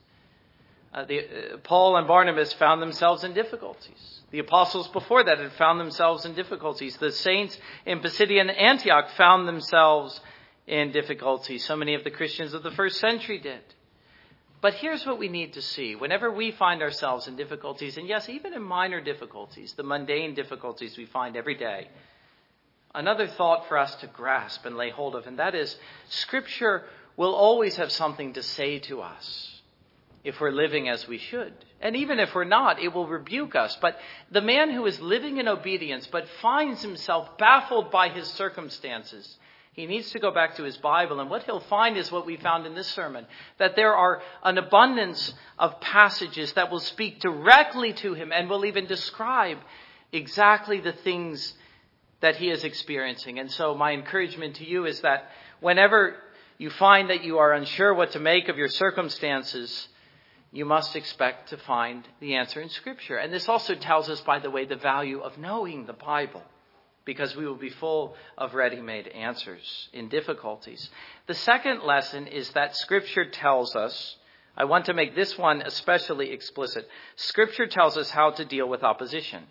Uh, 0.94 1.06
the, 1.06 1.20
uh, 1.20 1.58
Paul 1.64 1.96
and 1.96 2.06
Barnabas 2.06 2.52
found 2.52 2.82
themselves 2.82 3.24
in 3.24 3.34
difficulties. 3.34 4.20
The 4.32 4.40
apostles 4.40 4.90
before 4.90 5.24
that 5.24 5.40
had 5.40 5.54
found 5.54 5.80
themselves 5.80 6.26
in 6.26 6.36
difficulties. 6.36 6.98
The 6.98 7.14
saints 7.14 7.58
in 7.86 8.02
Pisidian 8.02 8.50
Antioch 8.50 9.10
found 9.12 9.48
themselves 9.48 10.20
in 10.66 10.92
difficulties. 10.92 11.64
So 11.64 11.78
many 11.78 11.94
of 11.94 12.04
the 12.04 12.12
Christians 12.12 12.54
of 12.54 12.64
the 12.64 12.72
first 12.72 13.00
century 13.00 13.40
did. 13.40 13.62
But 14.60 14.74
here's 14.76 15.06
what 15.06 15.20
we 15.20 15.30
need 15.30 15.54
to 15.54 15.62
see. 15.62 15.96
Whenever 15.96 16.32
we 16.32 16.52
find 16.52 16.82
ourselves 16.82 17.28
in 17.28 17.36
difficulties, 17.36 17.98
and 17.98 18.08
yes, 18.08 18.28
even 18.28 18.54
in 18.54 18.64
minor 18.64 19.02
difficulties, 19.02 19.74
the 19.74 19.84
mundane 19.84 20.34
difficulties 20.34 20.98
we 20.98 21.06
find 21.06 21.36
every 21.36 21.56
day, 21.56 21.90
another 22.96 23.28
thought 23.28 23.68
for 23.68 23.78
us 23.78 23.94
to 23.98 24.08
grasp 24.08 24.66
and 24.66 24.76
lay 24.76 24.90
hold 24.90 25.16
of, 25.16 25.28
and 25.28 25.38
that 25.40 25.54
is 25.54 25.78
Scripture 26.10 26.84
will 27.16 27.36
always 27.36 27.76
have 27.76 27.92
something 27.92 28.34
to 28.34 28.44
say 28.44 28.80
to 28.80 29.02
us 29.02 29.62
if 30.24 30.42
we're 30.42 30.52
living 30.52 30.90
as 30.90 31.08
we 31.08 31.18
should. 31.18 31.54
And 31.80 31.96
even 31.96 32.20
if 32.20 32.34
we're 32.36 32.44
not, 32.44 32.82
it 32.82 32.94
will 32.94 33.08
rebuke 33.08 33.56
us. 33.56 33.78
But 33.80 33.98
the 34.32 34.42
man 34.42 34.72
who 34.72 34.86
is 34.86 35.00
living 35.00 35.38
in 35.38 35.48
obedience 35.48 36.08
but 36.12 36.28
finds 36.42 36.82
himself 36.82 37.38
baffled 37.38 37.92
by 37.92 38.10
his 38.10 38.28
circumstances, 38.28 39.38
he 39.78 39.86
needs 39.86 40.10
to 40.10 40.20
go 40.20 40.32
back 40.32 40.56
to 40.56 40.64
his 40.64 40.76
Bible, 40.78 41.20
and 41.20 41.30
what 41.30 41.44
he'll 41.44 41.60
find 41.60 41.98
is 41.98 42.12
what 42.12 42.26
we 42.26 42.36
found 42.36 42.66
in 42.66 42.74
this 42.74 42.88
sermon 42.88 43.28
that 43.60 43.76
there 43.76 43.96
are 43.96 44.24
an 44.44 44.58
abundance 44.58 45.36
of 45.60 45.80
passages 45.80 46.52
that 46.54 46.72
will 46.72 46.80
speak 46.80 47.20
directly 47.20 47.94
to 47.94 48.16
him 48.16 48.32
and 48.32 48.50
will 48.50 48.66
even 48.66 48.88
describe 48.88 49.60
exactly 50.12 50.82
the 50.82 50.94
things 50.94 51.54
that 52.22 52.38
he 52.38 52.50
is 52.50 52.64
experiencing. 52.64 53.38
And 53.38 53.52
so, 53.52 53.76
my 53.76 53.92
encouragement 53.92 54.56
to 54.56 54.66
you 54.68 54.88
is 54.88 55.02
that 55.02 55.30
whenever 55.60 56.16
you 56.58 56.72
find 56.72 57.12
that 57.12 57.24
you 57.24 57.38
are 57.38 57.54
unsure 57.54 57.94
what 57.94 58.14
to 58.14 58.20
make 58.20 58.50
of 58.50 58.58
your 58.58 58.70
circumstances, 58.70 59.90
you 60.52 60.66
must 60.66 60.96
expect 60.96 61.50
to 61.50 61.58
find 61.58 62.08
the 62.20 62.34
answer 62.34 62.60
in 62.62 62.70
Scripture. 62.70 63.18
And 63.18 63.32
this 63.32 63.48
also 63.48 63.76
tells 63.76 64.10
us, 64.10 64.22
by 64.22 64.40
the 64.40 64.50
way, 64.50 64.66
the 64.66 64.76
value 64.76 65.20
of 65.20 65.38
knowing 65.38 65.86
the 65.86 65.94
Bible 65.94 66.42
because 67.08 67.38
we 67.38 67.48
will 67.48 67.56
be 67.56 67.70
full 67.70 68.16
of 68.38 68.54
ready 68.54 68.82
made 68.82 69.08
answers 69.08 69.88
in 69.94 70.10
difficulties. 70.10 70.90
The 71.26 71.34
second 71.34 71.82
lesson 71.82 72.28
is 72.28 72.50
that 72.52 72.76
Scripture 72.76 73.24
tells 73.24 73.78
us, 73.78 74.18
I 74.58 74.66
want 74.66 74.86
to 74.86 74.94
make 74.94 75.16
this 75.16 75.38
one 75.38 75.62
especially 75.62 76.32
explicit. 76.32 76.86
Scripture 77.16 77.66
tells 77.66 77.96
us 77.96 78.12
how 78.12 78.32
to 78.32 78.44
deal 78.44 78.68
with 78.68 78.84
opposition. 78.84 79.44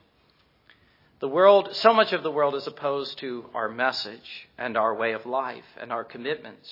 The 1.21 1.29
world, 1.29 1.71
so 1.73 1.95
much 1.95 2.13
of 2.13 2.23
the 2.23 2.31
world 2.31 2.55
is 2.55 2.67
opposed 2.67 3.17
to 3.21 3.47
our 3.55 3.71
message 3.71 4.49
and 4.59 4.77
our 4.77 4.95
way 4.95 5.13
of 5.13 5.25
life 5.25 5.65
and 5.81 5.91
our 5.91 6.05
commitments. 6.05 6.69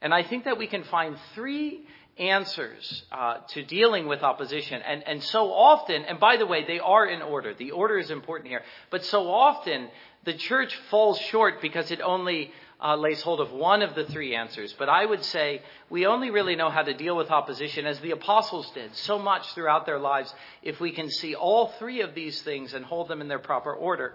And 0.00 0.12
I 0.12 0.24
think 0.24 0.46
that 0.46 0.58
we 0.58 0.66
can 0.66 0.82
find 0.82 1.16
three 1.36 1.86
answers 2.18 3.04
uh, 3.10 3.38
to 3.48 3.64
dealing 3.64 4.06
with 4.06 4.22
opposition. 4.22 4.82
And, 4.82 5.02
and 5.06 5.22
so 5.22 5.52
often, 5.52 6.04
and 6.04 6.20
by 6.20 6.36
the 6.36 6.46
way, 6.46 6.64
they 6.66 6.78
are 6.78 7.06
in 7.06 7.22
order. 7.22 7.54
The 7.54 7.70
order 7.70 7.98
is 7.98 8.10
important 8.10 8.48
here. 8.48 8.62
But 8.90 9.04
so 9.04 9.30
often, 9.30 9.88
the 10.24 10.34
church 10.34 10.76
falls 10.90 11.18
short 11.18 11.60
because 11.62 11.90
it 11.90 12.00
only 12.00 12.52
uh, 12.82 12.96
lays 12.96 13.22
hold 13.22 13.40
of 13.40 13.52
one 13.52 13.82
of 13.82 13.94
the 13.94 14.04
three 14.04 14.34
answers. 14.34 14.74
But 14.78 14.88
I 14.88 15.06
would 15.06 15.24
say 15.24 15.62
we 15.88 16.06
only 16.06 16.30
really 16.30 16.56
know 16.56 16.70
how 16.70 16.82
to 16.82 16.94
deal 16.94 17.16
with 17.16 17.30
opposition 17.30 17.86
as 17.86 17.98
the 18.00 18.10
apostles 18.10 18.70
did 18.72 18.94
so 18.96 19.18
much 19.18 19.54
throughout 19.54 19.86
their 19.86 20.00
lives 20.00 20.34
if 20.62 20.80
we 20.80 20.90
can 20.92 21.08
see 21.08 21.34
all 21.34 21.68
three 21.78 22.02
of 22.02 22.14
these 22.14 22.42
things 22.42 22.74
and 22.74 22.84
hold 22.84 23.08
them 23.08 23.20
in 23.20 23.28
their 23.28 23.38
proper 23.38 23.72
order. 23.72 24.14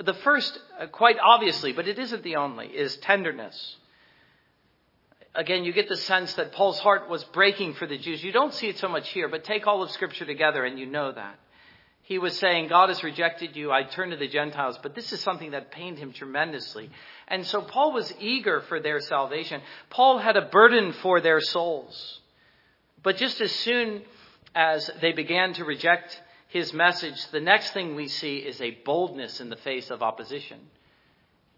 The 0.00 0.14
first, 0.14 0.58
uh, 0.78 0.86
quite 0.88 1.16
obviously, 1.22 1.72
but 1.72 1.88
it 1.88 1.98
isn't 1.98 2.22
the 2.22 2.36
only, 2.36 2.66
is 2.66 2.96
tenderness 2.98 3.76
again, 5.36 5.64
you 5.64 5.72
get 5.72 5.88
the 5.88 5.96
sense 5.96 6.34
that 6.34 6.52
Paul's 6.52 6.78
heart 6.78 7.08
was 7.08 7.22
breaking 7.24 7.74
for 7.74 7.86
the 7.86 7.98
Jews. 7.98 8.24
You 8.24 8.32
don't 8.32 8.54
see 8.54 8.68
it 8.68 8.78
so 8.78 8.88
much 8.88 9.08
here, 9.10 9.28
but 9.28 9.44
take 9.44 9.66
all 9.66 9.82
of 9.82 9.90
Scripture 9.90 10.24
together 10.24 10.64
and 10.64 10.78
you 10.78 10.86
know 10.86 11.12
that. 11.12 11.38
He 12.02 12.18
was 12.18 12.38
saying, 12.38 12.68
God 12.68 12.88
has 12.88 13.02
rejected 13.02 13.56
you. 13.56 13.72
I 13.72 13.82
turn 13.82 14.10
to 14.10 14.16
the 14.16 14.28
Gentiles. 14.28 14.78
But 14.80 14.94
this 14.94 15.12
is 15.12 15.20
something 15.20 15.50
that 15.50 15.72
pained 15.72 15.98
him 15.98 16.12
tremendously. 16.12 16.88
And 17.26 17.44
so 17.44 17.62
Paul 17.62 17.92
was 17.92 18.14
eager 18.20 18.60
for 18.62 18.78
their 18.78 19.00
salvation. 19.00 19.60
Paul 19.90 20.18
had 20.18 20.36
a 20.36 20.42
burden 20.46 20.92
for 20.92 21.20
their 21.20 21.40
souls. 21.40 22.20
But 23.02 23.16
just 23.16 23.40
as 23.40 23.50
soon 23.50 24.02
as 24.54 24.88
they 25.00 25.12
began 25.12 25.52
to 25.54 25.64
reject 25.64 26.22
his 26.48 26.72
message, 26.72 27.26
the 27.32 27.40
next 27.40 27.72
thing 27.72 27.96
we 27.96 28.06
see 28.06 28.36
is 28.36 28.60
a 28.60 28.78
boldness 28.84 29.40
in 29.40 29.50
the 29.50 29.56
face 29.56 29.90
of 29.90 30.00
opposition. 30.00 30.60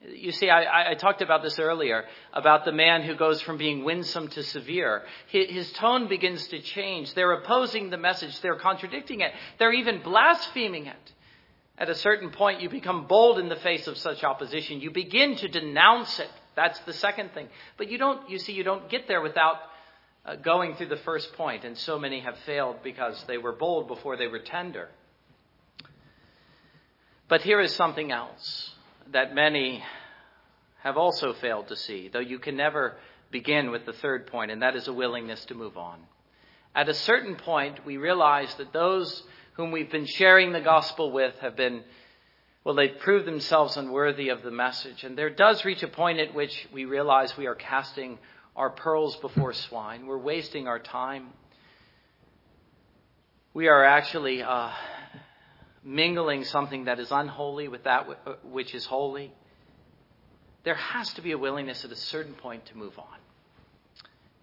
You 0.00 0.30
see, 0.30 0.48
I, 0.48 0.92
I, 0.92 0.94
talked 0.94 1.22
about 1.22 1.42
this 1.42 1.58
earlier 1.58 2.04
about 2.32 2.64
the 2.64 2.70
man 2.70 3.02
who 3.02 3.16
goes 3.16 3.40
from 3.42 3.58
being 3.58 3.82
winsome 3.82 4.28
to 4.28 4.44
severe. 4.44 5.02
His, 5.26 5.72
tone 5.72 6.06
begins 6.06 6.46
to 6.48 6.60
change. 6.60 7.14
They're 7.14 7.32
opposing 7.32 7.90
the 7.90 7.98
message, 7.98 8.40
they're 8.40 8.56
contradicting 8.56 9.22
it, 9.22 9.32
they're 9.58 9.72
even 9.72 10.00
blaspheming 10.02 10.86
it. 10.86 11.12
At 11.76 11.88
a 11.88 11.96
certain 11.96 12.30
point, 12.30 12.60
you 12.60 12.68
become 12.68 13.06
bold 13.06 13.40
in 13.40 13.48
the 13.48 13.56
face 13.56 13.86
of 13.88 13.98
such 13.98 14.22
opposition. 14.22 14.80
You 14.80 14.90
begin 14.90 15.36
to 15.36 15.48
denounce 15.48 16.18
it. 16.18 16.30
That's 16.54 16.78
the 16.80 16.92
second 16.92 17.32
thing. 17.34 17.48
But 17.76 17.90
you 17.90 17.98
don't, 17.98 18.28
you 18.30 18.38
see, 18.38 18.52
you 18.52 18.64
don't 18.64 18.88
get 18.88 19.06
there 19.06 19.20
without 19.20 19.56
uh, 20.24 20.36
going 20.36 20.74
through 20.74 20.88
the 20.88 20.96
first 20.98 21.32
point. 21.34 21.62
point, 21.62 21.64
and 21.64 21.78
so 21.78 21.98
many 21.98 22.20
have 22.20 22.36
failed 22.46 22.82
because 22.82 23.24
they 23.28 23.38
were 23.38 23.52
bold 23.52 23.86
before 23.86 24.16
they 24.16 24.26
were 24.26 24.40
tender. 24.40 24.88
But 27.28 27.42
here 27.42 27.60
is 27.60 27.74
something 27.74 28.10
else 28.10 28.74
that 29.12 29.34
many 29.34 29.82
have 30.82 30.96
also 30.96 31.32
failed 31.34 31.68
to 31.68 31.76
see, 31.76 32.08
though 32.08 32.18
you 32.18 32.38
can 32.38 32.56
never 32.56 32.96
begin 33.30 33.70
with 33.70 33.84
the 33.84 33.92
third 33.92 34.26
point, 34.26 34.50
and 34.50 34.62
that 34.62 34.76
is 34.76 34.88
a 34.88 34.92
willingness 34.92 35.44
to 35.46 35.54
move 35.54 35.76
on. 35.76 35.98
At 36.74 36.88
a 36.88 36.94
certain 36.94 37.36
point, 37.36 37.84
we 37.84 37.96
realize 37.96 38.54
that 38.54 38.72
those 38.72 39.22
whom 39.54 39.72
we've 39.72 39.90
been 39.90 40.06
sharing 40.06 40.52
the 40.52 40.60
gospel 40.60 41.10
with 41.10 41.34
have 41.40 41.56
been, 41.56 41.82
well, 42.64 42.74
they've 42.74 42.98
proved 43.00 43.26
themselves 43.26 43.76
unworthy 43.76 44.28
of 44.28 44.42
the 44.42 44.50
message. 44.50 45.02
And 45.02 45.18
there 45.18 45.30
does 45.30 45.64
reach 45.64 45.82
a 45.82 45.88
point 45.88 46.20
at 46.20 46.34
which 46.34 46.68
we 46.72 46.84
realize 46.84 47.36
we 47.36 47.46
are 47.46 47.56
casting 47.56 48.18
our 48.54 48.70
pearls 48.70 49.16
before 49.16 49.52
swine. 49.52 50.06
We're 50.06 50.18
wasting 50.18 50.68
our 50.68 50.78
time. 50.78 51.28
We 53.54 53.66
are 53.66 53.84
actually 53.84 54.42
uh, 54.42 54.70
mingling 55.84 56.44
something 56.44 56.84
that 56.84 56.98
is 56.98 57.10
unholy 57.10 57.68
with 57.68 57.84
that 57.84 58.08
uh, 58.26 58.34
which 58.44 58.74
is 58.74 58.84
holy, 58.86 59.32
there 60.64 60.74
has 60.74 61.12
to 61.14 61.22
be 61.22 61.32
a 61.32 61.38
willingness 61.38 61.84
at 61.84 61.92
a 61.92 61.96
certain 61.96 62.34
point 62.34 62.66
to 62.66 62.76
move 62.76 62.98
on. 62.98 63.18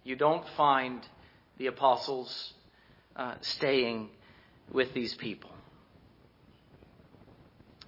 You 0.04 0.16
don't 0.16 0.46
find 0.56 1.06
the 1.58 1.66
apostles 1.66 2.54
uh, 3.14 3.34
staying 3.40 4.08
with 4.72 4.92
these 4.94 5.14
people. 5.14 5.50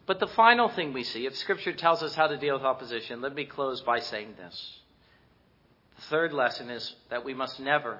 But 0.06 0.20
the 0.20 0.26
final 0.26 0.68
thing 0.68 0.92
we 0.92 1.04
see, 1.04 1.26
if 1.26 1.36
Scripture 1.36 1.72
tells 1.72 2.02
us 2.02 2.14
how 2.14 2.28
to 2.28 2.38
deal 2.38 2.54
with 2.54 2.64
opposition, 2.64 3.20
let 3.20 3.34
me 3.34 3.44
close 3.44 3.82
by 3.82 4.00
saying 4.00 4.34
this. 4.38 4.80
The 5.96 6.02
third 6.02 6.32
lesson 6.32 6.70
is 6.70 6.94
that 7.10 7.24
we 7.24 7.34
must 7.34 7.60
never 7.60 7.98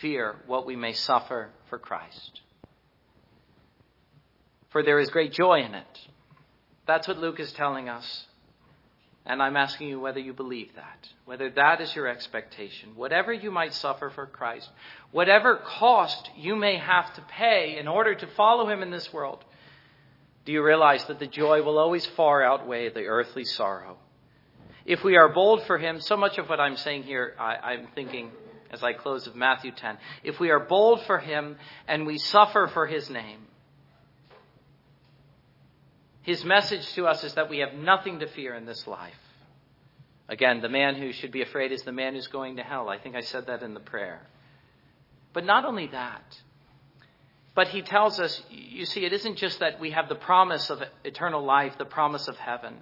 fear 0.00 0.36
what 0.46 0.64
we 0.64 0.76
may 0.76 0.92
suffer 0.92 1.50
for 1.68 1.78
Christ 1.78 2.40
for 4.72 4.82
there 4.82 4.98
is 4.98 5.10
great 5.10 5.32
joy 5.32 5.60
in 5.62 5.74
it. 5.74 6.00
That's 6.86 7.06
what 7.06 7.18
Luke 7.18 7.38
is 7.38 7.52
telling 7.52 7.88
us. 7.88 8.26
And 9.24 9.40
I'm 9.40 9.56
asking 9.56 9.88
you 9.88 10.00
whether 10.00 10.18
you 10.18 10.32
believe 10.32 10.74
that, 10.74 11.08
whether 11.26 11.48
that 11.50 11.80
is 11.80 11.94
your 11.94 12.08
expectation. 12.08 12.96
Whatever 12.96 13.32
you 13.32 13.52
might 13.52 13.72
suffer 13.72 14.10
for 14.10 14.26
Christ, 14.26 14.68
whatever 15.12 15.56
cost 15.56 16.28
you 16.36 16.56
may 16.56 16.76
have 16.78 17.14
to 17.14 17.22
pay 17.22 17.78
in 17.78 17.86
order 17.86 18.16
to 18.16 18.26
follow 18.28 18.68
him 18.68 18.82
in 18.82 18.90
this 18.90 19.12
world, 19.12 19.44
do 20.44 20.50
you 20.50 20.64
realize 20.64 21.04
that 21.04 21.20
the 21.20 21.28
joy 21.28 21.62
will 21.62 21.78
always 21.78 22.04
far 22.04 22.42
outweigh 22.42 22.88
the 22.88 23.04
earthly 23.04 23.44
sorrow? 23.44 23.96
If 24.84 25.04
we 25.04 25.16
are 25.16 25.28
bold 25.28 25.62
for 25.66 25.78
him, 25.78 26.00
so 26.00 26.16
much 26.16 26.38
of 26.38 26.48
what 26.48 26.58
I'm 26.58 26.76
saying 26.76 27.04
here, 27.04 27.36
I, 27.38 27.74
am 27.74 27.86
thinking 27.94 28.32
as 28.72 28.82
I 28.82 28.92
close 28.92 29.28
of 29.28 29.36
Matthew 29.36 29.70
10. 29.70 29.98
If 30.24 30.40
we 30.40 30.50
are 30.50 30.58
bold 30.58 31.04
for 31.06 31.18
him 31.18 31.56
and 31.86 32.06
we 32.06 32.18
suffer 32.18 32.68
for 32.72 32.88
his 32.88 33.08
name, 33.08 33.46
his 36.22 36.44
message 36.44 36.92
to 36.94 37.06
us 37.06 37.24
is 37.24 37.34
that 37.34 37.50
we 37.50 37.58
have 37.58 37.74
nothing 37.74 38.20
to 38.20 38.26
fear 38.26 38.54
in 38.54 38.64
this 38.64 38.86
life. 38.86 39.14
Again, 40.28 40.60
the 40.60 40.68
man 40.68 40.94
who 40.94 41.12
should 41.12 41.32
be 41.32 41.42
afraid 41.42 41.72
is 41.72 41.82
the 41.82 41.92
man 41.92 42.14
who's 42.14 42.28
going 42.28 42.56
to 42.56 42.62
hell. 42.62 42.88
I 42.88 42.98
think 42.98 43.16
I 43.16 43.20
said 43.20 43.48
that 43.48 43.62
in 43.62 43.74
the 43.74 43.80
prayer. 43.80 44.20
But 45.32 45.44
not 45.44 45.64
only 45.64 45.88
that, 45.88 46.40
but 47.54 47.68
he 47.68 47.82
tells 47.82 48.20
us, 48.20 48.40
you 48.48 48.86
see, 48.86 49.04
it 49.04 49.12
isn't 49.12 49.36
just 49.36 49.58
that 49.58 49.80
we 49.80 49.90
have 49.90 50.08
the 50.08 50.14
promise 50.14 50.70
of 50.70 50.82
eternal 51.04 51.44
life, 51.44 51.76
the 51.76 51.84
promise 51.84 52.28
of 52.28 52.36
heaven, 52.36 52.76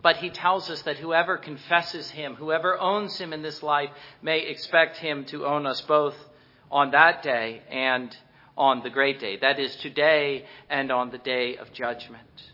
but 0.00 0.16
he 0.16 0.30
tells 0.30 0.70
us 0.70 0.82
that 0.82 0.96
whoever 0.96 1.36
confesses 1.36 2.10
him, 2.10 2.36
whoever 2.36 2.78
owns 2.78 3.18
him 3.18 3.32
in 3.32 3.42
this 3.42 3.62
life, 3.62 3.90
may 4.22 4.40
expect 4.40 4.96
him 4.96 5.24
to 5.26 5.44
own 5.44 5.66
us 5.66 5.80
both 5.82 6.16
on 6.70 6.92
that 6.92 7.22
day 7.22 7.62
and 7.70 8.16
on 8.56 8.82
the 8.82 8.90
great 8.90 9.20
day. 9.20 9.36
That 9.36 9.58
is, 9.58 9.76
today 9.76 10.46
and 10.70 10.90
on 10.90 11.10
the 11.10 11.18
day 11.18 11.56
of 11.56 11.72
judgment 11.72 12.52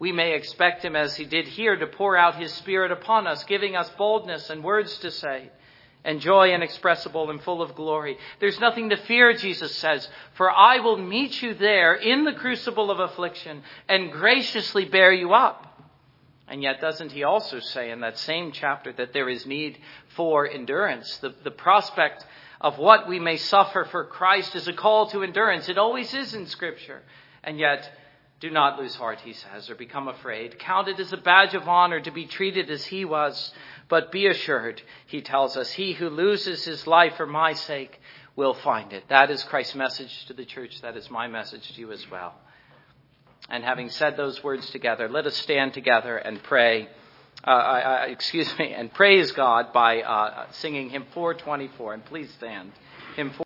we 0.00 0.12
may 0.12 0.34
expect 0.34 0.82
him, 0.82 0.96
as 0.96 1.14
he 1.14 1.26
did 1.26 1.46
here, 1.46 1.76
to 1.76 1.86
pour 1.86 2.16
out 2.16 2.40
his 2.40 2.52
Spirit 2.54 2.90
upon 2.90 3.26
us, 3.26 3.44
giving 3.44 3.76
us 3.76 3.88
boldness 3.90 4.48
and 4.48 4.64
words 4.64 4.96
to 5.00 5.10
say, 5.10 5.50
and 6.02 6.22
joy 6.22 6.54
inexpressible 6.54 7.28
and 7.30 7.42
full 7.42 7.60
of 7.60 7.74
glory. 7.74 8.16
There's 8.40 8.58
nothing 8.58 8.88
to 8.88 8.96
fear, 8.96 9.34
Jesus 9.34 9.76
says, 9.76 10.08
for 10.32 10.50
I 10.50 10.78
will 10.78 10.96
meet 10.96 11.42
you 11.42 11.52
there 11.52 11.94
in 11.94 12.24
the 12.24 12.32
crucible 12.32 12.90
of 12.90 12.98
affliction 12.98 13.62
and 13.90 14.10
graciously 14.10 14.86
bear 14.86 15.12
you 15.12 15.34
up. 15.34 15.66
And 16.48 16.62
yet, 16.62 16.80
doesn't 16.80 17.12
he 17.12 17.22
also 17.22 17.60
say 17.60 17.90
in 17.90 18.00
that 18.00 18.16
same 18.18 18.52
chapter 18.52 18.94
that 18.94 19.12
there 19.12 19.28
is 19.28 19.44
need 19.44 19.78
for 20.16 20.48
endurance? 20.48 21.18
The, 21.18 21.34
the 21.44 21.50
prospect 21.50 22.24
of 22.58 22.78
what 22.78 23.06
we 23.06 23.20
may 23.20 23.36
suffer 23.36 23.84
for 23.84 24.06
Christ 24.06 24.56
is 24.56 24.66
a 24.66 24.72
call 24.72 25.10
to 25.10 25.22
endurance. 25.22 25.68
It 25.68 25.76
always 25.76 26.12
is 26.14 26.32
in 26.32 26.46
Scripture. 26.46 27.02
And 27.44 27.58
yet, 27.58 27.88
do 28.40 28.50
not 28.50 28.78
lose 28.78 28.94
heart, 28.94 29.20
he 29.20 29.34
says, 29.34 29.68
or 29.68 29.74
become 29.74 30.08
afraid. 30.08 30.58
Count 30.58 30.88
it 30.88 30.98
as 30.98 31.12
a 31.12 31.18
badge 31.18 31.54
of 31.54 31.68
honor 31.68 32.00
to 32.00 32.10
be 32.10 32.24
treated 32.24 32.70
as 32.70 32.86
he 32.86 33.04
was. 33.04 33.52
But 33.88 34.10
be 34.10 34.26
assured, 34.26 34.80
he 35.06 35.20
tells 35.20 35.58
us, 35.58 35.70
he 35.72 35.92
who 35.92 36.08
loses 36.08 36.64
his 36.64 36.86
life 36.86 37.16
for 37.16 37.26
my 37.26 37.52
sake 37.52 38.00
will 38.36 38.54
find 38.54 38.94
it. 38.94 39.04
That 39.08 39.30
is 39.30 39.42
Christ's 39.44 39.74
message 39.74 40.24
to 40.26 40.32
the 40.32 40.46
church. 40.46 40.80
That 40.80 40.96
is 40.96 41.10
my 41.10 41.28
message 41.28 41.70
to 41.74 41.80
you 41.80 41.92
as 41.92 42.10
well. 42.10 42.34
And 43.50 43.62
having 43.62 43.90
said 43.90 44.16
those 44.16 44.42
words 44.42 44.70
together, 44.70 45.08
let 45.08 45.26
us 45.26 45.36
stand 45.36 45.74
together 45.74 46.16
and 46.16 46.42
pray. 46.42 46.88
Uh, 47.44 48.04
excuse 48.06 48.50
me, 48.58 48.72
and 48.72 48.92
praise 48.92 49.32
God 49.32 49.72
by 49.72 50.02
uh, 50.02 50.46
singing 50.52 50.88
hymn 50.90 51.06
424. 51.12 51.94
And 51.94 52.04
please 52.04 52.32
stand. 52.34 52.72
Hymn 53.16 53.32